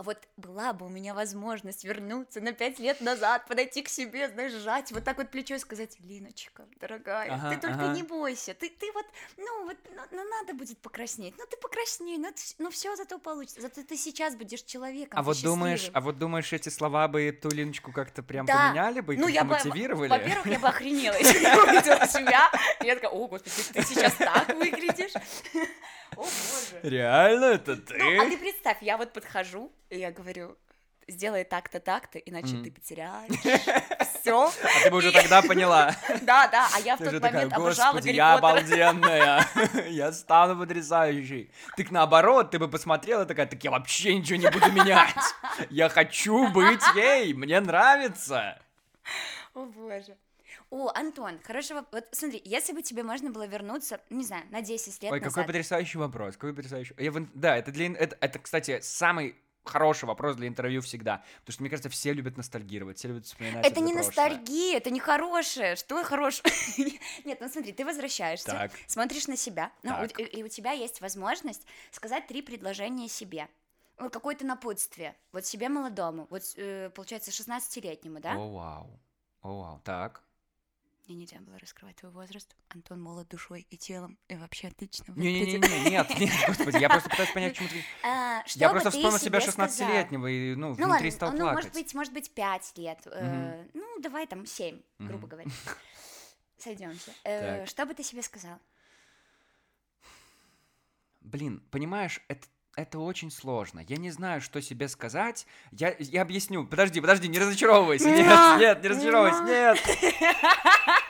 а 0.00 0.02
вот 0.02 0.16
была 0.38 0.72
бы 0.72 0.86
у 0.86 0.88
меня 0.88 1.12
возможность 1.12 1.84
вернуться 1.84 2.40
на 2.40 2.52
пять 2.54 2.78
лет 2.78 3.02
назад, 3.02 3.44
подойти 3.46 3.82
к 3.82 3.88
себе, 3.90 4.30
знаешь, 4.30 4.50
сжать 4.52 4.90
вот 4.92 5.04
так 5.04 5.18
вот 5.18 5.30
плечо 5.30 5.56
и 5.56 5.58
сказать, 5.58 5.98
Линочка, 6.00 6.66
дорогая, 6.80 7.30
Ага, 7.34 7.50
ты 7.50 7.60
только 7.60 7.84
ага. 7.84 7.92
не 7.94 8.02
бойся, 8.02 8.54
ты, 8.54 8.70
ты 8.70 8.90
вот, 8.92 9.04
ну 9.36 9.64
вот, 9.66 9.76
ну, 9.94 10.02
ну, 10.10 10.24
надо 10.30 10.54
будет 10.54 10.78
покраснеть, 10.78 11.34
ну 11.36 11.44
ты 11.50 11.58
покрасней, 11.58 12.16
ну, 12.16 12.32
ты- 12.32 12.54
ну 12.56 12.70
все 12.70 12.96
зато 12.96 13.18
получится, 13.18 13.60
зато 13.60 13.82
ты 13.82 13.98
сейчас 13.98 14.36
будешь 14.36 14.62
человеком, 14.62 15.18
А 15.18 15.22
вот 15.22 15.36
думаешь, 15.42 15.80
счастливым». 15.80 15.98
а 15.98 16.00
вот 16.00 16.18
думаешь, 16.18 16.50
эти 16.54 16.70
слова 16.70 17.06
бы 17.06 17.30
ту 17.32 17.50
Линочку 17.50 17.92
как-то 17.92 18.22
прям 18.22 18.46
Да. 18.46 18.54
поменяли 18.68 19.00
бы, 19.00 19.18
Ну, 19.18 19.28
я 19.28 19.44
бы, 19.44 19.50
мотивировали? 19.50 20.08
во-первых, 20.08 20.46
я 20.46 20.58
бы 20.60 20.68
охренела, 20.68 21.12
если 21.18 21.34
бы 21.40 21.44
я 21.44 21.62
увидела 21.62 22.06
себя. 22.06 22.50
Я 22.80 22.94
такая, 22.94 23.10
о, 23.10 23.28
господи, 23.28 23.62
ты 23.74 23.82
сейчас 23.82 24.14
так 24.14 24.48
выглядишь. 24.56 25.12
О, 26.16 26.22
боже. 26.22 26.80
Реально, 26.82 27.44
это 27.46 27.76
ты? 27.76 27.98
Ну, 27.98 28.22
а 28.22 28.28
ты 28.28 28.38
представь, 28.38 28.78
я 28.82 28.96
вот 28.96 29.12
подхожу, 29.12 29.72
и 29.90 29.98
я 29.98 30.10
говорю, 30.10 30.56
сделай 31.08 31.44
так-то, 31.44 31.80
так-то, 31.80 32.18
иначе 32.18 32.62
ты 32.62 32.70
потеряешь 32.70 33.32
все. 34.20 34.48
А 34.48 34.84
ты 34.84 34.90
бы 34.90 34.98
уже 34.98 35.12
тогда 35.12 35.42
поняла. 35.42 35.94
Да, 36.22 36.48
да, 36.48 36.68
а 36.74 36.80
я 36.80 36.96
в 36.96 36.98
тот 36.98 37.20
момент 37.20 37.52
обожала 37.52 38.00
Гарри 38.00 38.12
я 38.12 38.34
обалденная, 38.34 39.46
я 39.88 40.12
стану 40.12 40.58
потрясающей. 40.58 41.50
Так 41.76 41.90
наоборот, 41.90 42.50
ты 42.50 42.58
бы 42.58 42.68
посмотрела 42.68 43.24
такая, 43.26 43.46
так 43.46 43.62
я 43.64 43.70
вообще 43.70 44.14
ничего 44.16 44.38
не 44.38 44.50
буду 44.50 44.70
менять. 44.72 45.14
Я 45.70 45.88
хочу 45.88 46.48
быть 46.48 46.82
ей, 46.94 47.34
мне 47.34 47.60
нравится. 47.60 48.60
О, 49.54 49.64
боже. 49.64 50.16
О, 50.70 50.90
Антон, 50.94 51.38
вопрос. 51.74 51.84
Вот 51.90 52.08
смотри, 52.12 52.40
если 52.44 52.72
бы 52.72 52.82
тебе 52.82 53.02
можно 53.02 53.30
было 53.30 53.46
вернуться, 53.46 54.00
не 54.08 54.24
знаю, 54.24 54.44
на 54.50 54.62
10 54.62 55.02
лет 55.02 55.12
Ой, 55.12 55.18
какой 55.18 55.30
назад. 55.30 55.46
потрясающий 55.46 55.98
вопрос, 55.98 56.34
какой 56.34 56.54
потрясающий. 56.54 56.94
Я 56.96 57.10
Да, 57.34 57.56
это 57.56 57.72
для... 57.72 57.92
Это, 57.92 58.16
это, 58.20 58.38
кстати, 58.38 58.80
самый 58.80 59.36
хороший 59.64 60.04
вопрос 60.04 60.36
для 60.36 60.46
интервью 60.46 60.80
всегда. 60.80 61.24
Потому 61.40 61.52
что, 61.54 61.62
мне 61.62 61.70
кажется, 61.70 61.88
все 61.88 62.12
любят 62.12 62.36
ностальгировать, 62.36 62.98
все 62.98 63.08
любят 63.08 63.26
вспоминать 63.26 63.66
Это 63.66 63.80
не 63.80 63.92
прошлое. 63.92 64.06
ностальгия, 64.06 64.76
это 64.76 64.90
не 64.90 65.00
хорошее. 65.00 65.76
Что 65.76 66.02
хорошее? 66.04 66.52
Нет, 67.24 67.40
ну 67.40 67.48
смотри, 67.48 67.72
ты 67.72 67.84
возвращаешься, 67.84 68.46
Так. 68.46 68.72
смотришь 68.86 69.26
на 69.26 69.36
себя, 69.36 69.72
ну, 69.82 69.92
у- 70.00 70.22
и 70.22 70.42
у 70.42 70.48
тебя 70.48 70.72
есть 70.72 71.00
возможность 71.00 71.66
сказать 71.90 72.26
три 72.26 72.42
предложения 72.42 73.08
себе. 73.08 73.48
Ну, 73.98 74.08
какое-то 74.08 74.46
напутствие. 74.46 75.14
Вот 75.32 75.44
себе 75.44 75.68
молодому, 75.68 76.26
вот, 76.30 76.42
э, 76.56 76.90
получается, 76.94 77.30
16-летнему, 77.30 78.20
да? 78.20 78.34
О, 78.34 78.48
вау. 78.50 79.00
О, 79.42 79.60
вау. 79.60 79.80
Так. 79.84 80.22
Мне 81.10 81.22
нельзя 81.22 81.40
было 81.40 81.58
раскрывать 81.58 81.96
твой 81.96 82.12
возраст. 82.12 82.54
Антон 82.68 83.02
молод 83.02 83.26
душой 83.26 83.66
и 83.68 83.76
телом, 83.76 84.16
и 84.28 84.36
вообще 84.36 84.68
отлично. 84.68 85.12
Не-не-не, 85.16 85.58
выглядит. 85.58 85.90
нет, 85.90 86.20
нет, 86.20 86.32
господи, 86.46 86.76
я 86.76 86.88
просто 86.88 87.10
пытаюсь 87.10 87.32
понять, 87.32 87.52
почему 87.54 87.68
ты... 87.68 87.84
А, 88.06 88.44
Я 88.54 88.70
просто 88.70 88.90
вспомнил 88.92 89.18
себя 89.18 89.40
себе 89.40 89.52
сказал? 89.52 89.88
16-летнего 89.88 90.26
и, 90.28 90.54
ну, 90.54 90.68
Ну 90.68 90.74
внутри 90.74 90.86
ладно, 90.88 91.10
стал 91.10 91.32
ну, 91.32 91.38
плакать. 91.38 91.54
может 91.56 91.72
быть, 91.72 91.94
может 91.94 92.12
быть, 92.12 92.30
5 92.32 92.72
лет. 92.76 93.00
э, 93.06 93.66
ну, 93.74 94.00
давай 94.00 94.28
там 94.28 94.46
7, 94.46 94.80
грубо 95.00 95.26
говоря. 95.26 95.50
Сойдемся. 96.58 97.12
Э, 97.24 97.66
что 97.66 97.86
бы 97.86 97.94
ты 97.94 98.04
себе 98.04 98.22
сказал? 98.22 98.60
Блин, 101.22 101.60
понимаешь, 101.72 102.22
это, 102.28 102.46
это 102.76 102.98
очень 102.98 103.30
сложно. 103.30 103.84
Я 103.88 103.96
не 103.96 104.10
знаю, 104.10 104.40
что 104.40 104.60
себе 104.62 104.88
сказать. 104.88 105.46
Я, 105.72 105.94
я 105.98 106.22
объясню. 106.22 106.66
Подожди, 106.66 107.00
подожди, 107.00 107.28
не 107.28 107.38
разочаровывайся. 107.38 108.10
Нет, 108.10 108.60
нет, 108.60 108.82
не 108.82 108.88
разочаровывайся, 108.88 109.42
нет. 109.44 109.78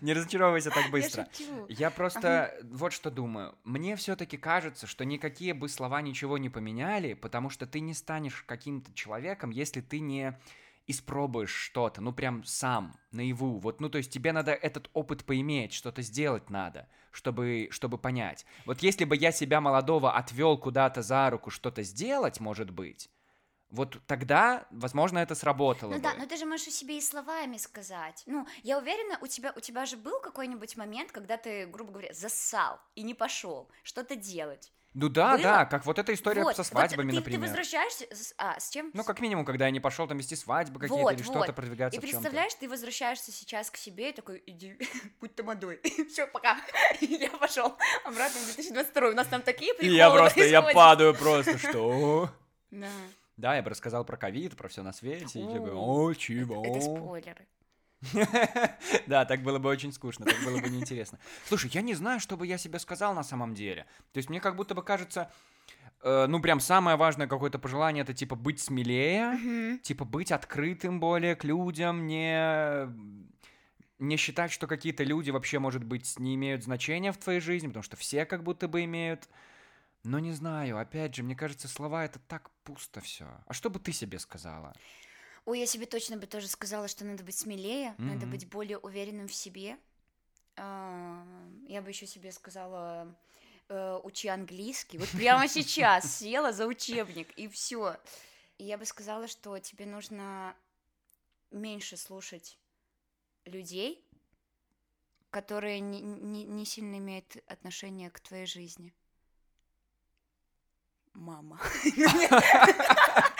Не 0.00 0.14
разочаровывайся 0.14 0.70
так 0.70 0.90
быстро. 0.90 1.28
Я 1.68 1.90
просто 1.90 2.56
вот 2.62 2.92
что 2.92 3.10
думаю. 3.10 3.54
Мне 3.64 3.96
все-таки 3.96 4.36
кажется, 4.36 4.86
что 4.86 5.04
никакие 5.04 5.54
бы 5.54 5.68
слова 5.68 6.00
ничего 6.00 6.38
не 6.38 6.48
поменяли, 6.48 7.14
потому 7.14 7.50
что 7.50 7.66
ты 7.66 7.80
не 7.80 7.92
станешь 7.92 8.44
каким-то 8.46 8.92
человеком, 8.94 9.50
если 9.50 9.80
ты 9.80 10.00
не 10.00 10.38
испробуешь 10.86 11.50
что-то, 11.54 12.00
ну 12.00 12.12
прям 12.12 12.44
сам, 12.44 12.98
наяву. 13.10 13.58
Вот, 13.58 13.80
ну 13.80 13.88
то 13.88 13.98
есть 13.98 14.12
тебе 14.12 14.32
надо 14.32 14.52
этот 14.52 14.90
опыт 14.92 15.24
поиметь, 15.24 15.72
что-то 15.72 16.02
сделать 16.02 16.50
надо, 16.50 16.88
чтобы, 17.10 17.68
чтобы 17.70 17.98
понять. 17.98 18.44
Вот 18.66 18.82
если 18.82 19.04
бы 19.04 19.16
я 19.16 19.32
себя 19.32 19.60
молодого 19.60 20.12
отвел 20.12 20.58
куда-то 20.58 21.02
за 21.02 21.30
руку 21.30 21.50
что-то 21.50 21.82
сделать, 21.82 22.40
может 22.40 22.70
быть, 22.70 23.10
вот 23.70 23.98
тогда, 24.06 24.66
возможно, 24.70 25.18
это 25.18 25.34
сработало 25.34 25.92
Ну 25.92 25.96
бы. 25.96 26.02
да, 26.02 26.14
но 26.14 26.26
ты 26.26 26.36
же 26.36 26.44
можешь 26.44 26.68
себе 26.68 26.98
и 26.98 27.00
словами 27.00 27.56
сказать. 27.56 28.22
Ну, 28.26 28.46
я 28.62 28.78
уверена, 28.78 29.18
у 29.22 29.26
тебя, 29.26 29.52
у 29.56 29.60
тебя 29.60 29.86
же 29.86 29.96
был 29.96 30.20
какой-нибудь 30.20 30.76
момент, 30.76 31.10
когда 31.10 31.38
ты, 31.38 31.66
грубо 31.66 31.92
говоря, 31.92 32.12
зассал 32.12 32.78
и 32.94 33.02
не 33.02 33.14
пошел 33.14 33.70
что-то 33.82 34.14
делать. 34.14 34.72
Ну 34.94 35.08
да, 35.08 35.32
Было? 35.32 35.42
да, 35.42 35.64
как 35.64 35.86
вот 35.86 35.98
эта 35.98 36.12
история 36.12 36.42
Вот, 36.42 36.54
со 36.54 36.62
вот 36.62 36.66
свадьбами, 36.66 37.10
ты, 37.10 37.16
например. 37.16 37.40
Ты 37.40 37.46
возвращаешься, 37.46 38.04
с- 38.10 38.34
а, 38.36 38.60
с 38.60 38.68
чем? 38.68 38.90
Ну, 38.92 39.04
как 39.04 39.20
минимум, 39.20 39.46
когда 39.46 39.64
я 39.64 39.70
не 39.70 39.80
пошел 39.80 40.06
там 40.06 40.18
вести 40.18 40.36
свадьбы 40.36 40.80
какие-то 40.80 41.02
Вот, 41.02 41.14
или 41.14 41.22
вот. 41.22 41.34
что-то 41.34 41.52
продвигаться 41.54 41.98
И 41.98 42.02
представляешь, 42.02 42.52
ты 42.54 42.68
возвращаешься 42.68 43.32
сейчас 43.32 43.70
к 43.70 43.76
себе 43.78 44.10
и 44.10 44.12
такой, 44.12 44.42
иди, 44.46 44.76
будь 45.20 45.34
тамадой. 45.34 45.80
Все, 46.10 46.26
пока. 46.26 46.58
Я 47.00 47.30
пошел 47.30 47.74
обратно 48.04 48.38
в 48.40 48.44
2022. 48.54 49.08
У 49.08 49.12
нас 49.14 49.26
там 49.28 49.40
такие 49.40 49.72
И 49.72 49.76
приколы 49.78 49.96
я 49.96 50.10
просто, 50.10 50.44
я 50.44 50.62
падаю 50.62 51.14
просто, 51.14 51.56
что? 51.58 52.30
Да. 52.70 52.88
Да, 53.38 53.56
я 53.56 53.62
бы 53.62 53.70
рассказал 53.70 54.04
про 54.04 54.16
ковид, 54.18 54.56
про 54.56 54.68
все 54.68 54.82
на 54.82 54.92
свете, 54.92 55.40
и 55.40 55.46
такой, 55.46 55.70
У, 55.70 56.08
о, 56.10 56.14
чего? 56.14 56.64
Это 56.66 56.80
спойлеры. 56.82 57.46
Да, 59.06 59.24
так 59.24 59.42
было 59.42 59.58
бы 59.58 59.68
очень 59.68 59.92
скучно, 59.92 60.26
так 60.26 60.42
было 60.44 60.60
бы 60.60 60.68
неинтересно. 60.68 61.18
Слушай, 61.46 61.70
я 61.72 61.82
не 61.82 61.94
знаю, 61.94 62.20
что 62.20 62.36
бы 62.36 62.46
я 62.46 62.58
себе 62.58 62.78
сказал 62.78 63.14
на 63.14 63.22
самом 63.22 63.54
деле. 63.54 63.86
То 64.12 64.18
есть 64.18 64.28
мне 64.28 64.40
как 64.40 64.56
будто 64.56 64.74
бы 64.74 64.82
кажется, 64.82 65.30
э, 66.02 66.26
ну 66.26 66.40
прям 66.40 66.60
самое 66.60 66.96
важное 66.96 67.26
какое-то 67.26 67.58
пожелание, 67.58 68.02
это 68.02 68.14
типа 68.14 68.36
быть 68.36 68.60
смелее, 68.60 69.78
типа 69.78 70.04
быть 70.04 70.32
открытым 70.32 71.00
более 71.00 71.36
к 71.36 71.44
людям, 71.44 72.06
не 72.06 72.88
не 73.98 74.16
считать, 74.16 74.50
что 74.50 74.66
какие-то 74.66 75.04
люди 75.04 75.30
вообще, 75.30 75.60
может 75.60 75.84
быть, 75.84 76.18
не 76.18 76.34
имеют 76.34 76.64
значения 76.64 77.12
в 77.12 77.18
твоей 77.18 77.38
жизни, 77.38 77.68
потому 77.68 77.84
что 77.84 77.96
все 77.96 78.26
как 78.26 78.42
будто 78.42 78.66
бы 78.66 78.82
имеют. 78.84 79.28
Но 80.02 80.18
не 80.18 80.32
знаю, 80.32 80.78
опять 80.78 81.14
же, 81.14 81.22
мне 81.22 81.36
кажется, 81.36 81.68
слова 81.68 82.04
это 82.04 82.18
так 82.18 82.50
пусто 82.64 83.00
все. 83.00 83.26
А 83.46 83.52
что 83.52 83.70
бы 83.70 83.78
ты 83.78 83.92
себе 83.92 84.18
сказала? 84.18 84.74
Ой, 85.44 85.58
я 85.60 85.66
себе 85.66 85.86
точно 85.86 86.16
бы 86.16 86.26
тоже 86.26 86.46
сказала, 86.48 86.86
что 86.88 87.04
надо 87.04 87.24
быть 87.24 87.36
смелее, 87.36 87.94
надо 87.98 88.26
Мгм. 88.26 88.30
быть 88.30 88.48
более 88.48 88.78
уверенным 88.78 89.26
в 89.28 89.34
себе. 89.34 89.76
А, 90.56 91.24
Я 91.66 91.82
бы 91.82 91.88
еще 91.88 92.06
себе 92.06 92.30
сказала, 92.32 93.16
э, 93.68 94.00
учи 94.04 94.28
английский. 94.28 94.98
Вот 94.98 95.08
прямо 95.10 95.48
сейчас 95.48 96.18
села 96.18 96.52
за 96.52 96.66
учебник 96.66 97.32
и 97.38 97.48
все. 97.48 97.96
И 98.58 98.64
я 98.64 98.78
бы 98.78 98.84
сказала, 98.84 99.26
что 99.26 99.58
тебе 99.58 99.86
нужно 99.86 100.54
меньше 101.50 101.96
слушать 101.96 102.58
людей, 103.44 104.04
которые 105.30 105.80
не, 105.80 106.00
не- 106.00 106.44
не 106.44 106.64
сильно 106.64 106.98
имеют 106.98 107.36
отношение 107.48 108.10
к 108.10 108.20
твоей 108.20 108.46
жизни. 108.46 108.94
Мама. 111.14 111.58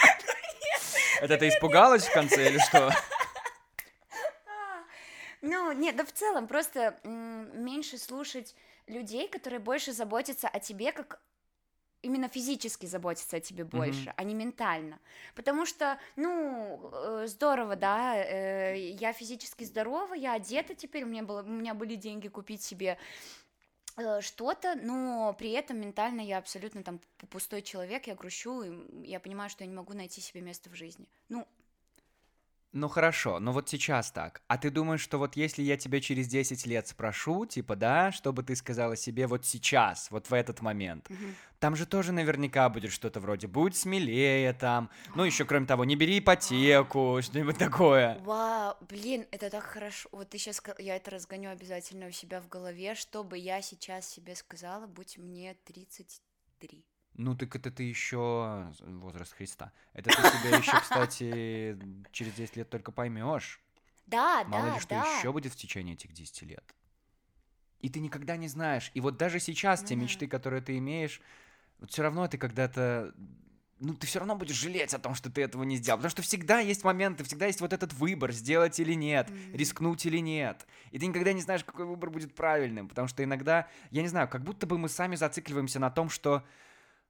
Это 1.22 1.38
ты 1.38 1.46
испугалась 1.46 2.04
в 2.04 2.12
конце 2.12 2.48
или 2.48 2.58
что? 2.58 2.90
Ну, 5.40 5.70
нет, 5.70 5.94
да 5.94 6.04
в 6.04 6.12
целом 6.12 6.48
просто 6.48 6.98
меньше 7.04 7.96
слушать 7.96 8.56
людей, 8.88 9.28
которые 9.28 9.60
больше 9.60 9.92
заботятся 9.92 10.48
о 10.48 10.58
тебе, 10.58 10.90
как 10.90 11.20
именно 12.02 12.28
физически 12.28 12.86
заботятся 12.86 13.36
о 13.36 13.40
тебе 13.40 13.64
больше, 13.64 14.12
а 14.16 14.24
не 14.24 14.34
ментально. 14.34 14.98
Потому 15.36 15.64
что, 15.64 15.96
ну, 16.16 16.90
э, 16.92 17.26
здорово, 17.28 17.76
да, 17.76 18.16
э, 18.16 18.76
я 18.78 19.12
физически 19.12 19.62
здорова, 19.62 20.14
я 20.14 20.32
одета 20.32 20.74
теперь, 20.74 21.04
у 21.04 21.06
меня, 21.06 21.22
было, 21.22 21.42
у 21.42 21.50
меня 21.50 21.74
были 21.74 21.94
деньги 21.94 22.26
купить 22.26 22.62
себе 22.62 22.98
что-то, 24.20 24.74
но 24.76 25.34
при 25.38 25.50
этом 25.50 25.80
ментально 25.80 26.20
я 26.20 26.38
абсолютно 26.38 26.82
там 26.82 27.00
пустой 27.30 27.62
человек, 27.62 28.06
я 28.06 28.14
грущу, 28.14 28.62
и 28.62 29.06
я 29.08 29.20
понимаю, 29.20 29.50
что 29.50 29.64
я 29.64 29.70
не 29.70 29.76
могу 29.76 29.92
найти 29.92 30.20
себе 30.20 30.40
место 30.40 30.70
в 30.70 30.74
жизни. 30.74 31.08
Ну, 31.28 31.46
Ну 32.72 32.88
хорошо, 32.88 33.38
но 33.38 33.52
вот 33.52 33.68
сейчас 33.68 34.10
так. 34.12 34.40
А 34.48 34.56
ты 34.56 34.70
думаешь, 34.70 35.02
что 35.02 35.18
вот 35.18 35.36
если 35.36 35.60
я 35.62 35.76
тебя 35.76 36.00
через 36.00 36.26
10 36.26 36.64
лет 36.66 36.88
спрошу, 36.88 37.44
типа, 37.44 37.76
да, 37.76 38.12
что 38.12 38.32
бы 38.32 38.42
ты 38.42 38.56
сказала 38.56 38.96
себе 38.96 39.26
вот 39.26 39.44
сейчас, 39.44 40.10
вот 40.10 40.30
в 40.30 40.32
этот 40.32 40.62
момент, 40.62 41.10
Мгм. 41.10 41.34
там 41.58 41.76
же 41.76 41.84
тоже 41.84 42.12
наверняка 42.12 42.70
будет 42.70 42.90
что-то 42.90 43.20
вроде 43.20 43.46
«будь 43.46 43.76
смелее» 43.76 44.54
там, 44.54 44.88
ну 45.14 45.22
еще 45.24 45.44
кроме 45.44 45.66
того, 45.66 45.84
не 45.84 45.96
бери 45.96 46.18
ипотеку, 46.18 47.18
что-нибудь 47.20 47.58
такое. 47.58 48.18
Вау, 48.20 48.74
блин, 48.88 49.26
это 49.32 49.50
так 49.50 49.64
хорошо. 49.64 50.08
Вот 50.10 50.30
ты 50.30 50.38
сейчас, 50.38 50.62
я 50.78 50.96
это 50.96 51.10
разгоню 51.10 51.50
обязательно 51.50 52.06
у 52.06 52.10
себя 52.10 52.40
в 52.40 52.48
голове, 52.48 52.94
чтобы 52.94 53.36
я 53.36 53.60
сейчас 53.60 54.08
себе 54.08 54.34
сказала, 54.34 54.86
будь 54.86 55.18
мне 55.18 55.54
33. 55.64 56.86
Ну 57.14 57.36
так 57.36 57.54
это 57.54 57.70
ты 57.70 57.82
еще 57.82 58.72
возраст 58.80 59.34
Христа. 59.34 59.72
Это 59.92 60.10
ты 60.10 60.22
себя 60.24 60.56
еще, 60.56 60.78
кстати, 60.80 61.76
через 62.10 62.32
10 62.34 62.56
лет 62.56 62.70
только 62.70 62.90
поймешь. 62.90 63.60
Да, 64.06 64.44
Мало 64.46 64.66
да, 64.66 64.74
ли 64.74 64.80
что 64.80 64.94
да. 64.94 65.18
еще 65.18 65.32
будет 65.32 65.52
в 65.52 65.56
течение 65.56 65.94
этих 65.94 66.12
10 66.12 66.42
лет. 66.42 66.74
И 67.80 67.88
ты 67.88 68.00
никогда 68.00 68.36
не 68.36 68.48
знаешь. 68.48 68.90
И 68.94 69.00
вот 69.00 69.16
даже 69.16 69.40
сейчас 69.40 69.82
те 69.82 69.94
Ну 69.94 70.00
да. 70.00 70.04
мечты, 70.06 70.26
которые 70.26 70.62
ты 70.62 70.78
имеешь, 70.78 71.20
вот 71.80 71.90
все 71.90 72.02
равно 72.02 72.26
ты 72.28 72.38
когда-то 72.38 73.12
ну, 73.82 73.94
ты 73.94 74.06
все 74.06 74.20
равно 74.20 74.36
будешь 74.36 74.54
жалеть 74.54 74.94
о 74.94 75.00
том, 75.00 75.16
что 75.16 75.28
ты 75.28 75.42
этого 75.42 75.64
не 75.64 75.76
сделал. 75.76 75.98
Потому 75.98 76.10
что 76.10 76.22
всегда 76.22 76.60
есть 76.60 76.84
моменты, 76.84 77.24
всегда 77.24 77.46
есть 77.46 77.60
вот 77.60 77.72
этот 77.72 77.92
выбор, 77.92 78.30
сделать 78.30 78.78
или 78.78 78.92
нет, 78.94 79.28
Мгм. 79.28 79.54
рискнуть 79.54 80.06
или 80.06 80.18
нет. 80.18 80.66
И 80.92 81.00
ты 81.00 81.06
никогда 81.08 81.32
не 81.32 81.40
знаешь, 81.40 81.64
какой 81.64 81.84
выбор 81.86 82.10
будет 82.10 82.32
правильным. 82.34 82.88
Потому 82.88 83.08
что 83.08 83.24
иногда, 83.24 83.68
я 83.90 84.02
не 84.02 84.08
знаю, 84.08 84.28
как 84.28 84.44
будто 84.44 84.68
бы 84.68 84.78
мы 84.78 84.88
сами 84.88 85.16
зацикливаемся 85.16 85.80
на 85.80 85.90
том, 85.90 86.10
что 86.10 86.44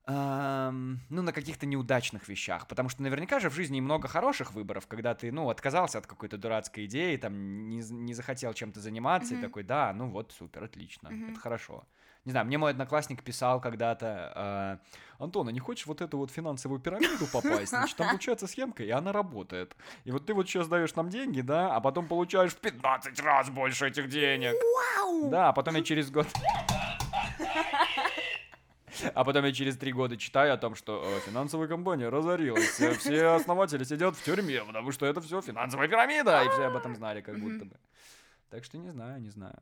ну, 0.07 1.23
на 1.23 1.33
каких-то 1.33 1.65
неудачных 1.67 2.29
вещах. 2.29 2.67
Потому 2.67 2.89
что 2.89 3.03
наверняка 3.03 3.39
же 3.39 3.51
в 3.51 3.55
жизни 3.55 3.79
и 3.79 3.81
много 3.81 4.09
хороших 4.09 4.53
выборов, 4.53 4.87
когда 4.87 5.15
ты, 5.15 5.31
ну, 5.31 5.49
отказался 5.49 5.99
от 5.99 6.07
какой-то 6.07 6.37
дурацкой 6.39 6.87
идеи, 6.87 7.17
там, 7.17 7.69
не, 7.69 7.83
не 7.91 8.15
захотел 8.15 8.53
чем-то 8.53 8.81
заниматься, 8.81 9.35
и 9.35 9.37
Мгм. 9.37 9.47
такой, 9.47 9.63
да, 9.63 9.93
ну 9.93 10.09
вот, 10.09 10.33
супер, 10.33 10.65
отлично, 10.65 11.11
Мгм. 11.11 11.31
это 11.31 11.41
хорошо. 11.41 11.85
Не 12.25 12.31
знаю, 12.33 12.47
мне 12.47 12.59
мой 12.59 12.71
одноклассник 12.71 13.23
писал 13.23 13.61
когда-то, 13.61 14.33
а, 14.35 14.79
Антон, 15.19 15.49
а 15.49 15.53
не 15.53 15.61
хочешь 15.61 15.87
вот 15.87 16.01
эту 16.01 16.19
вот 16.19 16.31
финансовую 16.31 16.81
пирамиду 16.81 17.27
попасть? 17.33 17.69
Значит, 17.69 17.97
там 17.97 18.09
получается 18.09 18.47
схемка, 18.47 18.85
и 18.85 18.91
она 18.91 19.13
работает. 19.13 19.77
И 20.05 20.11
вот 20.13 20.27
ты 20.27 20.35
вот 20.35 20.49
сейчас 20.49 20.69
даешь 20.69 20.95
нам 20.95 21.11
деньги, 21.11 21.41
да, 21.41 21.75
а 21.75 21.81
потом 21.81 22.07
получаешь 22.07 22.53
в 22.53 22.61
15 22.61 23.21
раз 23.21 23.51
больше 23.51 23.89
этих 23.89 24.09
денег. 24.09 24.55
Вау! 24.99 25.31
Да, 25.31 25.49
а 25.49 25.53
потом 25.53 25.77
я 25.77 25.83
через 25.83 26.11
год... 26.11 26.27
А 29.15 29.25
потом 29.25 29.45
я 29.45 29.53
через 29.53 29.77
три 29.77 29.93
года 29.93 30.17
читаю 30.17 30.55
о 30.55 30.57
том, 30.57 30.75
что 30.75 31.05
финансовая 31.27 31.69
компания 31.69 32.09
разорилась. 32.09 32.81
Все 32.99 33.27
основатели 33.35 33.85
сидят 33.85 34.17
в 34.17 34.23
тюрьме, 34.23 34.65
потому 34.65 34.93
что 34.93 35.07
это 35.07 35.21
все 35.21 35.41
финансовая 35.41 35.89
пирамида. 35.89 36.45
И 36.45 36.49
все 36.49 36.65
об 36.65 36.77
этом 36.77 36.95
знали, 36.95 37.21
как 37.21 37.39
будто 37.39 37.65
бы. 37.65 37.77
Так 38.51 38.65
что 38.65 38.79
не 38.79 38.91
знаю, 38.91 39.21
не 39.21 39.31
знаю. 39.31 39.57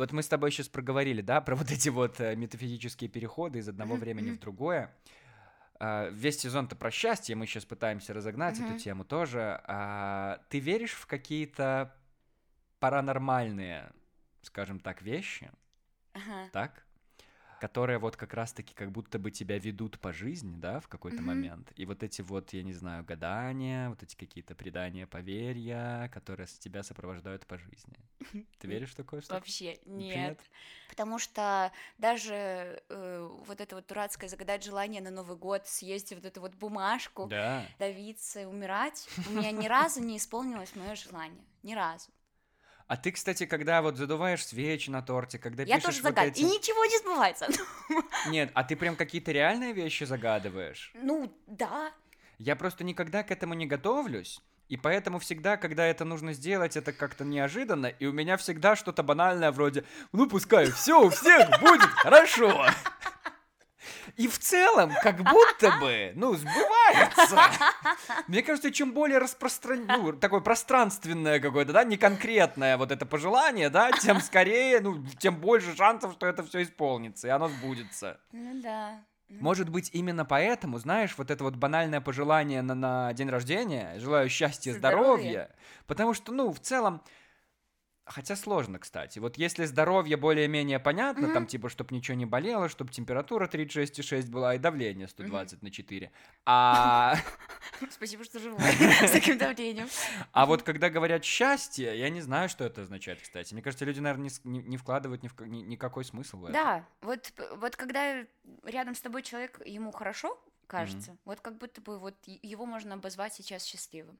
Вот 0.00 0.12
мы 0.12 0.22
с 0.22 0.28
тобой 0.28 0.50
сейчас 0.50 0.66
проговорили, 0.66 1.20
да, 1.20 1.42
про 1.42 1.54
вот 1.54 1.70
эти 1.70 1.90
вот 1.90 2.20
э, 2.20 2.34
метафизические 2.34 3.10
переходы 3.10 3.58
из 3.58 3.68
одного 3.68 3.96
времени 3.96 4.30
в 4.30 4.40
другое. 4.40 4.90
А, 5.80 6.08
Весь 6.10 6.38
сезон-то 6.40 6.76
про 6.76 6.90
счастье, 6.90 7.34
мы 7.34 7.46
сейчас 7.46 7.64
пытаемся 7.64 8.12
разогнать 8.12 8.58
Мгм. 8.58 8.68
эту 8.70 8.78
тему 8.78 9.04
тоже. 9.04 9.60
А, 9.66 10.40
Ты 10.50 10.58
веришь 10.60 10.92
в 10.92 11.06
какие-то 11.06 11.94
паранормальные, 12.80 13.90
скажем 14.42 14.78
так, 14.78 15.02
вещи, 15.02 15.50
Ага. 16.12 16.48
так? 16.52 16.84
Которые 17.60 17.98
вот 17.98 18.16
как 18.16 18.32
раз-таки 18.34 18.74
как 18.74 18.90
будто 18.90 19.18
бы 19.18 19.30
тебя 19.30 19.58
ведут 19.58 20.00
по 20.00 20.12
жизни, 20.12 20.56
да, 20.56 20.80
в 20.80 20.88
какой-то 20.88 21.18
Мгм. 21.18 21.26
момент. 21.26 21.72
И 21.76 21.84
вот 21.84 22.02
эти 22.02 22.22
вот, 22.22 22.52
я 22.54 22.62
не 22.62 22.72
знаю, 22.72 23.04
гадания, 23.04 23.90
вот 23.90 24.02
эти 24.02 24.16
какие-то 24.16 24.54
предания, 24.54 25.06
поверья, 25.06 26.10
которые 26.12 26.46
тебя 26.46 26.82
сопровождают 26.82 27.46
по 27.46 27.58
жизни. 27.58 27.98
Ты 28.58 28.66
веришь 28.68 28.92
в 28.92 28.96
такое 28.96 29.20
что 29.20 29.34
Вообще 29.34 29.78
нет. 29.84 30.38
Потому 30.88 31.18
что 31.18 31.70
даже 31.98 32.82
э, 32.88 33.28
вот 33.46 33.60
это 33.60 33.76
вот 33.76 33.86
дурацкое 33.86 34.28
загадать 34.28 34.64
желание 34.64 35.00
на 35.02 35.10
Новый 35.10 35.36
год, 35.36 35.66
съесть 35.66 36.12
вот 36.12 36.24
эту 36.24 36.40
вот 36.40 36.54
бумажку, 36.54 37.28
Да. 37.28 37.66
давиться 37.78 38.48
умирать, 38.48 39.08
у 39.26 39.30
меня 39.30 39.50
ни 39.52 39.68
разу 39.68 40.00
не 40.00 40.16
исполнилось 40.16 40.74
мое 40.74 40.94
желание. 40.94 41.44
Ни 41.62 41.74
разу. 41.74 42.10
А 42.90 42.96
ты, 42.96 43.12
кстати, 43.12 43.46
когда 43.46 43.82
вот 43.82 43.96
задуваешь 43.96 44.44
свечи 44.44 44.90
на 44.90 45.00
торте, 45.00 45.38
когда 45.38 45.62
Я 45.62 45.76
пишешь 45.76 45.94
тоже 45.94 46.02
вот 46.02 46.08
загадываю. 46.08 46.32
эти... 46.32 46.40
И 46.40 46.44
ничего 46.44 46.84
не 46.84 46.98
сбывается. 46.98 47.46
Нет, 48.26 48.50
а 48.52 48.64
ты 48.64 48.74
прям 48.74 48.96
какие-то 48.96 49.30
реальные 49.30 49.72
вещи 49.72 50.02
загадываешь? 50.02 50.90
Ну, 50.94 51.32
да. 51.46 51.92
Я 52.38 52.56
просто 52.56 52.82
никогда 52.82 53.22
к 53.22 53.30
этому 53.30 53.54
не 53.54 53.66
готовлюсь, 53.66 54.40
и 54.68 54.76
поэтому 54.76 55.20
всегда, 55.20 55.56
когда 55.56 55.86
это 55.86 56.04
нужно 56.04 56.32
сделать, 56.32 56.76
это 56.76 56.92
как-то 56.92 57.24
неожиданно, 57.24 57.86
и 57.86 58.06
у 58.06 58.12
меня 58.12 58.36
всегда 58.36 58.74
что-то 58.74 59.04
банальное 59.04 59.52
вроде 59.52 59.84
«Ну, 60.10 60.28
пускай 60.28 60.68
все 60.72 61.00
у 61.00 61.10
всех 61.10 61.48
будет 61.60 61.90
хорошо». 61.90 62.66
И 64.20 64.28
в 64.28 64.38
целом, 64.38 64.92
как 65.02 65.16
будто 65.22 65.78
бы, 65.80 66.12
ну, 66.14 66.34
сбывается. 66.34 67.40
Мне 68.26 68.42
кажется, 68.42 68.70
чем 68.70 68.92
более 68.92 69.16
распространенное, 69.16 69.96
ну, 69.96 70.12
такое 70.12 70.40
пространственное 70.40 71.40
какое-то, 71.40 71.72
да, 71.72 71.84
не 71.84 71.96
конкретное 71.96 72.76
вот 72.76 72.92
это 72.92 73.06
пожелание, 73.06 73.70
да, 73.70 73.90
тем 73.92 74.20
скорее, 74.20 74.80
ну, 74.80 75.02
тем 75.18 75.36
больше 75.36 75.74
шансов, 75.74 76.12
что 76.12 76.26
это 76.26 76.42
все 76.44 76.62
исполнится, 76.64 77.28
и 77.28 77.30
оно 77.30 77.48
сбудется. 77.48 78.20
Ну 78.32 78.60
да. 78.62 79.00
Ну, 79.30 79.38
Может 79.40 79.70
быть, 79.70 79.88
именно 79.94 80.26
поэтому, 80.26 80.76
знаешь, 80.78 81.14
вот 81.16 81.30
это 81.30 81.42
вот 81.42 81.56
банальное 81.56 82.02
пожелание 82.02 82.60
на, 82.60 82.74
на 82.74 83.12
день 83.14 83.30
рождения, 83.30 83.94
желаю 84.00 84.28
счастья, 84.28 84.74
Здоровья. 84.74 85.06
здоровья, 85.14 85.50
потому 85.86 86.12
что, 86.12 86.30
ну, 86.32 86.52
в 86.52 86.60
целом, 86.60 87.00
хотя 88.10 88.36
сложно, 88.36 88.78
кстати, 88.78 89.18
вот 89.18 89.38
если 89.38 89.64
здоровье 89.64 90.16
более-менее 90.16 90.78
понятно, 90.78 91.26
Мгм. 91.26 91.34
там, 91.34 91.46
типа, 91.46 91.68
чтобы 91.68 91.94
ничего 91.94 92.16
не 92.16 92.26
болело, 92.26 92.68
чтобы 92.68 92.90
температура 92.92 93.46
36,6 93.46 94.28
была 94.30 94.54
и 94.54 94.58
давление 94.58 95.08
120 95.08 95.62
на 95.62 95.70
4, 95.70 96.10
а, 96.44 97.14
Спасибо, 97.90 98.24
что 98.24 98.38
живой 98.40 98.58
с 99.08 99.10
таким 99.12 99.38
давлением. 99.38 99.88
а 100.32 100.46
вот 100.46 100.62
когда 100.62 100.90
говорят 100.90 101.24
счастье, 101.24 101.98
я 101.98 102.10
не 102.10 102.20
знаю, 102.20 102.48
что 102.48 102.64
это 102.64 102.82
означает, 102.82 103.20
кстати. 103.22 103.54
Мне 103.54 103.62
кажется, 103.62 103.84
люди, 103.84 104.00
наверное, 104.00 104.30
не, 104.44 104.58
не- 104.58 104.76
вкладывают 104.76 105.22
ни 105.22 105.28
в 105.28 105.34
ка- 105.34 105.46
ни- 105.46 105.62
никакой 105.62 106.04
смысл 106.04 106.38
в 106.38 106.44
это. 106.44 106.52
Да, 106.52 106.88
вот, 107.00 107.32
вот 107.56 107.76
когда 107.76 108.24
рядом 108.64 108.94
с 108.94 109.00
тобой 109.00 109.22
человек, 109.22 109.60
ему 109.64 109.92
хорошо, 109.92 110.38
кажется, 110.66 111.16
вот 111.24 111.40
как 111.40 111.58
будто 111.58 111.80
бы 111.80 111.98
вот 111.98 112.14
его 112.26 112.64
можно 112.66 112.94
обозвать 112.94 113.34
сейчас 113.34 113.64
счастливым. 113.64 114.18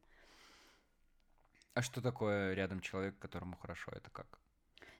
А 1.74 1.82
что 1.82 2.00
такое 2.00 2.54
рядом 2.54 2.80
человек, 2.80 3.18
которому 3.18 3.56
хорошо? 3.56 3.90
Это 3.92 4.10
как? 4.10 4.38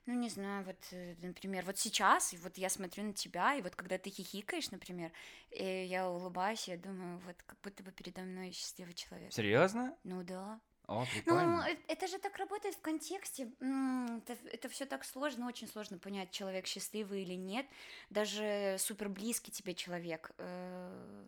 Ну, 0.05 0.13
не 0.13 0.29
знаю, 0.29 0.63
вот, 0.65 0.77
э, 0.91 1.15
например, 1.21 1.63
вот 1.65 1.77
сейчас, 1.77 2.33
и 2.33 2.37
вот 2.37 2.57
я 2.57 2.69
смотрю 2.69 3.03
на 3.03 3.13
тебя, 3.13 3.55
и 3.55 3.61
вот 3.61 3.75
когда 3.75 3.97
ты 3.97 4.09
хихикаешь, 4.09 4.71
например, 4.71 5.11
и 5.51 5.85
я 5.85 6.09
улыбаюсь, 6.09 6.67
я 6.67 6.77
думаю, 6.77 7.19
вот 7.19 7.35
как 7.45 7.57
будто 7.61 7.83
бы 7.83 7.91
передо 7.91 8.21
мной 8.21 8.51
счастливый 8.51 8.93
человек. 8.93 9.31
Серьезно? 9.31 9.95
Ну 10.03 10.23
да. 10.23 10.59
О, 10.87 11.05
Ну, 11.05 11.11
прикольно. 11.13 11.67
э- 11.69 11.77
это 11.87 12.07
же 12.07 12.17
так 12.19 12.37
работает 12.37 12.75
в 12.75 12.81
контексте. 12.81 13.51
м, 13.59 14.23
Это, 14.51 14.69
все 14.69 14.85
так 14.85 15.05
сложно, 15.05 15.47
очень 15.47 15.67
сложно 15.67 15.97
понять, 15.99 16.31
человек 16.31 16.65
счастливый 16.67 17.21
или 17.23 17.35
нет. 17.35 17.65
Даже 18.09 18.75
супер 18.79 19.09
близкий 19.09 19.51
тебе 19.51 19.73
человек. 19.73 20.31
э, 20.37 21.25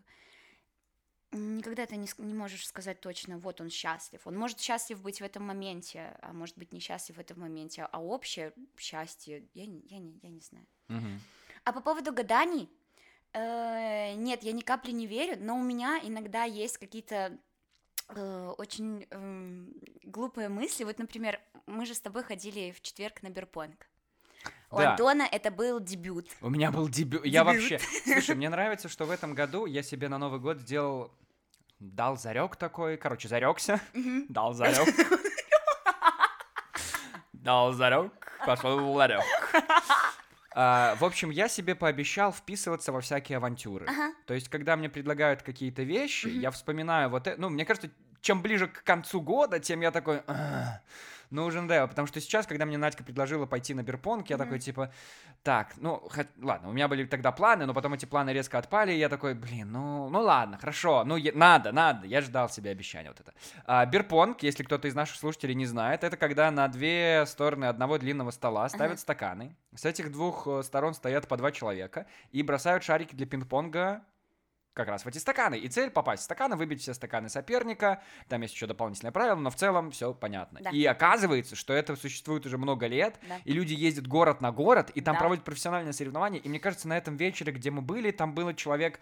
Никогда 1.33 1.85
ты 1.85 1.95
не, 1.95 2.07
не 2.19 2.33
можешь 2.33 2.67
сказать 2.67 3.01
точно, 3.01 3.39
вот 3.39 3.59
он 3.59 3.69
счастлив. 3.69 4.21
Он 4.25 4.37
может 4.37 4.59
счастлив 4.59 5.01
быть 5.01 5.19
в 5.19 5.23
этом 5.23 5.43
моменте, 5.43 6.15
а 6.21 6.31
может 6.31 6.57
быть 6.57 6.71
несчастлив 6.71 7.17
в 7.17 7.19
этом 7.19 7.39
моменте. 7.39 7.87
А 7.91 8.01
общее 8.01 8.53
счастье, 8.77 9.43
я, 9.53 9.65
не- 9.65 9.83
я, 9.89 9.97
не, 9.99 10.19
я 10.21 10.29
не 10.29 10.41
знаю. 10.41 10.65
Мгм. 10.89 11.19
А 11.63 11.73
по 11.73 11.81
поводу 11.81 12.13
гаданий, 12.13 12.69
э, 13.33 14.13
нет, 14.13 14.43
я 14.43 14.51
ни 14.51 14.61
капли 14.61 14.91
не 14.91 15.07
верю, 15.07 15.37
но 15.39 15.57
у 15.57 15.63
меня 15.63 15.99
иногда 16.03 16.43
есть 16.43 16.77
какие-то 16.77 17.37
э, 18.09 18.53
очень 18.57 19.07
эм, 19.09 19.73
глупые 20.03 20.49
мысли. 20.49 20.83
Вот, 20.83 20.99
например, 20.99 21.39
мы 21.65 21.85
же 21.85 21.93
с 21.95 21.99
тобой 21.99 22.23
ходили 22.23 22.71
в 22.71 22.81
четверг 22.81 23.23
на 23.23 23.29
Берпонг. 23.29 23.87
У 24.69 24.77
Да. 24.77 24.91
Антона 24.91 25.23
это 25.23 25.51
был 25.51 25.79
дебют. 25.79 26.27
У 26.41 26.49
меня 26.49 26.71
был 26.71 26.89
дебют. 26.89 27.25
Я 27.25 27.43
вообще... 27.43 27.79
Слушай, 28.03 28.35
мне 28.35 28.49
нравится, 28.49 28.89
что 28.89 29.05
в 29.05 29.11
этом 29.11 29.33
году 29.35 29.65
я 29.65 29.83
себе 29.83 30.09
на 30.09 30.17
Новый 30.17 30.39
год 30.39 30.59
сделал... 30.59 31.11
Дал 31.83 32.17
зарек 32.17 32.55
такой. 32.55 32.95
Короче, 32.95 33.27
зарекся. 33.27 33.79
Мгм. 33.93 34.25
Дал 34.29 34.53
зарек. 34.53 34.87
Дал 37.33 37.73
зарек. 37.73 38.13
Пошел 38.45 38.79
в 38.79 38.95
ларек. 38.95 39.23
А, 40.55 40.95
в 40.95 41.03
общем, 41.03 41.29
я 41.29 41.49
себе 41.49 41.75
пообещал 41.75 42.31
вписываться 42.31 42.91
во 42.91 43.01
всякие 43.01 43.37
авантюры. 43.37 43.85
Ага. 43.87 44.13
То 44.27 44.33
есть, 44.33 44.49
когда 44.49 44.77
мне 44.77 44.87
предлагают 44.87 45.41
какие-то 45.41 45.81
вещи, 45.83 46.27
я 46.27 46.51
вспоминаю 46.51 47.09
вот 47.09 47.27
это. 47.27 47.41
Ну, 47.41 47.49
мне 47.49 47.65
кажется, 47.65 47.89
чем 48.21 48.41
ближе 48.41 48.67
к 48.67 48.83
концу 48.83 49.19
года, 49.19 49.59
тем 49.59 49.81
я 49.81 49.91
такой, 49.91 50.21
нужен 51.33 51.67
Део, 51.67 51.87
потому 51.87 52.07
что 52.07 52.21
сейчас, 52.21 52.47
когда 52.47 52.65
мне 52.65 52.77
Надька 52.77 53.03
предложила 53.03 53.45
пойти 53.45 53.73
на 53.73 53.83
Бирпонг, 53.83 54.29
я 54.29 54.35
mm-hmm. 54.35 54.39
такой, 54.39 54.59
типа, 54.59 54.93
так, 55.43 55.73
ну, 55.77 56.01
хоть, 56.09 56.27
ладно, 56.41 56.69
у 56.69 56.73
меня 56.73 56.87
были 56.87 57.05
тогда 57.05 57.31
планы, 57.31 57.65
но 57.65 57.73
потом 57.73 57.93
эти 57.93 58.05
планы 58.05 58.31
резко 58.31 58.57
отпали, 58.57 58.93
и 58.93 58.97
я 58.97 59.09
такой, 59.09 59.33
блин, 59.33 59.71
ну, 59.71 60.09
ну 60.09 60.21
ладно, 60.21 60.57
хорошо, 60.57 61.03
ну, 61.03 61.17
я, 61.17 61.31
надо, 61.33 61.71
надо, 61.71 62.07
я 62.07 62.21
ждал 62.21 62.49
себе 62.49 62.71
обещания 62.71 63.09
вот 63.09 63.19
это. 63.19 63.33
А, 63.65 63.85
Бирпонг, 63.85 64.43
если 64.43 64.63
кто-то 64.63 64.87
из 64.87 64.95
наших 64.95 65.17
слушателей 65.17 65.55
не 65.55 65.65
знает, 65.65 66.03
это 66.03 66.15
когда 66.17 66.49
на 66.51 66.67
две 66.67 67.25
стороны 67.27 67.65
одного 67.65 67.97
длинного 67.97 68.31
стола 68.31 68.69
ставят 68.69 68.97
uh-huh. 68.97 69.01
стаканы, 69.01 69.55
с 69.75 69.85
этих 69.85 70.11
двух 70.11 70.47
э, 70.47 70.63
сторон 70.63 70.93
стоят 70.93 71.27
по 71.27 71.35
два 71.35 71.51
человека 71.51 72.05
и 72.31 72.43
бросают 72.43 72.83
шарики 72.83 73.15
для 73.15 73.25
пинг-понга 73.25 74.01
как 74.73 74.87
раз 74.87 75.05
в 75.05 75.07
эти 75.07 75.17
стаканы. 75.17 75.57
И 75.57 75.67
цель 75.69 75.89
попасть 75.89 76.23
в 76.23 76.25
стаканы, 76.25 76.55
выбить 76.55 76.81
все 76.81 76.93
стаканы 76.93 77.29
соперника. 77.29 78.01
Там 78.27 78.41
есть 78.41 78.53
еще 78.53 78.67
дополнительное 78.67 79.11
правило, 79.11 79.35
но 79.35 79.49
в 79.49 79.55
целом 79.55 79.91
все 79.91 80.13
понятно. 80.13 80.59
Да. 80.61 80.71
И 80.71 80.83
оказывается, 80.85 81.55
что 81.55 81.73
это 81.73 81.95
существует 81.95 82.45
уже 82.45 82.57
много 82.57 82.87
лет, 82.87 83.19
да. 83.27 83.37
и 83.45 83.53
люди 83.53 83.73
ездят 83.73 84.07
город 84.07 84.41
на 84.41 84.51
город, 84.51 84.89
и 84.95 85.01
там 85.01 85.15
да. 85.15 85.19
проводят 85.19 85.43
профессиональные 85.43 85.93
соревнования. 85.93 86.39
И 86.39 86.49
мне 86.49 86.59
кажется, 86.59 86.87
на 86.87 86.97
этом 86.97 87.17
вечере, 87.17 87.51
где 87.51 87.71
мы 87.71 87.81
были, 87.81 88.11
там 88.11 88.33
было 88.33 88.53
человек 88.53 88.99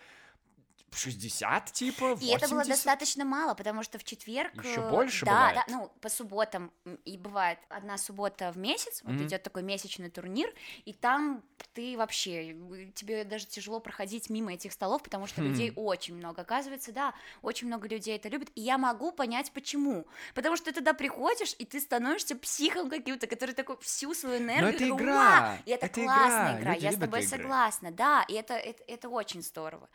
60, 0.93 1.71
типа, 1.71 2.15
80. 2.15 2.23
И 2.23 2.35
это 2.35 2.53
было 2.53 2.65
достаточно 2.65 3.23
мало, 3.23 3.53
потому 3.53 3.81
что 3.81 3.97
в 3.97 4.03
четверг... 4.03 4.51
Еще 4.63 4.81
больше 4.89 5.25
да, 5.25 5.31
бывает? 5.31 5.55
Да, 5.55 5.73
ну, 5.73 5.91
по 6.01 6.09
субботам, 6.09 6.71
и 7.05 7.17
бывает 7.17 7.59
одна 7.69 7.97
суббота 7.97 8.51
в 8.51 8.57
месяц, 8.57 9.01
mm-hmm. 9.01 9.13
вот 9.13 9.21
идет 9.21 9.43
такой 9.43 9.63
месячный 9.63 10.09
турнир, 10.09 10.53
и 10.83 10.93
там 10.93 11.43
ты 11.73 11.97
вообще, 11.97 12.55
тебе 12.93 13.23
даже 13.23 13.47
тяжело 13.47 13.79
проходить 13.79 14.29
мимо 14.29 14.53
этих 14.53 14.73
столов, 14.73 15.01
потому 15.01 15.27
что 15.27 15.41
mm-hmm. 15.41 15.47
людей 15.47 15.73
очень 15.75 16.15
много. 16.15 16.41
Оказывается, 16.41 16.91
да, 16.91 17.13
очень 17.41 17.67
много 17.67 17.87
людей 17.87 18.17
это 18.17 18.27
любят, 18.27 18.49
и 18.55 18.61
я 18.61 18.77
могу 18.77 19.11
понять, 19.13 19.51
почему. 19.53 20.05
Потому 20.35 20.57
что 20.57 20.65
ты 20.65 20.79
туда 20.79 20.93
приходишь, 20.93 21.55
и 21.57 21.65
ты 21.65 21.79
становишься 21.79 22.35
психом 22.35 22.89
каким-то, 22.89 23.27
который 23.27 23.55
такой 23.55 23.77
всю 23.79 24.13
свою 24.13 24.39
энергию... 24.39 24.89
Но 24.89 24.95
это 24.95 25.03
игра! 25.03 25.57
И 25.65 25.71
это, 25.71 25.85
это 25.85 26.01
классная 26.01 26.59
игра, 26.59 26.75
игра. 26.75 26.89
я 26.89 26.91
с 26.91 26.97
тобой 26.97 27.23
согласна, 27.23 27.91
да, 27.91 28.25
и 28.27 28.33
это, 28.33 28.55
это, 28.55 28.83
это 28.87 29.09
очень 29.09 29.41
здорово. 29.41 29.89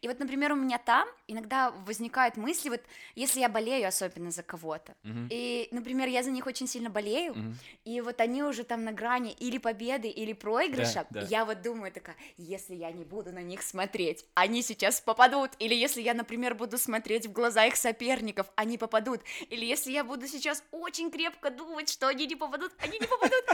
И 0.00 0.06
вот, 0.06 0.20
например, 0.20 0.35
например, 0.36 0.52
у 0.52 0.56
меня 0.56 0.78
там 0.78 1.08
иногда 1.28 1.70
возникают 1.86 2.36
мысли, 2.36 2.68
вот 2.68 2.82
если 3.14 3.40
я 3.40 3.48
болею 3.48 3.88
особенно 3.88 4.30
за 4.30 4.42
кого-то, 4.42 4.94
uh-huh. 5.02 5.28
и, 5.30 5.68
например, 5.70 6.08
я 6.08 6.22
за 6.22 6.30
них 6.30 6.46
очень 6.46 6.68
сильно 6.68 6.90
болею, 6.90 7.32
uh-huh. 7.32 7.54
и 7.84 8.00
вот 8.02 8.20
они 8.20 8.42
уже 8.42 8.62
там 8.62 8.84
на 8.84 8.92
грани 8.92 9.32
или 9.32 9.58
победы, 9.58 10.08
или 10.08 10.34
проигрыша, 10.34 11.06
да, 11.10 11.22
да. 11.22 11.26
я 11.28 11.44
вот 11.44 11.62
думаю 11.62 11.90
такая, 11.90 12.16
если 12.36 12.74
я 12.74 12.92
не 12.92 13.04
буду 13.04 13.32
на 13.32 13.42
них 13.42 13.62
смотреть, 13.62 14.26
они 14.34 14.62
сейчас 14.62 15.00
попадут, 15.00 15.52
или 15.58 15.74
если 15.74 16.02
я, 16.02 16.12
например, 16.12 16.54
буду 16.54 16.76
смотреть 16.76 17.26
в 17.26 17.32
глаза 17.32 17.64
их 17.64 17.76
соперников, 17.76 18.46
они 18.54 18.76
попадут, 18.76 19.22
или 19.48 19.64
если 19.64 19.92
я 19.92 20.04
буду 20.04 20.28
сейчас 20.28 20.62
очень 20.70 21.10
крепко 21.10 21.50
думать, 21.50 21.88
что 21.88 22.08
они 22.08 22.26
не 22.26 22.36
попадут, 22.36 22.72
они 22.78 22.98
не 22.98 23.06
попадут, 23.06 23.44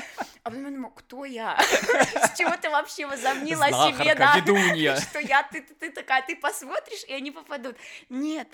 а 0.42 0.50
потом 0.50 0.64
я 0.64 0.70
думаю, 0.70 0.92
кто 0.94 1.24
я? 1.24 1.56
С 1.60 2.36
чего 2.36 2.56
ты 2.60 2.68
вообще 2.68 3.06
возомнила 3.06 3.66
себе, 3.66 4.14
да? 4.16 4.34
Что 4.96 5.20
я, 5.20 5.44
ты, 5.44 5.60
ты, 5.60 5.74
ты 5.74 5.90
такая, 5.92 6.22
ты 6.26 6.34
посмотришь, 6.72 7.04
и 7.08 7.12
они 7.12 7.30
попадут. 7.30 7.76
Нет. 8.08 8.48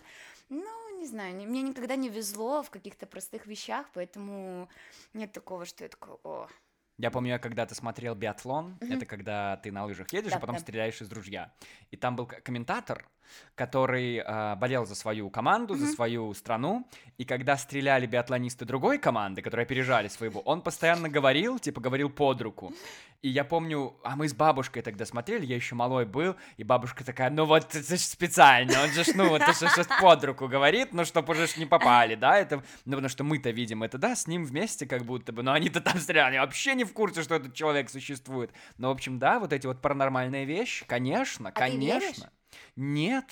Ну, 0.48 0.98
не 0.98 1.06
знаю, 1.06 1.34
мне 1.34 1.62
никогда 1.62 1.96
не 1.96 2.08
везло 2.08 2.62
в 2.62 2.70
каких-то 2.70 3.06
простых 3.06 3.46
вещах, 3.46 3.86
поэтому 3.92 4.68
нет 5.12 5.32
такого, 5.32 5.66
что 5.66 5.84
я 5.84 5.90
такой, 5.90 6.16
о, 6.24 6.48
я 6.96 7.12
помню, 7.12 7.30
я 7.30 7.38
когда-то 7.38 7.76
смотрел 7.76 8.16
биатлон, 8.16 8.76
mm-hmm. 8.80 8.96
это 8.96 9.06
когда 9.06 9.58
ты 9.58 9.70
на 9.70 9.84
лыжах 9.84 10.12
едешь, 10.12 10.32
да, 10.32 10.38
а 10.38 10.40
потом 10.40 10.56
да. 10.56 10.60
стреляешь 10.60 11.00
из 11.00 11.12
ружья. 11.12 11.52
И 11.92 11.96
там 11.96 12.16
был 12.16 12.26
комментатор, 12.26 13.08
который 13.54 14.18
э, 14.18 14.56
болел 14.56 14.86
за 14.86 14.94
свою 14.94 15.30
команду, 15.30 15.74
mm-hmm. 15.74 15.78
за 15.78 15.86
свою 15.92 16.34
страну, 16.34 16.86
и 17.18 17.24
когда 17.24 17.56
стреляли 17.56 18.06
биатлонисты 18.06 18.64
другой 18.64 18.98
команды, 18.98 19.42
которые 19.42 19.64
опережали 19.64 20.08
своего, 20.08 20.40
он 20.40 20.62
постоянно 20.62 21.08
говорил, 21.08 21.58
типа 21.58 21.80
говорил 21.80 22.10
под 22.10 22.40
руку. 22.42 22.72
И 23.20 23.28
я 23.28 23.42
помню, 23.44 23.96
а 24.04 24.14
мы 24.14 24.28
с 24.28 24.32
бабушкой 24.32 24.80
тогда 24.82 25.04
смотрели, 25.04 25.44
я 25.44 25.56
еще 25.56 25.74
малой 25.74 26.06
был, 26.06 26.36
и 26.56 26.62
бабушка 26.62 27.04
такая, 27.04 27.30
ну 27.30 27.46
вот 27.46 27.74
это 27.74 27.82
же 27.82 27.98
специально, 27.98 28.80
он 28.80 28.90
же, 28.90 29.02
ну 29.16 29.28
вот 29.30 29.42
это 29.42 29.52
же 29.54 29.84
под 30.00 30.24
руку 30.24 30.46
говорит, 30.46 30.92
ну 30.92 31.04
чтобы 31.04 31.32
уже 31.32 31.48
не 31.56 31.66
попали, 31.66 32.14
да, 32.14 32.38
это, 32.38 32.62
ну 32.84 32.92
потому 32.92 33.08
что 33.08 33.24
мы-то 33.24 33.50
видим 33.50 33.82
это, 33.82 33.98
да, 33.98 34.14
с 34.14 34.28
ним 34.28 34.44
вместе 34.44 34.86
как 34.86 35.04
будто 35.04 35.32
бы, 35.32 35.42
но 35.42 35.52
они-то 35.52 35.80
там 35.80 35.98
стреляли, 35.98 36.28
они 36.28 36.38
вообще 36.38 36.76
не 36.76 36.84
в 36.84 36.92
курсе, 36.92 37.24
что 37.24 37.34
этот 37.34 37.54
человек 37.54 37.90
существует. 37.90 38.52
Но, 38.76 38.88
в 38.88 38.92
общем, 38.92 39.18
да, 39.18 39.40
вот 39.40 39.52
эти 39.52 39.66
вот 39.66 39.80
паранормальные 39.80 40.44
вещи, 40.44 40.84
конечно, 40.86 41.48
а 41.48 41.52
конечно. 41.52 42.30
Нет. 42.76 43.24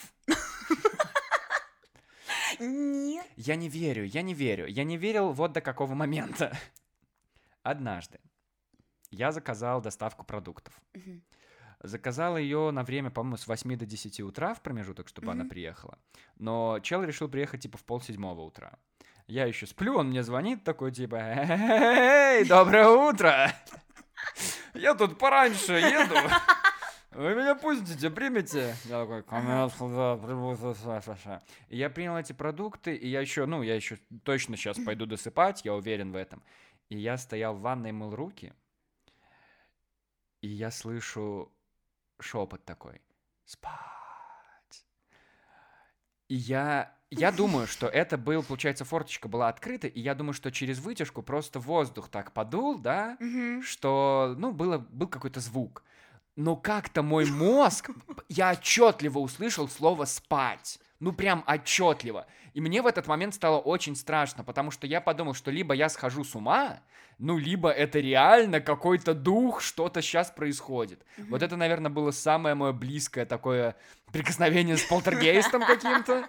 Нет. 2.59 3.27
Я 3.37 3.57
не 3.57 3.69
верю, 3.69 4.05
я 4.05 4.23
не 4.23 4.35
верю. 4.35 4.67
Я 4.67 4.85
не 4.85 4.97
верил 4.97 5.33
вот 5.33 5.53
до 5.53 5.61
какого 5.61 5.95
момента. 5.95 6.57
Однажды 7.63 8.21
я 9.11 9.33
заказал 9.33 9.81
доставку 9.81 10.25
продуктов. 10.25 10.75
Угу. 10.95 11.21
Заказал 11.83 12.37
ее 12.37 12.71
на 12.71 12.83
время, 12.85 13.11
по-моему, 13.11 13.37
с 13.37 13.47
8 13.47 13.77
до 13.77 13.87
10 13.87 14.21
утра 14.21 14.55
в 14.55 14.63
промежуток, 14.63 15.09
чтобы 15.09 15.29
угу. 15.29 15.33
она 15.33 15.45
приехала. 15.45 15.99
Но 16.37 16.79
чел 16.81 17.03
решил 17.03 17.29
приехать 17.29 17.63
типа 17.63 17.79
в 17.79 17.85
пол 17.85 18.01
седьмого 18.01 18.41
утра. 18.43 18.79
Я 19.27 19.47
еще 19.47 19.67
сплю, 19.67 19.97
он 19.97 20.11
мне 20.11 20.23
звонит 20.23 20.63
такой 20.63 20.93
типа, 20.93 21.17
эй, 21.17 22.45
доброе 22.45 22.89
утро! 22.89 23.53
Я 24.75 24.95
тут 24.95 25.19
пораньше 25.19 25.73
еду. 25.73 26.15
Вы 27.17 27.35
меня 27.35 27.55
пустите, 27.55 28.11
примете? 28.11 28.77
Я 28.85 29.01
такой, 29.01 29.23
конечно, 29.23 29.89
да, 29.89 30.17
приму. 30.19 30.55
И 31.71 31.77
я 31.79 31.89
принял 31.89 32.15
эти 32.15 32.35
продукты, 32.35 32.95
и 32.95 33.09
я 33.09 33.23
еще, 33.23 33.47
ну, 33.47 33.63
я 33.63 33.75
еще 33.75 33.97
точно 34.23 34.57
сейчас 34.57 34.79
пойду 34.79 35.07
досыпать, 35.07 35.65
я 35.65 35.75
уверен 35.75 36.13
в 36.13 36.17
этом. 36.17 36.43
И 36.91 36.99
я 36.99 37.17
стоял 37.17 37.55
в 37.55 37.63
ванной, 37.63 37.93
мыл 37.93 38.15
руки, 38.15 38.53
и 40.43 40.49
я 40.49 40.71
слышу 40.71 41.51
шепот 42.21 42.67
такой. 42.67 43.01
Спать. 43.47 43.81
И 46.29 46.35
я, 46.35 46.95
я 47.11 47.33
думаю, 47.33 47.67
что 47.67 47.89
это 47.89 48.19
был, 48.19 48.43
получается, 48.43 48.85
форточка 48.85 49.27
была 49.27 49.49
открыта, 49.49 49.87
и 49.87 50.01
я 50.01 50.15
думаю, 50.15 50.35
что 50.35 50.53
через 50.53 50.81
вытяжку 50.81 51.23
просто 51.23 51.61
воздух 51.61 52.11
так 52.11 52.33
подул, 52.33 52.79
да, 52.79 53.17
что, 53.63 54.35
ну, 54.37 54.53
было, 54.53 54.77
был 54.77 55.09
какой-то 55.09 55.41
звук. 55.41 55.83
Но 56.37 56.55
как-то 56.55 57.03
мой 57.03 57.25
мозг, 57.25 57.91
я 58.29 58.53
отчетливо 58.53 59.19
услышал 59.19 59.69
слово 59.69 60.05
«спать». 60.05 60.79
Ну, 61.01 61.13
прям 61.13 61.45
отчетливо. 61.47 62.27
И 62.55 62.61
мне 62.61 62.81
в 62.81 62.87
этот 62.87 63.07
момент 63.07 63.35
стало 63.35 63.59
очень 63.59 63.97
страшно, 63.97 64.45
потому 64.45 64.71
что 64.71 64.87
я 64.87 65.03
подумал, 65.03 65.35
что 65.35 65.51
либо 65.51 65.75
я 65.75 65.91
схожу 65.91 66.25
с 66.25 66.35
ума, 66.35 66.81
ну, 67.19 67.37
либо 67.37 67.71
это 67.71 67.99
реально 67.99 68.61
какой-то 68.61 69.15
дух, 69.15 69.61
что-то 69.61 70.01
сейчас 70.01 70.31
происходит. 70.31 71.01
Mm-hmm. 71.01 71.27
Вот 71.29 71.43
это, 71.43 71.57
наверное, 71.57 71.91
было 71.91 72.13
самое 72.13 72.55
мое 72.55 72.73
близкое 72.73 73.27
такое 73.27 73.77
прикосновение 74.13 74.77
с 74.77 74.85
полтергейстом 74.85 75.65
каким-то. 75.67 76.29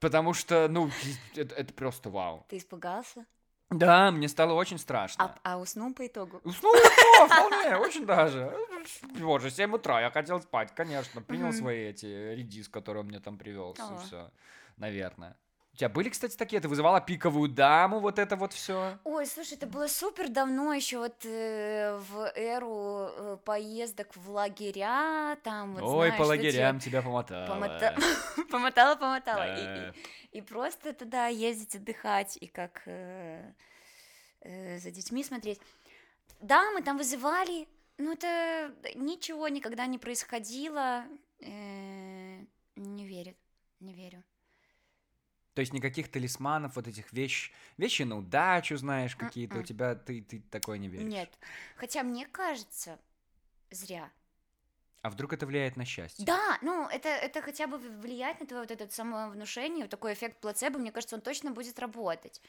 Потому 0.00 0.34
что, 0.34 0.68
ну, 0.68 0.90
это, 1.36 1.54
это 1.54 1.72
просто 1.72 2.10
вау. 2.10 2.44
Ты 2.48 2.58
испугался? 2.58 3.24
Да, 3.72 4.10
мне 4.10 4.28
стало 4.28 4.52
очень 4.52 4.78
страшно. 4.78 5.24
А, 5.42 5.54
а 5.54 5.58
уснул 5.58 5.94
по 5.94 6.06
итогу? 6.06 6.40
Уснул 6.44 6.72
легко, 6.74 7.26
вполне, 7.26 7.76
очень 7.76 8.06
даже. 8.06 8.56
Боже, 9.20 9.50
7 9.50 9.74
утра, 9.74 10.00
я 10.00 10.10
хотел 10.10 10.40
спать, 10.40 10.74
конечно. 10.74 11.22
Принял 11.22 11.52
свои 11.52 11.86
эти 11.88 12.34
редис, 12.34 12.68
которые 12.68 13.02
он 13.02 13.08
мне 13.08 13.20
там 13.20 13.38
привел. 13.38 13.74
Все, 14.04 14.30
наверное. 14.76 15.36
У 15.72 15.76
тебя 15.76 15.88
были, 15.88 16.10
кстати, 16.10 16.36
такие? 16.36 16.60
Ты 16.60 16.68
вызывала 16.68 17.00
пиковую 17.00 17.48
даму, 17.48 17.98
вот 18.00 18.18
это 18.18 18.36
вот 18.36 18.52
все? 18.52 18.98
Ой, 19.04 19.26
слушай, 19.26 19.54
это 19.54 19.66
было 19.66 19.86
супер 19.86 20.28
давно, 20.28 20.74
еще 20.74 20.98
вот 20.98 21.24
э, 21.24 21.96
в 21.96 22.30
эру 22.34 23.08
э, 23.08 23.38
поездок 23.42 24.14
в 24.14 24.30
лагеря, 24.30 25.38
там 25.42 25.74
вот, 25.74 25.82
Ой, 25.82 26.08
знаешь, 26.08 26.18
по 26.18 26.24
лагерям 26.24 26.78
тебя 26.78 27.00
помотала. 27.00 27.46
Помота... 27.46 27.96
помотала, 28.50 28.96
помотала. 28.96 29.46
И, 29.56 29.94
и, 30.32 30.38
и 30.38 30.42
просто 30.42 30.92
туда 30.92 31.28
ездить 31.28 31.74
отдыхать, 31.74 32.36
и 32.38 32.48
как 32.48 32.82
э, 32.84 33.54
э, 34.40 34.78
за 34.78 34.90
детьми 34.90 35.24
смотреть. 35.24 35.58
Да, 36.40 36.70
мы 36.72 36.82
там 36.82 36.98
вызывали, 36.98 37.66
но 37.96 38.12
это 38.12 38.74
ничего 38.94 39.48
никогда 39.48 39.86
не 39.86 39.96
происходило. 39.96 41.04
Э, 41.40 42.44
не 42.76 43.06
верю, 43.06 43.34
не 43.80 43.94
верю. 43.94 44.22
То 45.54 45.60
есть 45.60 45.72
никаких 45.72 46.10
талисманов, 46.10 46.76
вот 46.76 46.88
этих 46.88 47.12
вещь, 47.12 47.52
вещи 47.76 48.02
на 48.02 48.16
удачу, 48.16 48.76
знаешь, 48.76 49.14
какие-то 49.16 49.58
у 49.58 49.62
тебя, 49.62 49.94
ты, 49.94 50.22
ты 50.22 50.40
такое 50.50 50.78
не 50.78 50.88
веришь? 50.88 51.12
Нет. 51.12 51.30
Хотя 51.76 52.02
мне 52.02 52.26
кажется, 52.26 52.98
зря. 53.70 54.10
А 55.02 55.10
вдруг 55.10 55.32
это 55.32 55.46
влияет 55.46 55.76
на 55.76 55.84
счастье? 55.84 56.24
Да, 56.24 56.58
ну 56.62 56.88
это, 56.88 57.08
это 57.08 57.42
хотя 57.42 57.66
бы 57.66 57.78
влияет 57.78 58.40
на 58.40 58.46
твое 58.46 58.62
вот 58.62 58.70
это 58.70 58.92
самовнушение, 58.92 59.84
вот 59.84 59.90
такой 59.90 60.14
эффект 60.14 60.40
плацебо, 60.40 60.78
мне 60.78 60.92
кажется, 60.92 61.16
он 61.16 61.22
точно 61.22 61.50
будет 61.50 61.78
работать. 61.78 62.40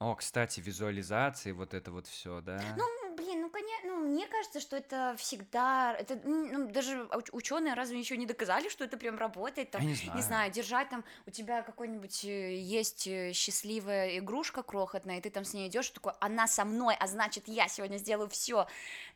О, 0.00 0.14
кстати, 0.16 0.60
визуализации, 0.60 1.52
вот 1.52 1.72
это 1.72 1.92
вот 1.92 2.06
все, 2.08 2.40
да? 2.40 2.60
Ну, 2.76 3.14
блин, 3.16 3.42
ну, 3.42 3.48
конечно, 3.48 3.88
ну, 3.88 4.03
мне 4.14 4.28
кажется, 4.28 4.60
что 4.60 4.76
это 4.76 5.16
всегда, 5.18 5.94
это 5.98 6.16
ну, 6.24 6.70
даже 6.70 7.08
ученые 7.32 7.74
разве 7.74 7.98
еще 7.98 8.16
не 8.16 8.26
доказали, 8.26 8.68
что 8.68 8.84
это 8.84 8.96
прям 8.96 9.18
работает, 9.18 9.72
там, 9.72 9.82
Я 9.82 9.88
не 9.88 9.94
знаю. 9.94 10.16
не 10.16 10.22
знаю, 10.22 10.52
держать 10.52 10.88
там, 10.88 11.04
у 11.26 11.30
тебя 11.30 11.62
какой-нибудь 11.62 12.24
э, 12.24 12.56
есть 12.56 13.06
э, 13.08 13.32
счастливая 13.32 14.18
игрушка 14.18 14.62
крохотная, 14.62 15.18
и 15.18 15.20
ты 15.20 15.30
там 15.30 15.44
с 15.44 15.52
ней 15.52 15.68
идешь, 15.68 15.90
такой, 15.90 16.12
она 16.20 16.46
со 16.46 16.64
мной, 16.64 16.94
а 16.98 17.06
значит, 17.08 17.48
я 17.48 17.66
сегодня 17.68 17.98
сделаю 17.98 18.28
все, 18.28 18.66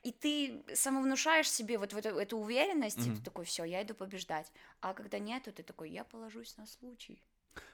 и 0.02 0.10
ты 0.10 0.64
самовнушаешь 0.74 1.50
себе 1.50 1.78
вот, 1.78 1.92
вот 1.92 2.04
эту, 2.04 2.18
эту 2.18 2.36
уверенность, 2.38 2.98
mm-hmm. 2.98 3.12
и 3.12 3.16
ты 3.16 3.22
такой, 3.22 3.44
все, 3.44 3.64
я 3.64 3.82
иду 3.82 3.94
побеждать, 3.94 4.50
а 4.80 4.94
когда 4.94 5.18
нету, 5.20 5.52
ты 5.52 5.62
такой, 5.62 5.90
я 5.90 6.02
положусь 6.04 6.56
на 6.56 6.66
случай. 6.66 7.22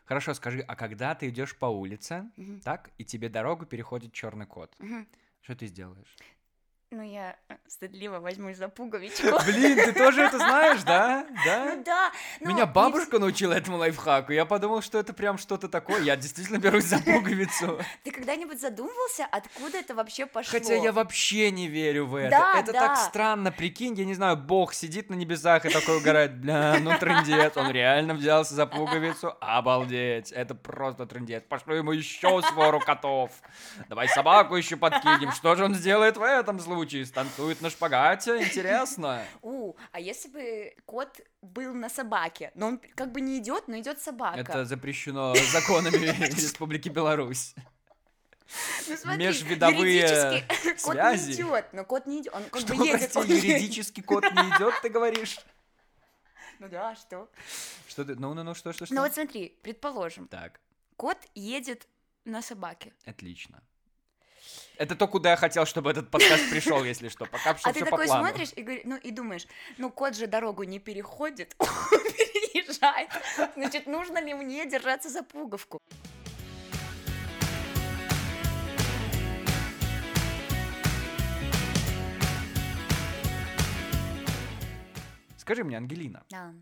Хорошо, 0.05 0.35
скажи, 0.35 0.61
а 0.61 0.77
когда 0.77 1.15
ты 1.15 1.31
идешь 1.31 1.57
по 1.57 1.67
улице, 1.67 2.31
mm-hmm. 2.37 2.61
так, 2.61 2.91
и 2.99 3.05
тебе 3.05 3.31
дорогу 3.31 3.65
переходит 3.65 4.13
черный 4.13 4.47
кот, 4.47 4.75
mm-hmm. 4.79 5.07
что 5.41 5.57
ты 5.57 5.67
сделаешь? 5.67 6.17
Ну, 6.97 7.03
я 7.03 7.35
э, 7.49 7.57
стыдливо 7.67 8.21
возьмусь 8.21 8.57
за 8.57 8.69
пуговичку. 8.69 9.27
Блин, 9.47 9.77
ты 9.77 9.93
тоже 9.93 10.23
это 10.23 10.39
знаешь, 10.39 10.83
да? 10.85 11.27
Да? 11.45 11.75
Ну 11.75 11.83
да. 11.85 12.13
Меня 12.41 12.67
бабушка 12.67 13.19
научила 13.19 13.53
этому 13.53 13.79
лайфхаку. 13.79 14.33
Я 14.33 14.45
подумал, 14.45 14.81
что 14.81 14.99
это 14.99 15.13
прям 15.13 15.37
что-то 15.37 15.69
такое. 15.69 16.01
Я 16.03 16.15
действительно 16.15 16.59
берусь 16.59 16.85
за 16.85 16.99
пуговицу. 17.01 17.81
Ты 18.05 18.13
когда-нибудь 18.13 18.61
задумывался, 18.61 19.27
откуда 19.31 19.79
это 19.79 19.95
вообще 19.95 20.27
пошло? 20.27 20.53
Хотя 20.53 20.77
я 20.77 20.93
вообще 20.93 21.51
не 21.51 21.67
верю 21.67 22.07
в 22.07 22.15
это. 22.15 22.31
Да, 22.31 22.61
это 22.61 22.73
да. 22.73 22.81
так 22.81 22.97
странно, 22.99 23.51
прикинь, 23.51 23.95
я 23.95 24.05
не 24.05 24.15
знаю, 24.15 24.37
Бог 24.37 24.73
сидит 24.73 25.11
на 25.11 25.15
небесах 25.15 25.67
и 25.67 25.71
такой 25.71 25.99
угорает, 25.99 26.39
бля, 26.39 26.77
ну 26.81 26.97
трындец, 26.99 27.57
он 27.57 27.73
реально 27.73 28.15
взялся 28.15 28.55
за 28.55 28.67
пуговицу, 28.67 29.37
обалдеть, 29.41 30.31
это 30.31 30.55
просто 30.55 31.07
трындец. 31.07 31.43
Пошлю 31.49 31.75
ему 31.75 31.93
еще 31.93 32.41
свору 32.43 32.79
котов. 32.79 33.33
Давай 33.89 34.09
собаку 34.09 34.55
еще 34.55 34.77
подкинем, 34.77 35.33
что 35.33 35.57
же 35.57 35.65
он 35.65 35.75
сделает 35.75 36.17
в 36.17 36.23
этом 36.23 36.61
случае? 36.61 36.84
Случае 36.85 37.07
станцует 37.07 37.63
на 37.63 37.71
шпагате, 37.71 38.43
интересно. 38.43 39.25
У, 39.43 39.75
а 39.93 40.01
если 40.01 40.29
бы 40.29 40.75
кот 40.85 41.21
был 41.41 41.73
на 41.75 41.89
собаке, 41.89 42.53
но 42.55 42.67
он 42.69 42.81
как 42.95 43.11
бы 43.11 43.21
не 43.23 43.39
идет, 43.39 43.69
но 43.69 43.79
идет 43.79 44.01
собака. 44.01 44.39
Это 44.39 44.65
запрещено 44.67 45.35
законами 45.53 45.97
Республики 46.37 46.91
Беларусь. 46.91 47.55
Ну, 48.87 48.97
смотри, 48.97 49.27
Межвидовые 49.27 50.07
связи. 50.07 50.45
Кот 50.83 50.97
не 50.97 51.33
идет, 51.33 51.73
но 51.73 51.85
кот 51.85 52.07
не 52.07 52.21
идет. 52.21 52.35
Он 52.35 52.45
как 52.45 52.61
что, 52.61 52.75
бы 52.75 52.87
едет. 52.87 53.13
Прости, 53.13 53.33
юридически 53.35 54.03
кот 54.03 54.25
не 54.25 54.49
идет, 54.57 54.75
ты 54.83 54.89
говоришь? 54.89 55.39
Ну 56.61 56.69
да, 56.69 56.95
что? 56.95 57.29
Что 57.89 58.05
ты? 58.05 58.15
Ну, 58.15 58.33
ну, 58.33 58.45
ну, 58.45 58.55
что, 58.55 58.73
что, 58.73 58.87
что? 58.87 58.95
Ну 58.95 59.03
вот 59.03 59.13
смотри, 59.13 59.59
предположим. 59.63 60.29
Так. 60.29 60.61
Кот 60.97 61.19
едет 61.35 61.89
на 62.25 62.43
собаке. 62.43 62.93
Отлично. 63.07 63.61
Это 64.77 64.97
то, 64.97 65.07
куда 65.07 65.31
я 65.31 65.37
хотел, 65.37 65.67
чтобы 65.67 65.91
этот 65.91 66.11
подкаст 66.11 66.51
пришел, 66.51 66.83
если 66.83 67.09
что. 67.09 67.27
Пока 67.27 67.55
все 67.55 67.69
А 67.69 67.73
ты 67.73 67.85
такой 67.85 68.09
смотришь 68.09 68.51
и, 68.57 68.63
говоришь, 68.63 68.83
ну, 68.85 68.97
и 68.97 69.11
думаешь, 69.11 69.47
ну, 69.79 69.91
кот 69.91 70.17
же 70.17 70.27
дорогу 70.27 70.65
не 70.65 70.81
переходит, 70.81 71.55
переезжает. 71.59 73.09
Значит, 73.55 73.87
нужно 73.87 74.19
ли 74.19 74.35
мне 74.35 74.67
держаться 74.67 75.09
за 75.11 75.23
пуговку? 75.23 75.81
Скажи 85.37 85.63
мне, 85.63 85.77
Ангелина. 85.77 86.25
Да. 86.31 86.55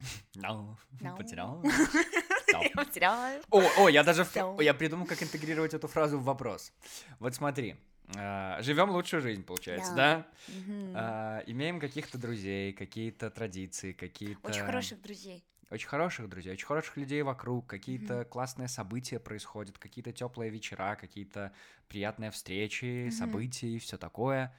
No. 0.36 0.76
No. 1.00 1.62
Я 2.62 2.70
потеряла. 2.70 3.40
О, 3.50 3.62
о, 3.78 3.88
я 3.88 4.02
даже 4.02 4.26
я 4.60 4.74
придумал, 4.74 5.06
как 5.06 5.22
интегрировать 5.22 5.74
эту 5.74 5.88
фразу 5.88 6.18
в 6.18 6.24
вопрос. 6.24 6.72
Вот 7.18 7.34
смотри, 7.34 7.76
Uh, 8.14 8.60
живем 8.60 8.90
лучшую 8.90 9.22
жизнь, 9.22 9.44
получается, 9.44 9.94
да? 9.94 10.26
да? 10.48 11.42
Uh, 11.44 11.44
имеем 11.46 11.78
каких-то 11.78 12.18
друзей, 12.18 12.72
какие-то 12.72 13.30
традиции, 13.30 13.92
какие-то... 13.92 14.48
Очень 14.48 14.64
хороших 14.64 15.00
друзей. 15.00 15.44
Очень 15.70 15.88
хороших 15.88 16.28
друзей, 16.28 16.52
очень 16.54 16.66
хороших 16.66 16.96
людей 16.96 17.22
вокруг, 17.22 17.68
какие-то 17.68 18.14
mm-hmm. 18.14 18.24
классные 18.24 18.66
события 18.66 19.20
происходят, 19.20 19.78
какие-то 19.78 20.12
теплые 20.12 20.50
вечера, 20.50 20.96
какие-то 20.96 21.52
приятные 21.86 22.32
встречи, 22.32 22.84
mm-hmm. 22.84 23.10
события 23.12 23.68
и 23.68 23.78
все 23.78 23.96
такое. 23.96 24.52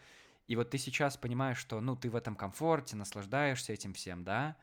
И 0.48 0.56
вот 0.56 0.70
ты 0.70 0.78
сейчас 0.78 1.18
понимаешь, 1.18 1.58
что, 1.58 1.82
ну, 1.82 1.98
ты 1.98 2.10
в 2.10 2.16
этом 2.16 2.36
комфорте, 2.36 2.96
наслаждаешься 2.96 3.74
этим 3.74 3.94
всем, 3.94 4.24
да? 4.24 4.56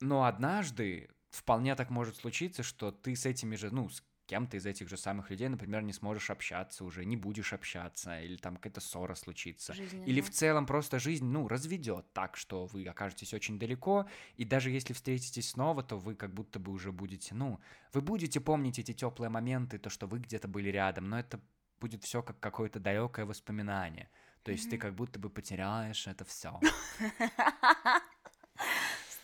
Но 0.00 0.24
однажды 0.24 1.10
вполне 1.34 1.74
так 1.74 1.90
может 1.90 2.16
случиться, 2.16 2.62
что 2.62 2.90
ты 2.90 3.16
с 3.16 3.26
этими 3.26 3.56
же, 3.56 3.70
ну, 3.70 3.88
с 3.88 4.02
кем-то 4.26 4.56
из 4.56 4.64
этих 4.64 4.88
же 4.88 4.96
самых 4.96 5.30
людей, 5.30 5.48
например, 5.48 5.82
не 5.82 5.92
сможешь 5.92 6.30
общаться 6.30 6.84
уже, 6.84 7.04
не 7.04 7.16
будешь 7.16 7.52
общаться, 7.52 8.20
или 8.20 8.36
там 8.36 8.56
какая-то 8.56 8.80
ссора 8.80 9.14
случится. 9.14 9.74
Жизненно. 9.74 10.04
Или 10.04 10.20
в 10.20 10.30
целом 10.30 10.66
просто 10.66 10.98
жизнь, 10.98 11.26
ну, 11.26 11.46
разведет 11.46 12.10
так, 12.12 12.36
что 12.36 12.66
вы 12.66 12.86
окажетесь 12.86 13.34
очень 13.34 13.58
далеко, 13.58 14.08
и 14.36 14.44
даже 14.44 14.70
если 14.70 14.94
встретитесь 14.94 15.50
снова, 15.50 15.82
то 15.82 15.98
вы 15.98 16.14
как 16.14 16.32
будто 16.32 16.58
бы 16.58 16.72
уже 16.72 16.92
будете, 16.92 17.34
ну, 17.34 17.60
вы 17.92 18.00
будете 18.00 18.40
помнить 18.40 18.78
эти 18.78 18.94
теплые 18.94 19.28
моменты, 19.28 19.78
то, 19.78 19.90
что 19.90 20.06
вы 20.06 20.20
где-то 20.20 20.48
были 20.48 20.70
рядом, 20.70 21.08
но 21.08 21.18
это 21.18 21.40
будет 21.80 22.02
все 22.02 22.22
как 22.22 22.40
какое-то 22.40 22.80
далекое 22.80 23.26
воспоминание. 23.26 24.08
То 24.42 24.52
есть 24.52 24.66
mm-hmm. 24.66 24.70
ты 24.70 24.78
как 24.78 24.94
будто 24.94 25.18
бы 25.18 25.28
потеряешь 25.28 26.06
это 26.06 26.24
все. 26.24 26.58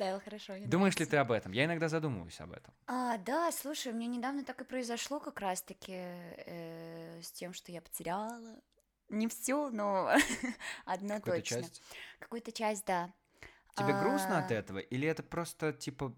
представил 0.00 0.20
хорошо. 0.20 0.54
Думаешь 0.66 0.98
ли 0.98 1.06
ты 1.06 1.16
об 1.18 1.30
этом? 1.30 1.52
Я 1.52 1.66
иногда 1.66 1.88
задумываюсь 1.88 2.40
об 2.40 2.52
этом. 2.52 2.72
А, 2.86 3.18
да, 3.18 3.52
слушай, 3.52 3.92
у 3.92 3.96
меня 3.96 4.06
недавно 4.06 4.44
так 4.44 4.60
и 4.60 4.64
произошло 4.64 5.20
как 5.20 5.40
раз-таки 5.40 5.92
э, 5.94 7.20
с 7.22 7.30
тем, 7.32 7.52
что 7.52 7.70
я 7.70 7.80
потеряла. 7.80 8.40
Не 9.08 9.28
все, 9.28 9.70
но 9.70 10.10
одно 10.86 11.16
Какую-то 11.16 11.40
точно. 11.40 11.62
часть? 11.62 11.82
Какую-то 12.18 12.52
часть, 12.52 12.86
да. 12.86 13.12
Тебе 13.76 13.92
а... 13.92 14.02
грустно 14.02 14.38
от 14.38 14.50
этого? 14.50 14.78
Или 14.78 15.06
это 15.06 15.22
просто, 15.22 15.72
типа, 15.72 16.16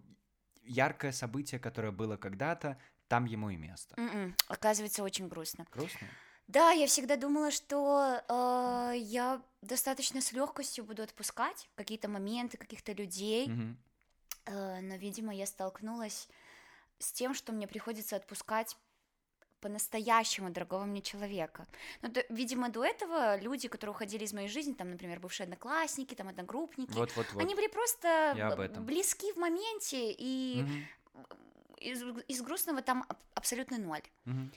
яркое 0.62 1.12
событие, 1.12 1.58
которое 1.58 1.90
было 1.90 2.16
когда-то, 2.16 2.78
там 3.08 3.24
ему 3.24 3.50
и 3.50 3.56
место? 3.56 3.94
Mm-mm. 3.96 4.14
М-м, 4.14 4.36
оказывается, 4.48 5.02
очень 5.02 5.28
грустно. 5.28 5.66
Грустно? 5.72 6.06
Да, 6.48 6.70
я 6.70 6.86
всегда 6.86 7.16
думала, 7.16 7.50
что 7.50 8.20
э, 8.28 8.92
я 8.98 9.40
достаточно 9.62 10.20
с 10.20 10.32
легкостью 10.32 10.84
буду 10.84 11.02
отпускать 11.02 11.68
какие-то 11.76 12.08
моменты, 12.08 12.58
каких-то 12.58 12.92
людей, 12.92 13.46
mm-hmm. 13.46 13.74
э, 14.46 14.80
но, 14.80 14.96
видимо, 14.96 15.34
я 15.34 15.46
столкнулась 15.46 16.28
с 16.98 17.12
тем, 17.12 17.34
что 17.34 17.52
мне 17.52 17.66
приходится 17.66 18.16
отпускать 18.16 18.76
по-настоящему 19.62 20.50
дорогого 20.50 20.84
мне 20.84 21.00
человека. 21.00 21.66
Ну, 22.02 22.10
то, 22.10 22.24
видимо, 22.28 22.68
до 22.68 22.84
этого 22.84 23.38
люди, 23.40 23.68
которые 23.68 23.94
уходили 23.94 24.24
из 24.24 24.32
моей 24.32 24.48
жизни, 24.48 24.72
там, 24.72 24.90
например, 24.90 25.20
бывшие 25.20 25.44
одноклассники, 25.44 26.14
там, 26.14 26.28
одногруппники, 26.28 26.92
вот, 26.92 27.14
вот, 27.16 27.26
вот. 27.32 27.40
они 27.40 27.54
были 27.54 27.68
просто 27.68 28.76
близки 28.80 29.32
в 29.32 29.36
моменте, 29.36 30.12
и 30.18 30.64
угу. 30.64 31.28
из, 31.78 32.02
из 32.26 32.42
грустного 32.42 32.82
там 32.82 33.06
абсолютно 33.34 33.78
ноль. 33.78 34.02
Угу. 34.26 34.50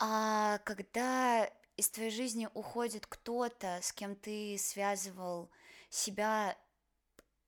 А 0.00 0.58
когда 0.64 1.50
из 1.76 1.90
твоей 1.90 2.10
жизни 2.10 2.48
уходит 2.54 3.06
кто-то, 3.06 3.78
с 3.82 3.92
кем 3.92 4.16
ты 4.16 4.56
связывал 4.58 5.50
себя 5.90 6.56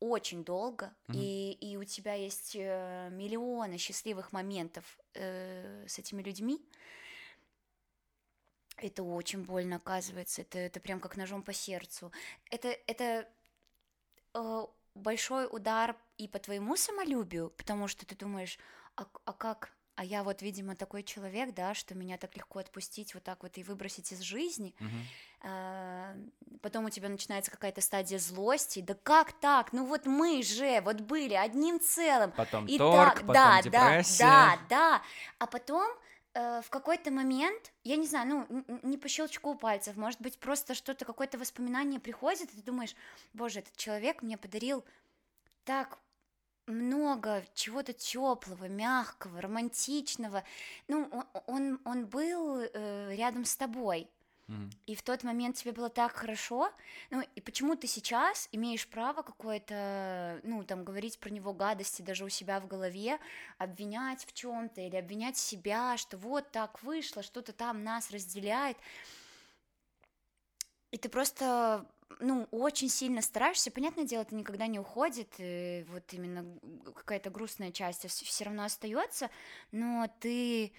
очень 0.00 0.44
долго, 0.44 0.94
mm-hmm. 1.06 1.14
и, 1.14 1.52
и 1.52 1.76
у 1.76 1.84
тебя 1.84 2.14
есть 2.14 2.54
э, 2.54 3.08
миллионы 3.10 3.78
счастливых 3.78 4.32
моментов 4.32 4.98
э, 5.14 5.86
с 5.88 5.98
этими 5.98 6.22
людьми, 6.22 6.60
это 8.76 9.02
очень 9.02 9.44
больно 9.44 9.76
оказывается, 9.76 10.42
это, 10.42 10.58
это 10.58 10.80
прям 10.80 11.00
как 11.00 11.16
ножом 11.16 11.42
по 11.42 11.52
сердцу. 11.52 12.12
Это, 12.50 12.68
это 12.86 13.28
э, 14.34 14.66
большой 14.94 15.46
удар 15.50 15.96
и 16.18 16.28
по 16.28 16.38
твоему 16.38 16.76
самолюбию, 16.76 17.50
потому 17.50 17.88
что 17.88 18.04
ты 18.04 18.14
думаешь, 18.14 18.58
а, 18.96 19.06
а 19.24 19.32
как, 19.32 19.72
а 19.94 20.04
я 20.04 20.22
вот, 20.24 20.40
видимо, 20.40 20.74
такой 20.74 21.02
человек, 21.02 21.54
да, 21.54 21.74
что 21.74 21.94
меня 21.94 22.16
так 22.16 22.34
легко 22.36 22.60
отпустить 22.60 23.14
вот 23.14 23.22
так 23.22 23.42
вот 23.42 23.58
и 23.58 23.62
выбросить 23.62 24.10
из 24.12 24.20
жизни. 24.20 24.74
Uh-huh. 24.80 26.32
Потом 26.62 26.86
у 26.86 26.90
тебя 26.90 27.08
начинается 27.08 27.50
какая-то 27.50 27.80
стадия 27.82 28.18
злости. 28.18 28.80
Да 28.80 28.94
как 28.94 29.32
так? 29.32 29.72
Ну 29.72 29.84
вот 29.84 30.06
мы 30.06 30.42
же 30.42 30.80
вот 30.80 31.02
были 31.02 31.34
одним 31.34 31.78
целым. 31.78 32.32
Потом 32.32 32.66
и 32.66 32.78
торг, 32.78 33.16
так, 33.16 33.26
потом 33.26 33.34
да, 33.34 33.62
депрессия. 33.62 34.24
Да, 34.24 34.56
да, 34.56 34.66
да. 34.68 35.02
А 35.38 35.46
потом 35.46 35.92
э, 36.34 36.62
в 36.62 36.70
какой-то 36.70 37.10
момент, 37.10 37.72
я 37.84 37.96
не 37.96 38.06
знаю, 38.06 38.46
ну, 38.48 38.64
не 38.82 38.96
по 38.96 39.08
щелчку 39.08 39.56
пальцев, 39.56 39.96
может 39.96 40.22
быть, 40.22 40.38
просто 40.38 40.74
что-то, 40.74 41.04
какое-то 41.04 41.36
воспоминание 41.36 42.00
приходит, 42.00 42.50
и 42.52 42.56
ты 42.56 42.62
думаешь, 42.62 42.94
боже, 43.34 43.58
этот 43.58 43.76
человек 43.76 44.22
мне 44.22 44.38
подарил 44.38 44.84
так 45.64 45.98
много 46.66 47.44
чего-то 47.54 47.92
теплого, 47.92 48.68
мягкого, 48.68 49.40
романтичного. 49.40 50.44
Ну, 50.88 51.10
он, 51.46 51.80
он 51.84 52.06
был 52.06 52.60
э, 52.60 53.14
рядом 53.14 53.44
с 53.44 53.56
тобой. 53.56 54.08
И 54.86 54.94
в 54.94 55.02
тот 55.02 55.22
момент 55.22 55.56
тебе 55.56 55.72
было 55.72 55.88
так 55.88 56.12
хорошо, 56.12 56.70
ну 57.10 57.22
и 57.34 57.40
почему 57.40 57.74
ты 57.74 57.86
сейчас 57.86 58.48
имеешь 58.52 58.86
право 58.86 59.22
какое-то, 59.22 60.40
ну 60.42 60.62
там 60.64 60.84
говорить 60.84 61.18
про 61.18 61.30
него 61.30 61.54
гадости 61.54 62.02
даже 62.02 62.24
у 62.24 62.28
себя 62.28 62.60
в 62.60 62.66
голове, 62.66 63.18
обвинять 63.56 64.26
в 64.26 64.34
чем-то 64.34 64.82
или 64.82 64.96
обвинять 64.96 65.38
себя, 65.38 65.96
что 65.96 66.18
вот 66.18 66.50
так 66.50 66.82
вышло, 66.82 67.22
что-то 67.22 67.52
там 67.52 67.82
нас 67.82 68.10
разделяет. 68.10 68.76
и 70.90 70.98
ты 70.98 71.08
просто 71.08 71.86
ну, 72.20 72.48
очень 72.50 72.88
сильно 72.88 73.22
стараешься, 73.22 73.70
понятное 73.70 74.04
дело, 74.04 74.22
это 74.22 74.34
никогда 74.34 74.66
не 74.66 74.78
уходит, 74.78 75.34
и 75.38 75.84
вот 75.88 76.12
именно 76.12 76.44
какая-то 76.94 77.30
грустная 77.30 77.72
часть 77.72 78.08
все 78.08 78.44
равно 78.44 78.64
остается, 78.64 79.30
но 79.70 80.08
ты 80.20 80.72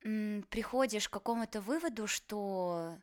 приходишь 0.00 1.08
к 1.08 1.12
какому-то 1.12 1.60
выводу, 1.60 2.06
что 2.06 2.96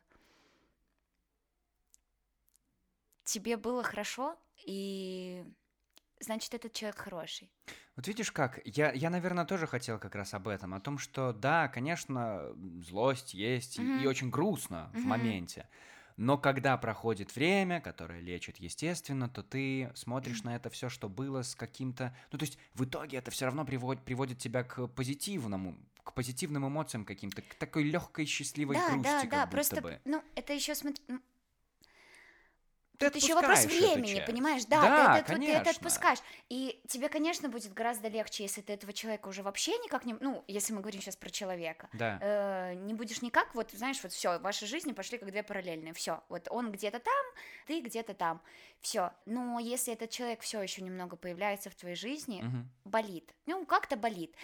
тебе 3.24 3.56
было 3.56 3.82
хорошо, 3.82 4.38
и 4.64 5.44
значит, 6.20 6.54
этот 6.54 6.72
человек 6.72 6.98
хороший. 6.98 7.50
Вот 7.96 8.08
видишь 8.08 8.32
как, 8.32 8.60
я, 8.64 8.92
я, 8.92 9.10
наверное, 9.10 9.44
тоже 9.44 9.66
хотел 9.66 9.98
как 9.98 10.14
раз 10.14 10.34
об 10.34 10.48
этом, 10.48 10.74
о 10.74 10.80
том, 10.80 10.98
что 10.98 11.32
да, 11.32 11.68
конечно, 11.68 12.54
злость 12.80 13.34
есть, 13.34 13.78
mm-hmm. 13.78 14.00
и, 14.00 14.04
и 14.04 14.06
очень 14.06 14.30
грустно 14.30 14.90
mm-hmm. 14.92 15.00
в 15.00 15.04
моменте, 15.04 15.68
но 16.16 16.38
когда 16.38 16.76
проходит 16.78 17.34
время, 17.34 17.80
которое 17.80 18.20
лечит 18.20 18.56
естественно, 18.56 19.28
то 19.28 19.42
ты 19.42 19.90
смотришь 19.94 20.42
на 20.42 20.56
это 20.56 20.70
все, 20.70 20.88
что 20.88 21.08
было 21.08 21.42
с 21.42 21.54
каким-то... 21.54 22.16
Ну, 22.32 22.38
то 22.38 22.44
есть 22.44 22.58
в 22.74 22.84
итоге 22.84 23.18
это 23.18 23.30
все 23.30 23.44
равно 23.44 23.64
приводит, 23.64 24.02
приводит 24.02 24.38
тебя 24.38 24.64
к 24.64 24.86
позитивному, 24.88 25.76
к 26.02 26.14
позитивным 26.14 26.66
эмоциям 26.66 27.04
каким-то, 27.04 27.42
к 27.42 27.54
такой 27.54 27.84
легкой, 27.84 28.24
счастливой 28.24 28.76
да, 28.76 28.90
грусти, 28.90 29.04
да, 29.04 29.20
как 29.20 29.30
да, 29.30 29.40
будто 29.46 29.50
просто, 29.52 29.82
бы. 29.82 30.00
ну, 30.04 30.22
это 30.34 30.54
еще, 30.54 30.74
смотри, 30.74 31.02
ты 32.98 33.10
Тут 33.10 33.22
еще 33.22 33.34
вопрос 33.34 33.64
времени, 33.64 34.22
понимаешь? 34.26 34.64
Да, 34.64 34.80
да 34.82 35.14
ты, 35.14 35.18
это, 35.20 35.32
конечно. 35.32 35.54
ты 35.54 35.60
это 35.60 35.70
отпускаешь. 35.70 36.18
И 36.48 36.80
тебе, 36.88 37.08
конечно, 37.08 37.48
будет 37.48 37.72
гораздо 37.74 38.08
легче, 38.08 38.44
если 38.44 38.60
ты 38.60 38.72
этого 38.72 38.92
человека 38.92 39.28
уже 39.28 39.42
вообще 39.42 39.72
никак 39.78 40.04
не... 40.04 40.14
Ну, 40.20 40.44
если 40.46 40.72
мы 40.72 40.80
говорим 40.80 41.00
сейчас 41.00 41.16
про 41.16 41.30
человека. 41.30 41.88
Да. 41.92 42.18
Э, 42.20 42.74
не 42.74 42.94
будешь 42.94 43.22
никак, 43.22 43.54
вот, 43.54 43.70
знаешь, 43.72 43.98
вот 44.02 44.12
все, 44.12 44.38
ваши 44.38 44.66
жизни 44.66 44.92
пошли 44.92 45.18
как 45.18 45.30
две 45.30 45.42
параллельные. 45.42 45.92
Все, 45.92 46.22
вот 46.28 46.48
он 46.50 46.72
где-то 46.72 46.98
там, 47.00 47.26
ты 47.66 47.80
где-то 47.80 48.14
там. 48.14 48.40
Все. 48.80 49.12
Но 49.26 49.58
если 49.58 49.92
этот 49.92 50.10
человек 50.10 50.40
все 50.40 50.60
еще 50.62 50.82
немного 50.82 51.16
появляется 51.16 51.70
в 51.70 51.74
твоей 51.74 51.96
жизни, 51.96 52.42
Мгм. 52.42 52.70
болит. 52.84 53.34
Ну, 53.46 53.64
как-то 53.66 53.96
болит. 53.96 54.34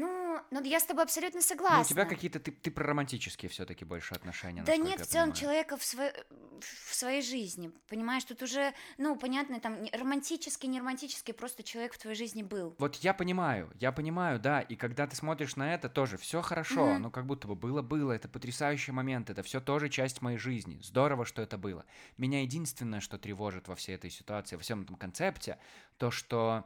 Ну, 0.00 0.40
ну, 0.50 0.62
я 0.64 0.80
с 0.80 0.84
тобой 0.84 1.04
абсолютно 1.04 1.42
согласна. 1.42 1.76
Ну, 1.76 1.82
у 1.82 1.84
тебя 1.84 2.06
какие-то, 2.06 2.40
ты, 2.40 2.52
ты 2.52 2.70
про 2.70 2.86
романтические 2.86 3.50
все-таки 3.50 3.84
больше 3.84 4.14
отношения, 4.14 4.62
Да 4.62 4.76
нет, 4.78 5.00
в 5.00 5.06
целом 5.06 5.26
понимаю. 5.32 5.40
человека 5.40 5.76
в, 5.76 5.80
сво- 5.82 6.14
в 6.60 6.94
своей 6.94 7.20
жизни, 7.20 7.70
понимаешь, 7.86 8.24
тут 8.24 8.42
уже, 8.42 8.72
ну, 8.96 9.16
понятно, 9.16 9.60
там, 9.60 9.76
романтический, 9.92 10.68
не 10.70 10.78
романтический, 10.80 11.34
просто 11.34 11.62
человек 11.62 11.92
в 11.92 11.98
твоей 11.98 12.16
жизни 12.16 12.42
был. 12.42 12.74
Вот 12.78 12.96
я 12.96 13.12
понимаю, 13.12 13.70
я 13.78 13.92
понимаю, 13.92 14.40
да, 14.40 14.62
и 14.62 14.74
когда 14.74 15.06
ты 15.06 15.16
смотришь 15.16 15.56
на 15.56 15.74
это, 15.74 15.90
тоже 15.90 16.16
все 16.16 16.40
хорошо, 16.40 16.94
Мгм. 16.94 17.02
ну 17.02 17.10
как 17.10 17.26
будто 17.26 17.46
бы 17.46 17.54
было-было, 17.54 18.12
это 18.12 18.26
потрясающий 18.28 18.92
момент, 18.92 19.28
это 19.28 19.42
все 19.42 19.60
тоже 19.60 19.90
часть 19.90 20.22
моей 20.22 20.38
жизни, 20.38 20.80
здорово, 20.82 21.26
что 21.26 21.42
это 21.42 21.58
было. 21.58 21.84
Меня 22.16 22.40
единственное, 22.40 23.00
что 23.00 23.18
тревожит 23.18 23.68
во 23.68 23.74
всей 23.74 23.96
этой 23.96 24.08
ситуации, 24.10 24.56
во 24.56 24.62
всем 24.62 24.80
этом 24.80 24.96
концепте, 24.96 25.58
то, 25.98 26.10
что 26.10 26.64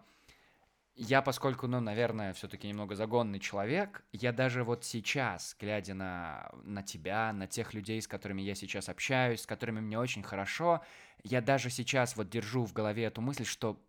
я, 0.96 1.22
поскольку, 1.22 1.66
ну, 1.66 1.80
наверное, 1.80 2.32
все-таки 2.34 2.68
немного 2.68 2.94
загонный 2.94 3.40
человек, 3.40 4.04
я 4.12 4.32
даже 4.32 4.62
вот 4.62 4.84
сейчас, 4.84 5.56
глядя 5.58 5.94
на, 5.94 6.50
на 6.62 6.82
тебя, 6.82 7.32
на 7.32 7.48
тех 7.48 7.74
людей, 7.74 8.00
с 8.00 8.06
которыми 8.06 8.42
я 8.42 8.54
сейчас 8.54 8.88
общаюсь, 8.88 9.42
с 9.42 9.46
которыми 9.46 9.80
мне 9.80 9.98
очень 9.98 10.22
хорошо, 10.22 10.82
я 11.24 11.40
даже 11.40 11.70
сейчас 11.70 12.16
вот 12.16 12.30
держу 12.30 12.64
в 12.64 12.72
голове 12.72 13.04
эту 13.04 13.20
мысль, 13.22 13.44
что, 13.44 13.80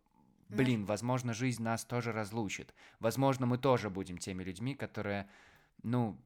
блин, 0.48 0.84
возможно, 0.84 1.32
жизнь 1.32 1.62
нас 1.62 1.84
тоже 1.84 2.10
разлучит. 2.10 2.74
Возможно, 2.98 3.46
мы 3.46 3.58
тоже 3.58 3.88
будем 3.88 4.18
теми 4.18 4.42
людьми, 4.42 4.74
которые, 4.74 5.28
ну, 5.84 6.18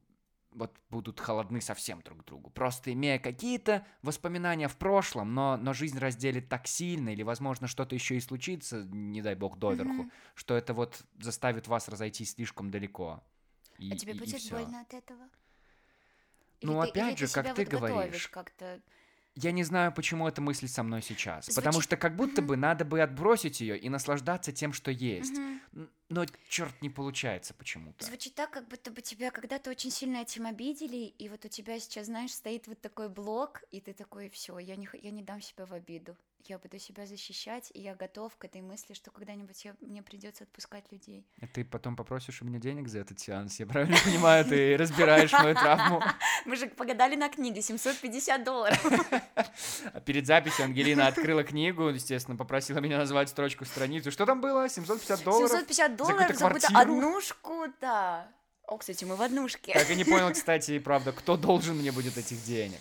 вот 0.53 0.76
будут 0.90 1.20
холодны 1.20 1.61
совсем 1.61 2.03
друг 2.03 2.22
к 2.22 2.24
другу. 2.26 2.51
Просто 2.51 2.92
имея 2.92 3.18
какие-то 3.18 3.86
воспоминания 4.03 4.68
в 4.68 4.76
прошлом, 4.76 5.34
но, 5.34 5.57
но 5.57 5.72
жизнь 5.72 5.98
разделит 5.98 6.48
так 6.48 6.66
сильно, 6.66 7.11
или, 7.11 7.22
возможно, 7.22 7.66
что-то 7.68 7.94
еще 7.94 8.16
и 8.16 8.20
случится, 8.20 8.82
не 8.84 9.22
дай 9.22 9.34
бог, 9.34 9.59
доверху, 9.59 9.92
Мгм. 10.05 10.12
что 10.34 10.57
это 10.57 10.74
вот 10.74 11.03
заставит 11.20 11.68
вас 11.68 11.88
разойтись 11.88 12.32
слишком 12.32 12.70
далеко. 12.70 13.22
И, 13.78 13.92
а 13.92 13.96
тебе 13.96 14.12
и- 14.12 14.16
и 14.16 14.18
будет 14.18 14.40
всё. 14.40 14.57
больно 14.57 14.80
от 14.80 14.92
этого? 14.92 15.28
Ну, 16.62 16.82
ты- 16.82 16.88
опять 16.90 17.18
же, 17.18 17.26
как 17.28 17.46
себя 17.46 17.55
ты 17.55 17.64
вот 17.64 17.70
говоришь, 17.90 18.28
как-то. 18.28 18.80
Я 19.37 19.53
не 19.53 19.62
знаю, 19.62 19.93
почему 19.93 20.26
эта 20.26 20.41
мысль 20.41 20.66
со 20.66 20.83
мной 20.83 21.03
сейчас. 21.03 21.45
Звучит- 21.47 21.55
Потому 21.57 21.81
что 21.81 21.97
как 21.97 22.16
будто 22.16 22.43
Мгм. 22.43 22.49
бы 22.49 22.57
надо 22.57 22.85
бы 22.85 23.01
отбросить 23.01 23.61
ее 23.61 23.78
и 23.78 23.89
наслаждаться 23.89 24.53
тем, 24.53 24.72
что 24.72 24.91
есть. 24.91 25.35
Н- 25.72 25.89
Но 26.09 26.26
черт 26.49 26.74
не 26.83 26.91
получается 26.91 27.55
почему-то. 27.55 28.05
Звучит 28.05 28.35
так, 28.35 28.51
как 28.51 28.66
будто 28.66 28.91
бы 28.91 29.01
тебя 29.01 29.31
когда-то 29.31 29.70
очень 29.70 29.93
сильно 29.93 30.16
этим 30.18 30.47
обидели, 30.47 30.97
и 30.97 31.28
вот 31.28 31.45
у 31.45 31.49
тебя 31.49 31.78
сейчас, 31.78 32.07
знаешь, 32.07 32.33
стоит 32.33 32.66
вот 32.66 32.81
такой 32.81 33.09
блок, 33.09 33.62
и 33.70 33.81
ты 33.81 33.93
такой, 33.93 34.28
все, 34.31 34.59
я 34.59 34.74
не, 34.74 34.89
я 35.01 35.11
не 35.12 35.22
дам 35.22 35.41
себя 35.41 35.66
в 35.66 35.72
обиду. 35.72 36.16
Я 36.45 36.59
буду 36.59 36.78
себя 36.78 37.07
защищать, 37.07 37.70
и 37.74 37.80
я 37.80 37.95
готов 37.95 38.36
к 38.36 38.45
этой 38.45 38.61
мысли, 38.61 38.95
что 38.95 39.11
когда-нибудь 39.11 39.64
я, 39.64 39.74
мне 39.80 40.03
придется 40.03 40.45
отпускать 40.45 40.84
людей. 40.91 41.26
И 41.38 41.47
ты 41.47 41.64
потом 41.64 41.97
попросишь 41.97 42.43
у 42.43 42.45
меня 42.45 42.59
денег 42.59 42.88
за 42.88 43.01
этот 43.01 43.20
сеанс. 43.20 43.61
Я 43.61 43.66
правильно 43.66 43.97
понимаю, 44.05 44.45
ты 44.45 44.76
разбираешь 44.78 45.32
мою 45.32 45.55
травму. 45.55 46.03
Мы 46.47 46.57
же 46.57 46.66
погадали 46.68 47.16
на 47.16 47.28
книге 47.28 47.62
750 47.62 48.45
долларов. 48.45 48.84
А 49.93 50.01
перед 50.01 50.26
записью 50.26 50.64
Ангелина 50.64 51.07
открыла 51.07 51.43
книгу, 51.45 51.88
естественно, 51.88 52.36
попросила 52.36 52.78
меня 52.78 52.99
назвать 52.99 53.28
строчку 53.28 53.64
страницу. 53.64 54.11
Что 54.11 54.26
там 54.26 54.41
было? 54.41 54.68
750 54.68 55.24
долларов? 55.24 55.51
750 55.51 55.97
долларов 55.97 56.36
за 56.36 56.45
какую-то 56.45 56.68
однушку, 56.74 57.66
да. 57.80 58.28
О, 58.66 58.78
кстати, 58.78 59.05
мы 59.05 59.16
в 59.16 59.22
однушке. 59.22 59.72
Так 59.72 59.91
и 59.91 59.97
не 59.97 60.05
понял, 60.05 60.30
кстати, 60.32 60.78
правда, 60.78 61.12
кто 61.12 61.36
должен 61.36 61.76
мне 61.76 61.91
будет 61.91 62.16
этих 62.16 62.43
денег. 62.45 62.80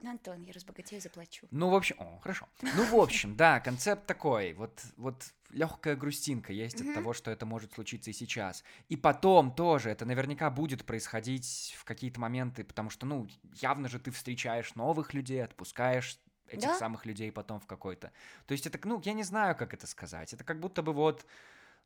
Ну, 0.00 0.10
Антон, 0.10 0.42
я 0.42 0.52
разбогатею, 0.52 1.02
заплачу. 1.02 1.48
Ну, 1.50 1.70
в 1.70 1.74
общем, 1.74 1.96
о, 1.98 2.18
хорошо. 2.20 2.48
Ну, 2.62 2.84
в 2.84 2.94
общем, 2.94 3.36
да, 3.36 3.58
концепт 3.58 4.06
такой. 4.06 4.52
Вот, 4.52 4.80
вот 4.96 5.24
легкая 5.50 5.96
грустинка 5.96 6.52
есть 6.52 6.80
от 6.80 6.94
того, 6.94 7.12
что 7.12 7.32
это 7.32 7.46
может 7.46 7.72
случиться 7.72 8.10
и 8.10 8.12
сейчас. 8.12 8.62
И 8.88 8.96
потом 8.96 9.52
тоже 9.52 9.90
это 9.90 10.04
наверняка 10.04 10.50
будет 10.50 10.84
происходить 10.84 11.74
в 11.76 11.84
какие-то 11.84 12.20
моменты, 12.20 12.62
потому 12.62 12.90
что, 12.90 13.06
ну, 13.06 13.26
явно 13.54 13.88
же 13.88 13.98
ты 13.98 14.12
встречаешь 14.12 14.76
новых 14.76 15.14
людей, 15.14 15.42
отпускаешь 15.42 16.18
этих 16.46 16.68
Да. 16.68 16.78
самых 16.78 17.04
людей 17.04 17.32
потом 17.32 17.58
в 17.60 17.66
какой-то. 17.66 18.12
То 18.46 18.52
есть 18.52 18.66
это, 18.66 18.78
ну, 18.86 19.02
я 19.04 19.12
не 19.14 19.24
знаю, 19.24 19.56
как 19.56 19.74
это 19.74 19.86
сказать. 19.86 20.32
Это 20.32 20.44
как 20.44 20.60
будто 20.60 20.82
бы 20.82 20.92
вот 20.92 21.26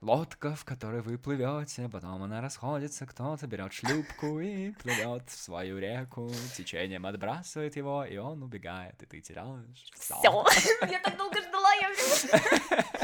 лодка, 0.02 0.54
в 0.54 0.64
которой 0.64 1.00
вы 1.00 1.16
плывете, 1.16 1.88
потом 1.88 2.22
она 2.22 2.40
расходится, 2.40 3.06
кто-то 3.06 3.46
берет 3.46 3.72
шлюпку 3.72 4.40
и 4.40 4.72
плывет 4.72 5.22
в 5.28 5.36
свою 5.36 5.78
реку, 5.78 6.30
течением 6.56 7.06
отбрасывает 7.06 7.76
его, 7.76 8.04
и 8.04 8.16
он 8.16 8.42
убегает, 8.42 9.00
и 9.02 9.06
ты 9.06 9.20
теряешь. 9.20 9.86
Все. 9.94 10.20
Я 10.90 11.00
так 11.00 11.16
долго 11.16 11.40
ждала, 11.40 11.72
я 11.74 11.88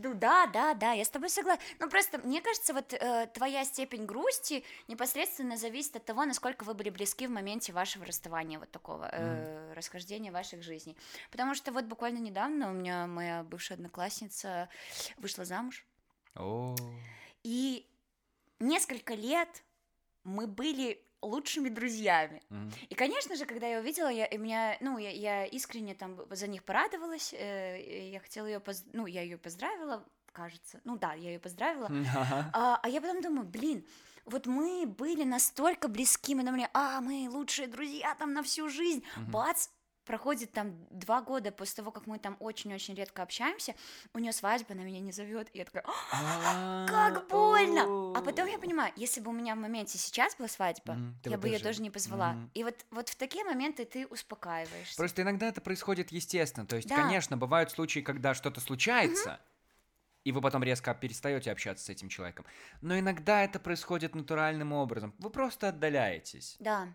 жду. 0.00 0.14
Да, 0.14 0.46
да, 0.46 0.74
да, 0.74 0.92
я 0.92 1.04
с 1.04 1.10
тобой 1.10 1.28
согласна. 1.28 1.62
Ну 1.78 1.88
просто 1.88 2.18
мне 2.18 2.40
кажется, 2.40 2.72
вот 2.72 2.92
э, 2.92 3.26
твоя 3.32 3.64
степень 3.64 4.06
грусти 4.06 4.64
непосредственно 4.88 5.56
зависит 5.56 5.96
от 5.96 6.04
того, 6.04 6.24
насколько 6.24 6.64
вы 6.64 6.74
были 6.74 6.90
близки 6.90 7.26
в 7.26 7.30
моменте 7.30 7.72
вашего 7.72 8.04
расставания, 8.04 8.58
вот 8.58 8.70
такого 8.70 9.08
э, 9.12 9.72
расхождения 9.74 10.32
ваших 10.32 10.62
жизней. 10.62 10.96
Потому 11.30 11.54
что 11.54 11.72
вот 11.72 11.84
буквально 11.84 12.18
недавно 12.18 12.70
у 12.70 12.72
меня 12.72 13.06
моя 13.06 13.42
бывшая 13.42 13.74
одноклассница 13.74 14.68
вышла 15.18 15.44
замуж, 15.44 15.84
О, 16.34 16.74
и 17.42 17.86
несколько 18.58 19.14
лет 19.14 19.48
мы 20.24 20.46
были 20.46 21.02
лучшими 21.22 21.68
друзьями. 21.68 22.42
мгм. 22.48 22.72
И, 22.88 22.94
конечно 22.94 23.36
же, 23.36 23.46
когда 23.46 23.66
я 23.66 23.80
увидела, 23.80 24.08
я, 24.08 24.26
и 24.26 24.38
меня, 24.38 24.76
ну, 24.80 24.98
я, 24.98 25.10
я 25.10 25.44
искренне 25.46 25.94
там 25.94 26.18
за 26.30 26.46
них 26.46 26.64
порадовалась, 26.64 27.32
э, 27.32 28.10
я 28.10 28.20
хотела 28.20 28.46
ее, 28.46 28.62
ну, 28.92 29.06
я 29.06 29.22
ее 29.22 29.38
поздравила, 29.38 30.04
кажется, 30.32 30.80
ну 30.84 30.96
да, 30.96 31.14
я 31.14 31.30
ее 31.30 31.38
поздравила, 31.38 31.88
Ага. 32.14 32.50
а, 32.54 32.80
а 32.82 32.88
я 32.88 33.00
потом 33.00 33.20
думаю, 33.22 33.46
блин, 33.46 33.84
вот 34.24 34.46
мы 34.46 34.86
были 34.86 35.24
настолько 35.24 35.88
близки, 35.88 36.34
мы 36.34 36.44
думали, 36.44 36.68
а, 36.72 37.00
мы 37.00 37.28
лучшие 37.30 37.68
друзья 37.68 38.14
там 38.14 38.32
на 38.32 38.42
всю 38.42 38.68
жизнь, 38.68 39.04
Мгм. 39.16 39.30
бац, 39.32 39.68
проходит 40.10 40.50
там 40.52 40.74
два 40.90 41.22
года 41.22 41.52
после 41.52 41.76
того, 41.76 41.92
как 41.92 42.08
мы 42.08 42.18
там 42.18 42.36
очень-очень 42.40 42.94
редко 42.96 43.22
общаемся, 43.22 43.76
у 44.12 44.18
нее 44.18 44.32
свадьба, 44.32 44.72
она 44.72 44.82
меня 44.82 44.98
не 44.98 45.12
зовет, 45.12 45.48
и 45.52 45.58
я 45.58 45.64
такая, 45.64 45.84
«А, 46.12 46.84
как 46.88 47.28
больно! 47.28 48.12
А 48.16 48.20
потом 48.20 48.48
я 48.48 48.58
понимаю, 48.58 48.92
если 48.96 49.20
бы 49.20 49.30
у 49.30 49.32
меня 49.32 49.54
в 49.54 49.58
моменте 49.58 49.98
сейчас 49.98 50.34
была 50.34 50.48
свадьба, 50.48 50.98
я 51.24 51.38
бы 51.38 51.46
ее 51.46 51.60
тоже- 51.60 51.80
не 51.80 51.90
позвала. 51.90 52.34
И 52.54 52.64
вот, 52.64 52.74
вот 52.90 53.08
в 53.08 53.14
такие 53.14 53.44
моменты 53.44 53.84
ты 53.84 54.04
успокаиваешься. 54.08 54.96
Просто 54.96 55.22
иногда 55.22 55.46
это 55.46 55.60
происходит 55.60 56.10
естественно. 56.10 56.66
То 56.66 56.74
есть, 56.74 56.88
конечно, 56.88 57.36
бывают 57.36 57.70
случаи, 57.70 58.00
когда 58.00 58.34
что-то 58.34 58.60
случается, 58.60 59.38
и 60.24 60.32
вы 60.32 60.40
потом 60.40 60.64
резко 60.64 60.92
перестаете 60.92 61.52
общаться 61.52 61.84
с 61.84 61.88
этим 61.88 62.08
человеком. 62.08 62.44
Но 62.80 62.98
иногда 62.98 63.44
это 63.44 63.60
происходит 63.60 64.16
натуральным 64.16 64.72
образом. 64.72 65.14
Вы 65.18 65.30
просто 65.30 65.68
отдаляетесь. 65.68 66.56
Да, 66.58 66.88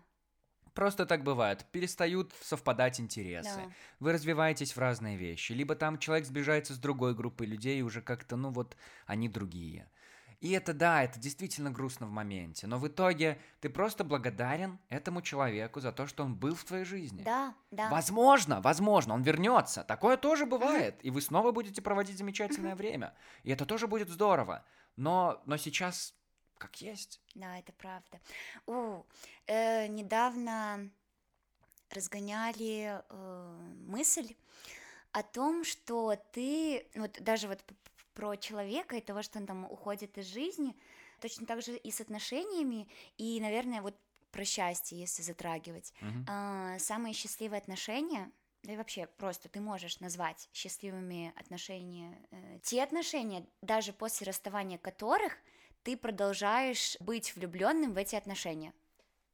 Просто 0.76 1.06
так 1.06 1.24
бывает. 1.24 1.64
Перестают 1.72 2.32
совпадать 2.42 3.00
интересы. 3.00 3.50
да. 3.56 3.72
Вы 3.98 4.12
развиваетесь 4.12 4.76
в 4.76 4.78
разные 4.78 5.16
вещи. 5.16 5.52
Либо 5.52 5.74
там 5.74 5.98
человек 5.98 6.26
сближается 6.26 6.74
с 6.74 6.78
другой 6.78 7.14
группой 7.14 7.46
людей, 7.46 7.78
и 7.78 7.82
уже 7.82 8.02
как-то, 8.02 8.36
ну 8.36 8.50
вот, 8.50 8.76
они 9.06 9.30
другие. 9.30 9.90
И 10.40 10.52
это 10.52 10.74
да, 10.74 11.02
это 11.02 11.18
действительно 11.18 11.70
грустно 11.70 12.06
в 12.06 12.10
моменте, 12.10 12.66
но 12.66 12.78
в 12.78 12.86
итоге 12.86 13.38
ты 13.60 13.70
просто 13.70 14.04
благодарен 14.04 14.78
этому 14.90 15.22
человеку 15.22 15.80
за 15.80 15.92
то, 15.92 16.06
что 16.06 16.24
он 16.24 16.34
был 16.34 16.54
в 16.54 16.62
твоей 16.64 16.84
жизни. 16.84 17.22
Да, 17.22 17.54
да. 17.70 17.88
Возможно, 17.88 18.60
возможно, 18.60 19.14
он 19.14 19.22
вернется. 19.22 19.82
Такое 19.82 20.18
тоже 20.18 20.44
бывает, 20.44 20.98
и 21.02 21.10
вы 21.10 21.22
снова 21.22 21.52
будете 21.52 21.80
проводить 21.80 22.18
замечательное 22.18 22.76
время. 22.76 23.14
И 23.44 23.50
это 23.50 23.64
тоже 23.64 23.86
будет 23.86 24.10
здорово. 24.10 24.62
Но, 24.96 25.42
но 25.46 25.56
сейчас 25.56 26.14
как 26.58 26.80
есть. 26.80 27.20
Да, 27.34 27.58
это 27.58 27.72
правда. 27.72 28.20
У, 28.66 29.04
э, 29.46 29.86
недавно 29.88 30.90
разгоняли 31.90 33.02
э, 33.08 33.58
мысль 33.86 34.34
о 35.12 35.22
том, 35.22 35.64
что 35.64 36.16
ты, 36.32 36.86
вот 36.94 37.20
даже 37.22 37.48
вот 37.48 37.64
про 38.14 38.36
человека 38.36 38.96
и 38.96 39.00
того, 39.00 39.22
что 39.22 39.38
он 39.38 39.46
там 39.46 39.64
уходит 39.70 40.18
из 40.18 40.26
жизни, 40.26 40.74
точно 41.20 41.46
так 41.46 41.62
же 41.62 41.76
и 41.76 41.90
с 41.90 42.00
отношениями, 42.00 42.88
и, 43.18 43.40
наверное, 43.40 43.82
вот 43.82 43.94
про 44.30 44.44
счастье, 44.44 44.98
если 44.98 45.22
затрагивать. 45.22 45.92
Мгм. 46.00 46.26
А, 46.28 46.78
самые 46.78 47.14
счастливые 47.14 47.58
отношения, 47.58 48.30
да 48.62 48.72
и 48.72 48.76
вообще 48.76 49.06
просто 49.06 49.48
ты 49.48 49.60
можешь 49.60 50.00
назвать 50.00 50.48
счастливыми 50.52 51.32
отношения, 51.36 52.18
э, 52.30 52.58
те 52.62 52.82
отношения, 52.82 53.46
даже 53.62 53.92
после 53.92 54.26
расставания 54.26 54.78
которых 54.78 55.38
ты 55.86 55.96
продолжаешь 55.96 56.96
быть 56.98 57.36
влюбленным 57.36 57.94
в 57.94 57.96
эти 57.96 58.16
отношения. 58.16 58.72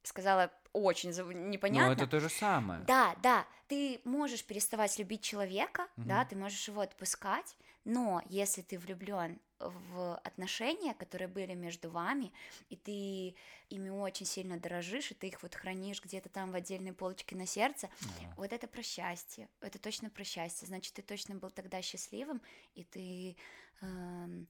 Сказала 0.03 0.51
очень 0.71 1.09
непонятно. 1.49 1.87
Но 1.87 1.93
это 1.93 2.07
то 2.07 2.19
же 2.19 2.29
самое. 2.29 2.81
Да, 2.85 3.15
да, 3.23 3.47
ты 3.67 4.01
можешь 4.03 4.45
переставать 4.45 4.99
любить 4.99 5.23
человека, 5.23 5.87
Мгм. 5.97 6.09
да, 6.09 6.25
ты 6.25 6.35
можешь 6.35 6.67
его 6.67 6.81
отпускать, 6.81 7.57
но 7.85 8.21
если 8.29 8.61
ты 8.61 8.77
влюблен 8.77 9.39
в 9.59 10.15
отношения, 10.17 10.93
которые 10.93 11.27
были 11.27 11.55
между 11.55 11.89
вами, 11.89 12.31
и 12.69 12.75
ты 12.75 13.35
ими 13.69 13.89
очень 13.89 14.27
сильно 14.27 14.59
дорожишь, 14.59 15.09
и 15.09 15.15
ты 15.15 15.29
их 15.29 15.41
вот 15.41 15.55
хранишь 15.55 16.03
где-то 16.03 16.29
там 16.29 16.51
в 16.51 16.55
отдельной 16.55 16.93
полочке 16.93 17.35
на 17.35 17.47
сердце, 17.47 17.89
Да. 18.01 18.37
вот 18.37 18.53
это 18.53 18.67
про 18.67 18.83
счастье, 18.83 19.49
это 19.59 19.79
точно 19.79 20.11
про 20.11 20.23
счастье, 20.23 20.67
значит, 20.67 20.93
ты 20.93 21.01
точно 21.01 21.35
был 21.35 21.49
тогда 21.49 21.81
счастливым, 21.81 22.43
и 22.75 22.83
ты 22.83 23.37
эм, 23.81 24.47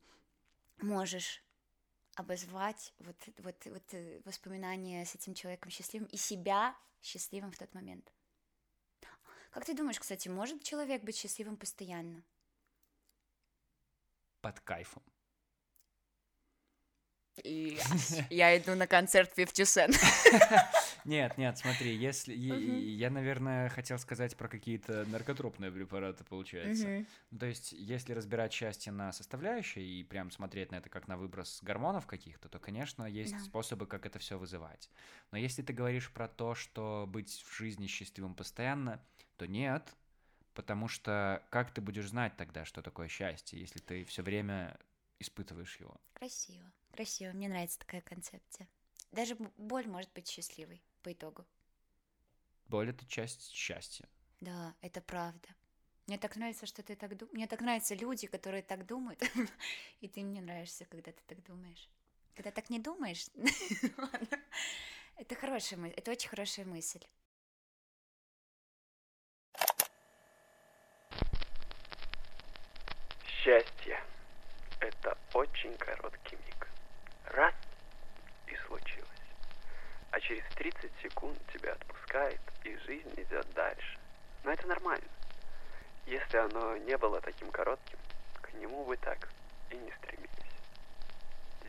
можешь 0.81 1.43
обозвать 2.15 2.93
вот, 2.99 3.15
вот, 3.37 3.65
вот 3.65 3.93
э, 3.93 4.21
воспоминания 4.25 5.05
с 5.05 5.15
этим 5.15 5.33
человеком 5.33 5.71
счастливым 5.71 6.07
и 6.07 6.17
себя 6.17 6.75
счастливым 7.01 7.51
в 7.51 7.57
тот 7.57 7.73
момент. 7.73 8.11
Как 9.51 9.65
ты 9.65 9.75
думаешь, 9.75 9.99
кстати, 9.99 10.29
может 10.29 10.63
человек 10.63 11.03
быть 11.03 11.15
счастливым 11.15 11.57
постоянно? 11.57 12.23
Под 14.41 14.59
кайфом. 14.61 15.03
И 17.43 17.79
я 18.29 18.57
иду 18.57 18.75
на 18.75 18.87
концерт 18.87 19.33
50 19.33 19.67
Cent. 19.67 19.95
Нет, 21.05 21.37
нет, 21.37 21.57
смотри, 21.57 21.93
если... 21.93 22.33
Я, 22.33 23.09
наверное, 23.09 23.67
хотел 23.67 23.99
сказать 23.99 24.37
про 24.37 24.47
какие-то 24.47 25.03
наркотропные 25.07 25.69
препараты, 25.69 26.23
получается. 26.23 27.05
Ну, 27.29 27.39
То 27.39 27.45
есть, 27.45 27.73
если 27.73 28.13
разбирать 28.13 28.53
счастье 28.53 28.93
на 28.93 29.11
составляющие 29.11 29.83
и 29.83 30.03
прям 30.05 30.31
смотреть 30.31 30.71
на 30.71 30.77
это 30.77 30.87
как 30.87 31.09
на 31.09 31.17
выброс 31.17 31.59
гормонов 31.61 32.07
каких-то, 32.07 32.47
то, 32.47 32.57
конечно, 32.57 33.03
есть 33.03 33.37
способы, 33.43 33.85
как 33.85 34.05
это 34.05 34.17
все 34.19 34.37
вызывать. 34.37 34.89
Но 35.31 35.37
если 35.37 35.61
ты 35.61 35.73
говоришь 35.73 36.09
про 36.09 36.29
то, 36.29 36.55
что 36.55 37.05
быть 37.05 37.43
в 37.49 37.57
жизни 37.57 37.87
счастливым 37.87 38.33
постоянно, 38.33 39.03
то 39.35 39.45
нет, 39.45 39.93
потому 40.53 40.87
что 40.87 41.43
как 41.49 41.71
ты 41.71 41.81
будешь 41.81 42.07
знать 42.07 42.37
тогда, 42.37 42.63
что 42.63 42.81
такое 42.81 43.09
счастье, 43.09 43.59
если 43.59 43.79
ты 43.79 44.05
все 44.05 44.21
время 44.23 44.77
испытываешь 45.19 45.79
его? 45.79 45.99
Красиво, 46.13 46.71
красиво, 46.91 47.31
мне 47.33 47.47
нравится 47.47 47.79
такая 47.79 48.01
концепция. 48.01 48.67
Даже 49.11 49.35
боль 49.57 49.87
может 49.87 50.11
быть 50.13 50.27
счастливой 50.27 50.83
по 51.01 51.11
итогу. 51.11 51.45
Боль— 52.65 52.89
это 52.91 53.05
часть 53.05 53.51
счастья. 53.51 54.07
Да, 54.39 54.75
это 54.81 55.01
правда. 55.01 55.47
Мне 56.07 56.17
так 56.17 56.35
нравится, 56.35 56.65
что 56.65 56.83
ты 56.83 56.95
так 56.95 57.15
думаешь. 57.15 57.33
Мне 57.33 57.47
так 57.47 57.61
нравятся 57.61 57.95
люди, 57.95 58.27
которые 58.27 58.63
так 58.63 58.85
думают. 58.85 59.21
И 60.01 60.07
ты 60.07 60.23
мне 60.23 60.41
нравишься, 60.41 60.85
когда 60.85 61.11
ты 61.11 61.21
так 61.27 61.43
думаешь. 61.43 61.89
Когда 62.35 62.51
так 62.51 62.69
не 62.69 62.79
думаешь, 62.79 63.27
это 65.15 65.35
хорошая 65.35 65.79
мысль, 65.79 65.93
это 65.95 66.11
очень 66.11 66.29
хорошая 66.29 66.65
мысль. 66.65 67.05
Счастье– 73.43 74.03
это 74.83 75.17
очень 75.33 75.75
короткий 75.77 76.35
миг. 76.35 76.67
Раз– 77.25 77.53
и 78.47 78.55
случилось. 78.67 79.09
А 80.11 80.19
через 80.19 80.43
30 80.55 80.91
секунд 81.01 81.37
тебя 81.53 81.73
отпускает, 81.73 82.41
и 82.63 82.75
жизнь 82.77 83.13
идет 83.17 83.47
дальше. 83.53 83.99
Но 84.43 84.51
это 84.51 84.67
нормально. 84.67 85.07
Если 86.05 86.37
оно 86.37 86.77
не 86.77 86.97
было 86.97 87.21
таким 87.21 87.49
коротким, 87.49 87.97
к 88.41 88.53
нему 88.53 88.85
бы 88.85 88.97
так 88.97 89.29
и 89.71 89.75
не 89.75 89.91
стремились. 89.91 90.29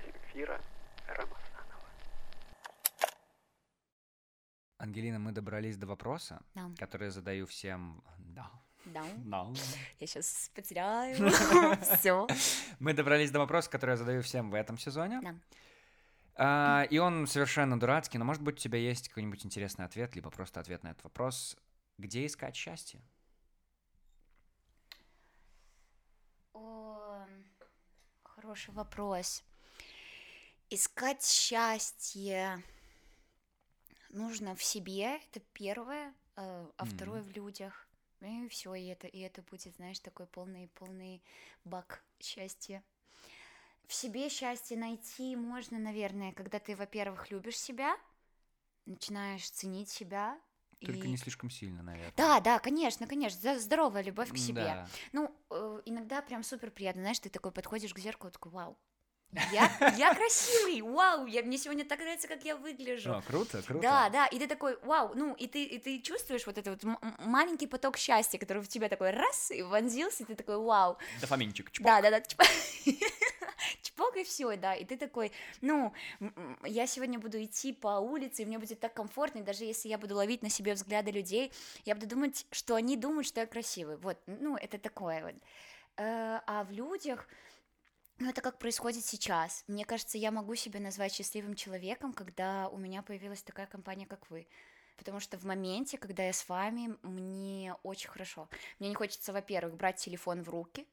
Земфира 0.04 0.60
Рамасанова. 1.06 1.88
Ангелина, 4.78 5.20
мы 5.20 5.32
добрались 5.32 5.76
до 5.76 5.86
вопроса, 5.86 6.42
Да, 6.54 6.70
который 6.78 7.04
я 7.04 7.10
задаю 7.10 7.46
всем... 7.46 8.02
Да. 8.18 8.50
Да. 8.86 9.04
Я 9.98 10.06
сейчас 10.06 10.50
потеряю. 10.54 11.30
Все. 11.98 12.26
Мы 12.78 12.92
добрались 12.92 13.30
до 13.30 13.38
вопроса, 13.38 13.70
который 13.70 13.92
я 13.92 13.96
задаю 13.96 14.22
всем 14.22 14.50
в 14.50 14.54
этом 14.54 14.78
сезоне. 14.78 15.20
Да. 15.22 15.34
А, 16.36 16.86
и 16.90 16.98
он 16.98 17.26
совершенно 17.26 17.78
дурацкий, 17.78 18.18
но, 18.18 18.24
может 18.24 18.42
быть, 18.42 18.56
у 18.56 18.58
тебя 18.58 18.78
есть 18.78 19.08
какой-нибудь 19.08 19.44
интересный 19.46 19.84
ответ, 19.84 20.14
либо 20.14 20.30
просто 20.30 20.60
ответ 20.60 20.82
на 20.82 20.88
этот 20.88 21.04
вопрос. 21.04 21.56
Где 21.98 22.26
искать 22.26 22.56
счастье? 22.56 23.00
О, 26.52 27.24
хороший 28.22 28.74
вопрос. 28.74 29.44
Искать 30.70 31.24
счастье 31.24 32.62
нужно 34.10 34.56
в 34.56 34.62
себе, 34.62 35.16
это 35.16 35.40
первое, 35.52 36.12
э, 36.36 36.70
а 36.76 36.84
второе 36.84 37.22
в 37.22 37.30
людях. 37.30 37.86
И 38.20 38.48
все, 38.48 38.74
и 38.74 38.86
это, 38.86 39.06
и 39.06 39.20
это 39.20 39.42
будет, 39.42 39.74
знаешь, 39.76 39.98
такой 40.00 40.26
полный, 40.26 40.68
полный 40.68 41.22
бак 41.64 42.02
счастья. 42.20 42.82
В 43.86 43.92
себе 43.92 44.28
счастье 44.30 44.78
найти 44.78 45.36
можно, 45.36 45.78
наверное, 45.78 46.32
когда 46.32 46.58
ты, 46.58 46.74
во-первых, 46.74 47.30
любишь 47.30 47.58
себя, 47.58 47.96
начинаешь 48.86 49.48
ценить 49.50 49.90
себя. 49.90 50.40
Только 50.80 51.06
и- 51.06 51.10
не 51.10 51.16
слишком 51.16 51.50
сильно, 51.50 51.82
наверное. 51.82 52.14
Да, 52.16 52.40
да, 52.40 52.58
конечно, 52.58 53.06
конечно, 53.06 53.58
здоровая 53.58 54.02
любовь 54.02 54.32
к 54.32 54.36
себе. 54.36 54.54
Да. 54.54 54.88
Ну, 55.12 55.36
э, 55.50 55.82
иногда 55.84 56.22
прям 56.22 56.42
супер 56.42 56.70
приятно, 56.70 57.02
знаешь, 57.02 57.20
ты 57.20 57.28
такой 57.28 57.52
подходишь 57.52 57.92
к 57.92 57.98
зеркалу, 57.98 58.30
такой, 58.30 58.52
вау, 58.52 58.78
я, 59.52 59.70
я 59.96 60.14
красивый, 60.14 60.80
вау, 60.82 61.26
я, 61.26 61.42
мне 61.42 61.58
сегодня 61.58 61.84
так 61.84 61.98
нравится, 61.98 62.28
как 62.28 62.44
я 62.44 62.56
выгляжу. 62.56 63.12
О, 63.12 63.22
круто, 63.22 63.62
круто. 63.62 63.82
Да, 63.82 64.08
да, 64.10 64.26
и 64.26 64.38
ты 64.38 64.46
такой, 64.46 64.78
вау, 64.82 65.12
ну, 65.14 65.34
и 65.34 65.46
ты, 65.46 65.64
и 65.64 65.78
ты 65.78 66.00
чувствуешь 66.00 66.46
вот 66.46 66.58
этот 66.58 66.82
вот 66.84 66.98
маленький 67.18 67.66
поток 67.66 67.96
счастья, 67.96 68.38
который 68.38 68.62
в 68.62 68.68
тебя 68.68 68.88
такой 68.88 69.10
раз 69.10 69.50
и 69.50 69.62
вонзился, 69.62 70.22
и 70.22 70.26
ты 70.26 70.34
такой, 70.34 70.58
вау, 70.58 70.98
Дофаминчик. 71.20 71.70
чпок. 71.70 71.86
да, 71.86 72.00
да, 72.02 72.10
да, 72.10 72.20
чпок, 72.20 72.46
чпок 73.82 74.16
и 74.16 74.24
все, 74.24 74.56
да, 74.56 74.74
и 74.74 74.84
ты 74.84 74.96
такой, 74.96 75.32
ну, 75.60 75.92
я 76.64 76.86
сегодня 76.86 77.18
буду 77.18 77.42
идти 77.42 77.72
по 77.72 77.98
улице, 78.00 78.42
и 78.42 78.44
мне 78.46 78.58
будет 78.58 78.80
так 78.80 78.94
комфортно, 78.94 79.40
и 79.40 79.42
даже 79.42 79.64
если 79.64 79.88
я 79.88 79.98
буду 79.98 80.14
ловить 80.16 80.42
на 80.42 80.50
себе 80.50 80.74
взгляды 80.74 81.10
людей, 81.10 81.52
я 81.84 81.94
буду 81.94 82.06
думать, 82.06 82.46
что 82.50 82.74
они 82.74 82.96
думают, 82.96 83.26
что 83.26 83.40
я 83.40 83.46
красивый, 83.46 83.96
вот, 83.96 84.18
ну, 84.26 84.56
это 84.56 84.78
такое 84.78 85.24
вот. 85.24 85.34
Э, 85.96 86.40
А 86.46 86.64
в 86.64 86.72
людях, 86.72 87.28
ну, 88.18 88.30
это 88.30 88.40
как 88.40 88.58
происходит 88.58 89.04
сейчас. 89.04 89.64
Мне 89.66 89.84
кажется, 89.84 90.18
я 90.18 90.30
могу 90.30 90.54
себя 90.54 90.80
назвать 90.80 91.12
счастливым 91.12 91.54
человеком, 91.54 92.12
когда 92.12 92.68
у 92.68 92.78
меня 92.78 93.02
появилась 93.02 93.42
такая 93.42 93.66
компания, 93.66 94.06
как 94.06 94.30
вы. 94.30 94.46
Потому 94.96 95.18
что 95.20 95.36
в 95.38 95.44
моменте, 95.44 95.98
когда 95.98 96.24
я 96.24 96.32
с 96.32 96.48
вами, 96.48 96.96
мне 97.02 97.74
очень 97.82 98.08
хорошо. 98.08 98.48
Мне 98.78 98.88
не 98.90 98.94
хочется, 98.94 99.32
во-первых, 99.32 99.76
брать 99.76 99.96
телефон 99.96 100.42
в 100.42 100.48
руки, 100.48 100.86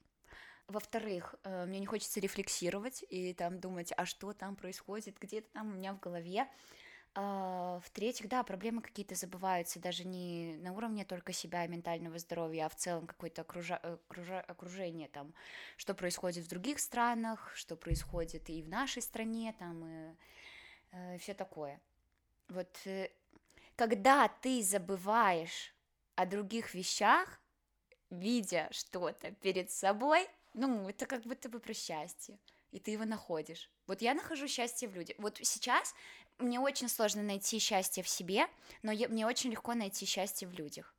во-вторых, 0.72 1.36
э, 1.44 1.66
мне 1.66 1.80
не 1.80 1.86
хочется 1.86 2.20
рефлексировать 2.20 3.04
и 3.10 3.34
там 3.34 3.60
думать, 3.60 3.92
а 3.98 4.06
что 4.06 4.34
там 4.34 4.56
происходит, 4.56 5.18
где-то 5.20 5.50
там 5.54 5.68
у 5.68 5.76
меня 5.76 5.94
в 5.94 6.00
голове. 6.00 6.48
А, 7.14 7.80
В-третьих, 7.86 8.30
да, 8.30 8.44
проблемы 8.44 8.82
какие-то 8.82 9.16
забываются, 9.16 9.80
даже 9.80 10.06
не 10.06 10.56
на 10.62 10.72
уровне 10.74 11.04
только 11.04 11.34
себя 11.34 11.66
и 11.66 11.68
ментального 11.68 12.18
здоровья, 12.18 12.66
а 12.68 12.70
в 12.70 12.76
целом 12.76 13.06
какое-то 13.06 13.42
окружа- 13.42 13.80
э, 13.84 13.98
окружа- 14.10 14.42
окружение 14.48 15.10
там, 15.10 15.34
что 15.76 15.94
происходит 15.94 16.46
в 16.46 16.50
других 16.50 16.80
странах, 16.80 17.52
что 17.56 17.76
происходит 17.76 18.50
и 18.50 18.62
в 18.62 18.70
нашей 18.70 19.02
стране, 19.02 19.54
там, 19.60 19.86
и 19.86 21.18
все 21.20 21.34
такое. 21.34 21.82
Вот 22.50 22.80
э, 22.86 23.10
когда 23.76 24.28
ты 24.28 24.62
забываешь 24.64 25.74
о 26.16 26.26
других 26.26 26.74
вещах, 26.74 27.40
видя 28.10 28.68
что-то 28.72 29.32
перед 29.32 29.72
собой, 29.72 30.28
ну, 30.54 30.90
это 30.90 31.06
как 31.06 31.24
будто 31.24 31.50
бы 31.50 31.60
про 31.60 31.74
счастье, 31.74 32.40
и 32.72 32.80
ты 32.80 32.92
его 32.92 33.06
находишь. 33.06 33.70
Вот 33.88 34.02
я 34.02 34.14
нахожу 34.14 34.48
счастье 34.48 34.88
в 34.88 34.96
людях. 34.96 35.18
Вот 35.20 35.40
сейчас 35.44 35.96
мне 36.42 36.60
очень 36.60 36.90
сложно 36.90 37.24
найти 37.24 37.60
счастье 37.60 38.04
в 38.04 38.10
себе, 38.10 38.48
но 38.84 38.92
я, 38.92 39.08
мне 39.10 39.26
очень 39.28 39.52
легко 39.52 39.74
найти 39.74 40.06
счастье 40.06 40.48
в 40.48 40.54
людях. 40.54 40.96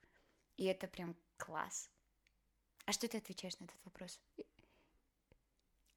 И 0.56 0.64
это 0.66 0.88
прям 0.88 1.16
класс. 1.38 1.90
А 2.86 2.92
что 2.92 3.08
ты 3.08 3.18
отвечаешь 3.18 3.58
на 3.60 3.64
этот 3.66 3.78
вопрос? 3.84 4.20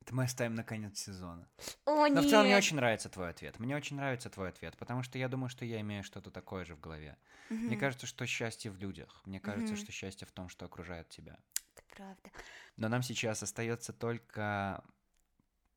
Это 0.01 0.15
мы 0.15 0.23
оставим 0.23 0.55
на 0.55 0.63
конец 0.63 0.99
сезона. 0.99 1.49
О, 1.85 2.07
Но 2.13 2.21
нет! 2.21 2.23
в 2.23 2.27
целом 2.27 2.45
мне 2.47 2.57
очень 2.57 2.77
нравится 2.77 3.09
твой 3.09 3.29
ответ. 3.31 3.59
Мне 3.59 3.75
очень 3.75 3.97
нравится 3.97 4.29
твой 4.29 4.49
ответ, 4.49 4.77
потому 4.77 5.03
что 5.03 5.17
я 5.19 5.29
думаю, 5.29 5.49
что 5.49 5.65
я 5.65 5.81
имею 5.81 6.03
что-то 6.03 6.31
такое 6.31 6.65
же 6.65 6.75
в 6.75 6.79
голове. 6.81 7.17
Мне 7.65 7.77
Мгм, 7.77 7.77
кажется, 7.77 8.07
что 8.07 8.25
счастье 8.27 8.71
в 8.71 8.77
людях. 8.77 9.21
Мне 9.25 9.39
кажется, 9.41 9.75
Мгм. 9.75 9.77
что 9.77 9.91
счастье 9.91 10.27
в 10.27 10.31
том, 10.31 10.49
что 10.49 10.65
окружает 10.65 11.09
тебя. 11.09 11.39
Это 11.75 11.83
правда. 11.89 12.31
Но 12.77 12.89
нам 12.89 13.01
сейчас 13.03 13.43
остается 13.43 13.93
только 13.93 14.83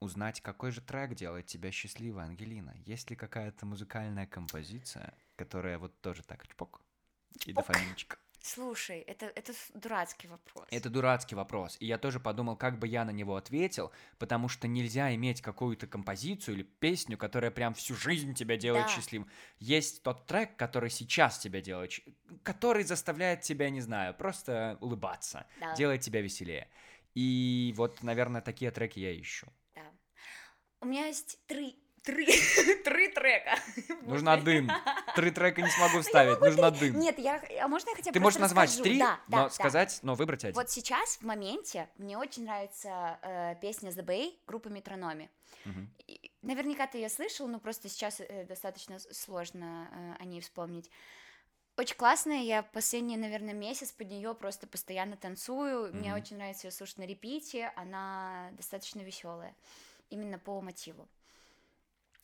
узнать, 0.01 0.41
какой 0.41 0.71
же 0.71 0.81
трек 0.81 1.15
делает 1.15 1.47
тебя 1.47 1.71
счастливой, 1.71 2.25
Ангелина. 2.25 2.75
Есть 2.87 3.11
ли 3.11 3.17
какая-то 3.17 3.67
музыкальная 3.67 4.27
композиция, 4.27 5.15
которая 5.37 5.79
вот 5.79 6.01
тоже 6.01 6.23
так 6.23 6.47
чпок 6.47 6.81
и 7.47 7.53
Чпок. 7.53 7.67
дофаминчик? 7.67 8.19
Слушай, 8.41 9.01
это, 9.01 9.27
это 9.27 9.53
дурацкий 9.75 10.29
вопрос. 10.29 10.67
Это 10.71 10.89
дурацкий 10.89 11.35
вопрос. 11.35 11.77
И 11.81 11.87
я 11.87 11.99
тоже 11.99 12.21
подумал, 12.21 12.57
как 12.57 12.79
бы 12.79 12.87
я 12.87 13.05
на 13.05 13.11
него 13.11 13.35
ответил, 13.35 13.91
потому 14.19 14.49
что 14.49 14.69
нельзя 14.69 15.13
иметь 15.17 15.43
какую-то 15.43 15.89
композицию 15.89 16.55
или 16.55 16.63
песню, 16.63 17.19
которая 17.19 17.51
прям 17.51 17.75
всю 17.75 17.97
жизнь 17.97 18.35
тебя 18.35 18.57
делает 18.57 18.87
Да. 18.87 18.93
счастливым. 18.93 19.29
Есть 19.59 20.05
тот 20.05 20.27
трек, 20.27 20.57
который 20.57 20.89
сейчас 20.89 21.39
тебя 21.39 21.61
делает, 21.61 21.91
который 22.45 22.85
заставляет 22.85 23.41
тебя, 23.41 23.71
не 23.71 23.81
знаю, 23.81 24.15
просто 24.15 24.79
улыбаться, 24.81 25.47
Да, 25.61 25.75
делает 25.75 26.03
тебя 26.03 26.23
веселее. 26.23 26.69
И 27.15 27.75
вот, 27.77 28.03
наверное, 28.05 28.41
такие 28.41 28.71
треки 28.71 29.01
я 29.01 29.21
ищу. 29.21 29.49
Да. 30.81 30.87
У 30.87 30.91
меня 30.91 31.07
есть 31.07 31.39
три, 31.47 31.77
три, 32.03 32.27
три 32.85 33.09
трека. 33.09 33.59
Нужно 34.03 34.37
дым. 34.37 34.71
Три 35.17 35.31
трека 35.31 35.63
не 35.63 35.71
смогу 35.71 36.01
вставить, 36.03 36.41
нужно 36.41 36.71
дым. 36.71 36.99
Нет, 36.99 37.19
я, 37.19 37.43
а 37.61 37.69
можно 37.69 37.91
я 37.91 37.97
хотя 37.97 38.11
бы 38.11 38.15
Ты 38.15 38.21
можешь 38.21 38.39
назвать 38.39 38.69
расскажу? 38.71 38.85
три, 38.85 38.99
Да, 38.99 39.21
да, 39.29 39.37
но 39.37 39.43
да. 39.45 39.51
сказать, 39.51 39.99
но 40.03 40.15
выбрать 40.15 40.45
один. 40.45 40.55
Вот 40.55 40.71
сейчас, 40.71 41.17
в 41.17 41.23
моменте, 41.23 41.89
мне 41.99 42.17
очень 42.17 42.45
нравится 42.45 43.19
э, 43.23 43.55
песня 43.61 43.91
The 43.91 44.05
Bay 44.05 44.35
группы 44.47 44.71
Метрономи. 44.71 45.31
И 46.07 46.33
Наверняка 46.41 46.87
ты 46.87 46.99
ее 46.99 47.09
слышал, 47.11 47.47
но 47.49 47.59
просто 47.59 47.89
сейчас 47.89 48.21
э, 48.21 48.45
достаточно 48.47 48.99
сложно 49.01 49.89
э, 50.19 50.23
о 50.23 50.25
ней 50.25 50.41
вспомнить. 50.41 50.89
Очень 51.77 51.97
классная, 51.97 52.39
я 52.43 52.63
последний, 52.63 53.17
наверное, 53.17 53.55
месяц 53.55 53.93
под 53.93 54.09
нее 54.09 54.35
просто 54.35 54.67
постоянно 54.67 55.17
танцую. 55.17 55.93
Мне 55.95 56.11
Мгм. 56.11 56.19
очень 56.23 56.37
нравится 56.37 56.67
ее 56.69 56.71
слушать 56.73 56.99
на 56.99 57.03
репите, 57.07 57.73
она 57.77 58.51
достаточно 58.53 59.01
веселая, 59.01 59.55
именно 60.11 60.39
по 60.39 60.61
мотиву. 60.61 61.09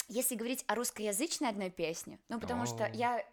Если 0.09 0.35
говорить 0.35 0.64
о 0.68 0.74
русскоязычной 0.74 1.49
одной 1.49 1.70
песне, 1.70 2.18
ну 2.28 2.39
потому 2.39 2.66
что 2.66 2.85
О. 2.85 2.91
я 2.93 3.20
э, 3.20 3.24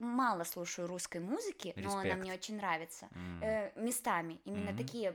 мало 0.00 0.42
слушаю 0.42 0.88
русской 0.88 1.18
музыки, 1.20 1.72
но 1.76 1.92
она 1.92 2.02
Респект. 2.02 2.20
мне 2.20 2.32
очень 2.32 2.56
нравится. 2.56 3.08
М. 3.12 3.40
Э, 3.42 3.72
местами, 3.76 4.40
именно 4.44 4.70
Мгм. 4.72 4.76
такие 4.76 5.14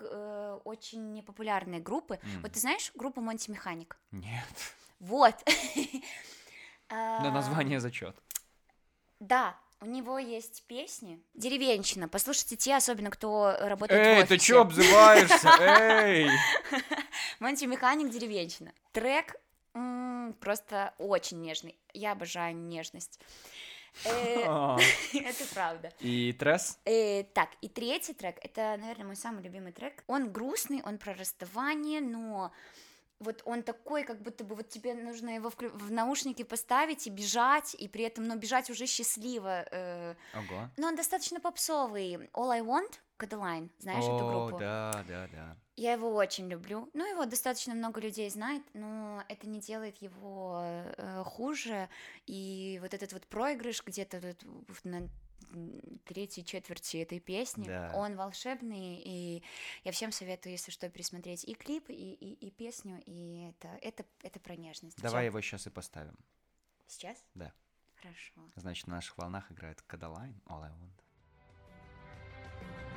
э, 0.00 0.60
очень 0.64 1.12
непопулярные 1.12 1.80
группы. 1.80 2.18
М. 2.22 2.42
Вот 2.42 2.52
ты 2.52 2.58
знаешь 2.58 2.90
группу 2.96 3.20
Монти 3.20 3.50
Механик? 3.52 3.96
Нет. 4.10 4.44
Вот. 4.98 5.34
На 6.90 7.28
А, 7.28 7.30
название 7.30 7.78
зачет. 7.80 8.16
Да, 9.20 9.56
у 9.82 9.86
него 9.86 10.18
есть 10.18 10.64
песни. 10.68 11.20
Деревенщина. 11.34 12.08
Послушайте 12.08 12.56
те, 12.56 12.76
особенно 12.76 13.10
кто 13.10 13.56
работает 13.58 14.00
в 14.00 14.08
Эй, 14.08 14.16
ты 14.26 14.34
офисе. 14.34 14.46
чё 14.46 14.60
обзываешься? 14.60 15.48
Эй! 15.60 16.28
Монти 17.40 17.64
Механик 17.64 18.10
Деревенщина. 18.10 18.72
Трек 18.92 19.36
просто 20.40 20.94
очень 20.98 21.40
нежный. 21.40 21.76
Я 21.92 22.12
обожаю 22.12 22.54
нежность. 22.54 23.18
Э. 24.04 24.78
Это 25.12 25.44
правда. 25.52 25.92
И 25.98 26.32
тресс? 26.32 26.78
Э, 26.84 27.24
так, 27.24 27.50
и 27.60 27.68
третий 27.68 28.14
трек, 28.14 28.36
это, 28.40 28.76
наверное, 28.78 29.06
мой 29.06 29.16
самый 29.16 29.42
любимый 29.42 29.72
трек. 29.72 30.02
Он 30.06 30.32
грустный, 30.32 30.82
он 30.84 30.98
про 30.98 31.14
расставание, 31.14 32.00
но 32.00 32.52
вот 33.22 33.42
он 33.44 33.62
такой, 33.62 34.04
как 34.04 34.20
будто 34.22 34.44
бы 34.44 34.54
вот 34.54 34.68
тебе 34.68 34.94
нужно 34.94 35.30
его 35.30 35.48
вклю- 35.48 35.70
в 35.76 35.90
наушники 35.90 36.42
поставить 36.42 37.06
и 37.06 37.10
бежать, 37.10 37.74
и 37.74 37.88
при 37.88 38.04
этом, 38.04 38.26
но 38.26 38.36
бежать 38.36 38.70
уже 38.70 38.86
счастливо. 38.86 39.64
э. 39.70 40.14
Ого. 40.34 40.68
Но 40.76 40.88
он 40.88 40.96
достаточно 40.96 41.40
попсовый. 41.40 42.28
All 42.34 42.50
I 42.50 42.60
Want, 42.60 42.92
Cadeline, 43.18 43.70
знаешь 43.78 44.04
эту 44.04 44.26
О, 44.28 44.30
группу? 44.48 44.58
да, 44.58 45.04
да, 45.08 45.28
да. 45.32 45.56
Я 45.76 45.92
его 45.92 46.14
очень 46.14 46.48
люблю. 46.48 46.90
Ну, 46.92 47.08
его 47.10 47.24
достаточно 47.24 47.74
много 47.74 48.00
людей 48.00 48.28
знает, 48.30 48.62
но 48.74 49.22
это 49.28 49.48
не 49.48 49.58
делает 49.60 49.96
его 50.02 50.60
э, 50.62 51.22
хуже. 51.24 51.88
И 52.26 52.78
вот 52.82 52.92
этот 52.92 53.12
вот 53.14 53.26
проигрыш 53.26 53.82
где-то 53.84 54.20
тут 54.20 54.42
в- 54.68 54.84
на 54.84 55.08
третьей 56.04 56.44
четверти 56.44 56.98
этой 56.98 57.20
песни, 57.20 57.66
Да. 57.66 57.92
он 57.94 58.16
волшебный, 58.16 59.00
и 59.04 59.42
я 59.84 59.92
всем 59.92 60.12
советую, 60.12 60.52
если 60.52 60.70
что, 60.70 60.88
пересмотреть 60.88 61.44
и 61.44 61.54
клип, 61.54 61.84
и, 61.88 62.14
и, 62.14 62.46
и 62.46 62.50
песню, 62.50 63.02
и 63.06 63.48
это, 63.50 63.68
это, 63.82 64.04
это 64.22 64.40
про 64.40 64.56
нежность. 64.56 64.96
Давай 65.00 65.22
Всё. 65.22 65.26
его 65.26 65.40
сейчас 65.40 65.66
и 65.66 65.70
поставим. 65.70 66.16
Сейчас? 66.86 67.22
Да. 67.34 67.52
Хорошо. 67.96 68.32
Значит, 68.56 68.86
на 68.88 68.96
наших 68.96 69.16
волнах 69.16 69.50
играет 69.52 69.80
Кадалайн, 69.82 70.40
All 70.46 70.62
I 70.64 70.70
Want. 70.70 72.91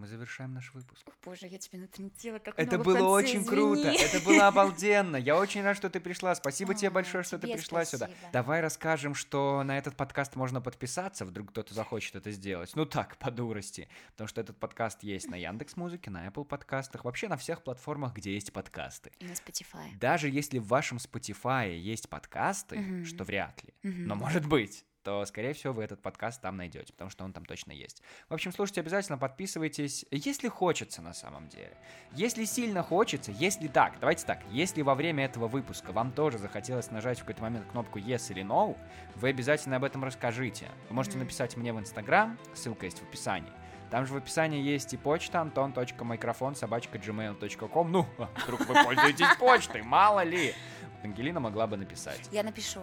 Мы 0.00 0.06
завершаем 0.06 0.54
наш 0.54 0.72
выпуск. 0.72 1.06
О, 1.06 1.10
боже, 1.24 1.46
я 1.46 1.58
тебе 1.58 1.78
натрендила 1.78 2.38
так 2.38 2.54
Это 2.56 2.76
много 2.78 2.84
было 2.84 3.18
конце, 3.20 3.36
очень 3.36 3.44
круто, 3.44 3.80
извини. 3.82 3.98
это 3.98 4.20
было 4.24 4.46
обалденно. 4.48 5.16
Я 5.16 5.36
очень 5.36 5.62
рад, 5.62 5.76
что 5.76 5.90
ты 5.90 6.00
пришла. 6.00 6.34
Спасибо 6.34 6.74
тебе 6.74 6.88
А, 6.88 6.90
большое, 6.90 7.22
что 7.22 7.38
ты 7.38 7.46
тебе 7.48 7.56
пришла 7.58 7.84
сюда. 7.84 8.06
спасибо. 8.06 8.32
Давай 8.32 8.60
расскажем, 8.62 9.14
что 9.14 9.62
на 9.62 9.76
этот 9.76 9.96
подкаст 9.96 10.36
можно 10.36 10.62
подписаться, 10.62 11.26
вдруг 11.26 11.50
кто-то 11.50 11.74
захочет 11.74 12.16
это 12.16 12.30
сделать. 12.30 12.72
Ну 12.74 12.86
так, 12.86 13.18
по 13.18 13.30
дурости. 13.30 13.88
Потому 14.12 14.28
что 14.28 14.40
этот 14.40 14.58
подкаст 14.58 15.02
есть 15.02 15.28
на 15.28 15.34
Яндекс 15.36 15.76
Музыке, 15.76 16.10
на 16.10 16.26
Apple 16.26 16.46
подкастах, 16.46 17.04
вообще 17.04 17.28
на 17.28 17.36
всех 17.36 17.62
платформах, 17.62 18.14
где 18.14 18.32
есть 18.32 18.52
подкасты. 18.54 19.12
И 19.18 19.26
на 19.26 19.32
Spotify. 19.32 19.98
Даже 20.00 20.30
если 20.30 20.58
в 20.58 20.66
вашем 20.68 20.96
Spotify 20.96 21.76
есть 21.76 22.08
подкасты, 22.08 22.78
Мгм. 22.78 23.04
что 23.04 23.24
вряд 23.24 23.62
ли, 23.64 23.74
Мгм. 23.82 24.06
но 24.06 24.14
может 24.14 24.46
быть, 24.46 24.84
то, 25.02 25.24
скорее 25.24 25.52
всего, 25.52 25.72
вы 25.72 25.84
этот 25.84 26.00
подкаст 26.02 26.40
там 26.40 26.56
найдете, 26.56 26.92
потому 26.92 27.10
что 27.10 27.24
он 27.24 27.32
там 27.32 27.44
точно 27.44 27.72
есть. 27.72 28.02
В 28.28 28.34
общем, 28.34 28.52
слушайте 28.52 28.80
обязательно, 28.80 29.18
подписывайтесь, 29.18 30.04
если 30.10 30.48
хочется 30.48 31.02
на 31.02 31.12
самом 31.12 31.48
деле. 31.48 31.76
Если 32.12 32.44
сильно 32.44 32.82
хочется, 32.82 33.32
если 33.32 33.68
так, 33.68 33.98
давайте 34.00 34.26
так, 34.26 34.40
если 34.50 34.82
во 34.82 34.94
время 34.94 35.24
этого 35.24 35.48
выпуска 35.48 35.92
вам 35.92 36.12
тоже 36.12 36.38
захотелось 36.38 36.90
нажать 36.90 37.18
в 37.18 37.20
какой-то 37.22 37.42
момент 37.42 37.66
кнопку 37.70 37.98
Yes 37.98 38.30
или 38.30 38.42
No, 38.42 38.76
вы 39.16 39.28
обязательно 39.28 39.76
об 39.76 39.84
этом 39.84 40.04
расскажите. 40.04 40.68
Вы 40.88 40.94
можете 40.94 41.18
написать 41.18 41.56
мне 41.56 41.72
в 41.72 41.80
Инстаграм, 41.80 42.38
ссылка 42.54 42.86
есть 42.86 42.98
в 42.98 43.02
описании. 43.02 43.52
Там 43.90 44.06
же 44.06 44.14
в 44.14 44.16
описании 44.16 44.62
есть 44.62 44.94
и 44.94 44.96
почта 44.96 45.40
антон.микрофон 45.40 46.54
собачка 46.54 46.98
gmail.com. 46.98 47.90
Ну, 47.90 48.06
вдруг 48.44 48.60
вы 48.66 48.84
пользуетесь 48.84 49.36
почтой, 49.38 49.82
мало 49.82 50.22
ли. 50.22 50.54
Ангелина 51.02 51.40
могла 51.40 51.66
бы 51.66 51.76
написать. 51.76 52.28
Я 52.30 52.42
напишу. 52.42 52.80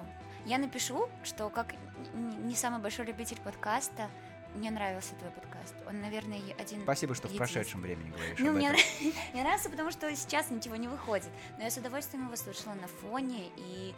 Я 0.47 0.57
напишу, 0.59 1.09
что 1.23 1.49
как 1.49 1.75
не 2.13 2.55
самый 2.55 2.79
большой 2.79 3.05
любитель 3.05 3.37
подкаста, 3.41 4.09
мне 4.55 4.71
нравился 4.71 5.13
твой 5.15 5.29
подкаст. 5.31 5.75
Он, 5.85 5.99
наверное, 5.99 6.39
один... 6.57 6.83
Спасибо, 6.83 7.13
что 7.15 7.27
в 7.27 7.31
единственный. 7.31 7.37
прошедшем 7.53 7.81
времени 7.81 8.09
говоришь 8.11 8.39
Ну, 8.39 8.49
об 8.51 8.55
мне, 8.55 8.69
этом. 8.69 8.79
мне 9.33 9.43
нравится, 9.43 9.69
потому 9.69 9.91
что 9.91 10.15
сейчас 10.15 10.49
ничего 10.49 10.77
не 10.77 10.87
выходит. 10.87 11.29
Но 11.57 11.65
я 11.65 11.69
с 11.69 11.77
удовольствием 11.77 12.25
его 12.27 12.35
слушала 12.37 12.73
на 12.75 12.87
фоне, 12.87 13.49
и, 13.57 13.93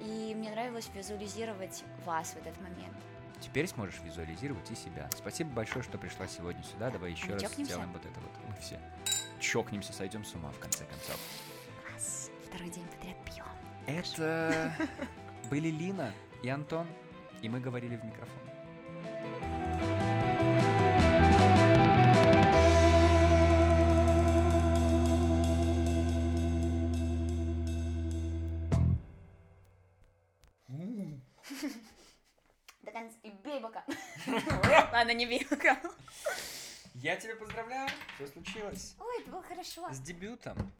и 0.00 0.34
мне 0.34 0.50
нравилось 0.50 0.90
визуализировать 0.92 1.84
вас 2.04 2.32
в 2.32 2.36
этот 2.38 2.60
момент. 2.60 2.96
Теперь 3.40 3.68
сможешь 3.68 4.00
визуализировать 4.04 4.68
и 4.72 4.74
себя. 4.74 5.08
Спасибо 5.16 5.50
большое, 5.50 5.84
что 5.84 5.98
пришла 5.98 6.26
сегодня 6.26 6.64
сюда. 6.64 6.90
Давай 6.90 7.12
еще 7.12 7.26
мы 7.26 7.32
раз 7.34 7.42
чокнемся? 7.42 7.72
сделаем 7.74 7.92
вот 7.92 8.04
это 8.04 8.20
вот. 8.20 8.30
Мы 8.48 8.56
все 8.60 8.80
чокнемся, 9.40 9.92
сойдем 9.92 10.24
с 10.24 10.34
ума 10.34 10.50
в 10.50 10.58
конце 10.58 10.84
концов. 10.84 11.16
Класс. 11.88 12.30
Второй 12.48 12.70
день 12.70 12.86
подряд 12.88 13.16
пьем. 13.24 13.46
Это 13.86 14.72
были 15.52 15.68
Лина 15.68 16.14
и 16.42 16.48
Антон, 16.48 16.86
и 17.42 17.48
мы 17.50 17.60
говорили 17.60 17.96
в 17.96 18.04
микрофон. 18.06 18.42
До 32.80 32.90
конца. 32.90 33.16
И 33.22 33.30
бей 33.44 33.60
бока. 33.60 33.84
Ладно, 34.90 35.12
не 35.12 35.26
бей 35.26 35.44
пока. 35.44 35.78
Я 36.94 37.16
тебя 37.16 37.36
поздравляю, 37.36 37.90
все 38.14 38.26
случилось. 38.26 38.96
Ой, 38.98 39.20
это 39.20 39.30
было 39.30 39.42
хорошо. 39.42 39.86
С 39.92 40.00
дебютом. 40.00 40.72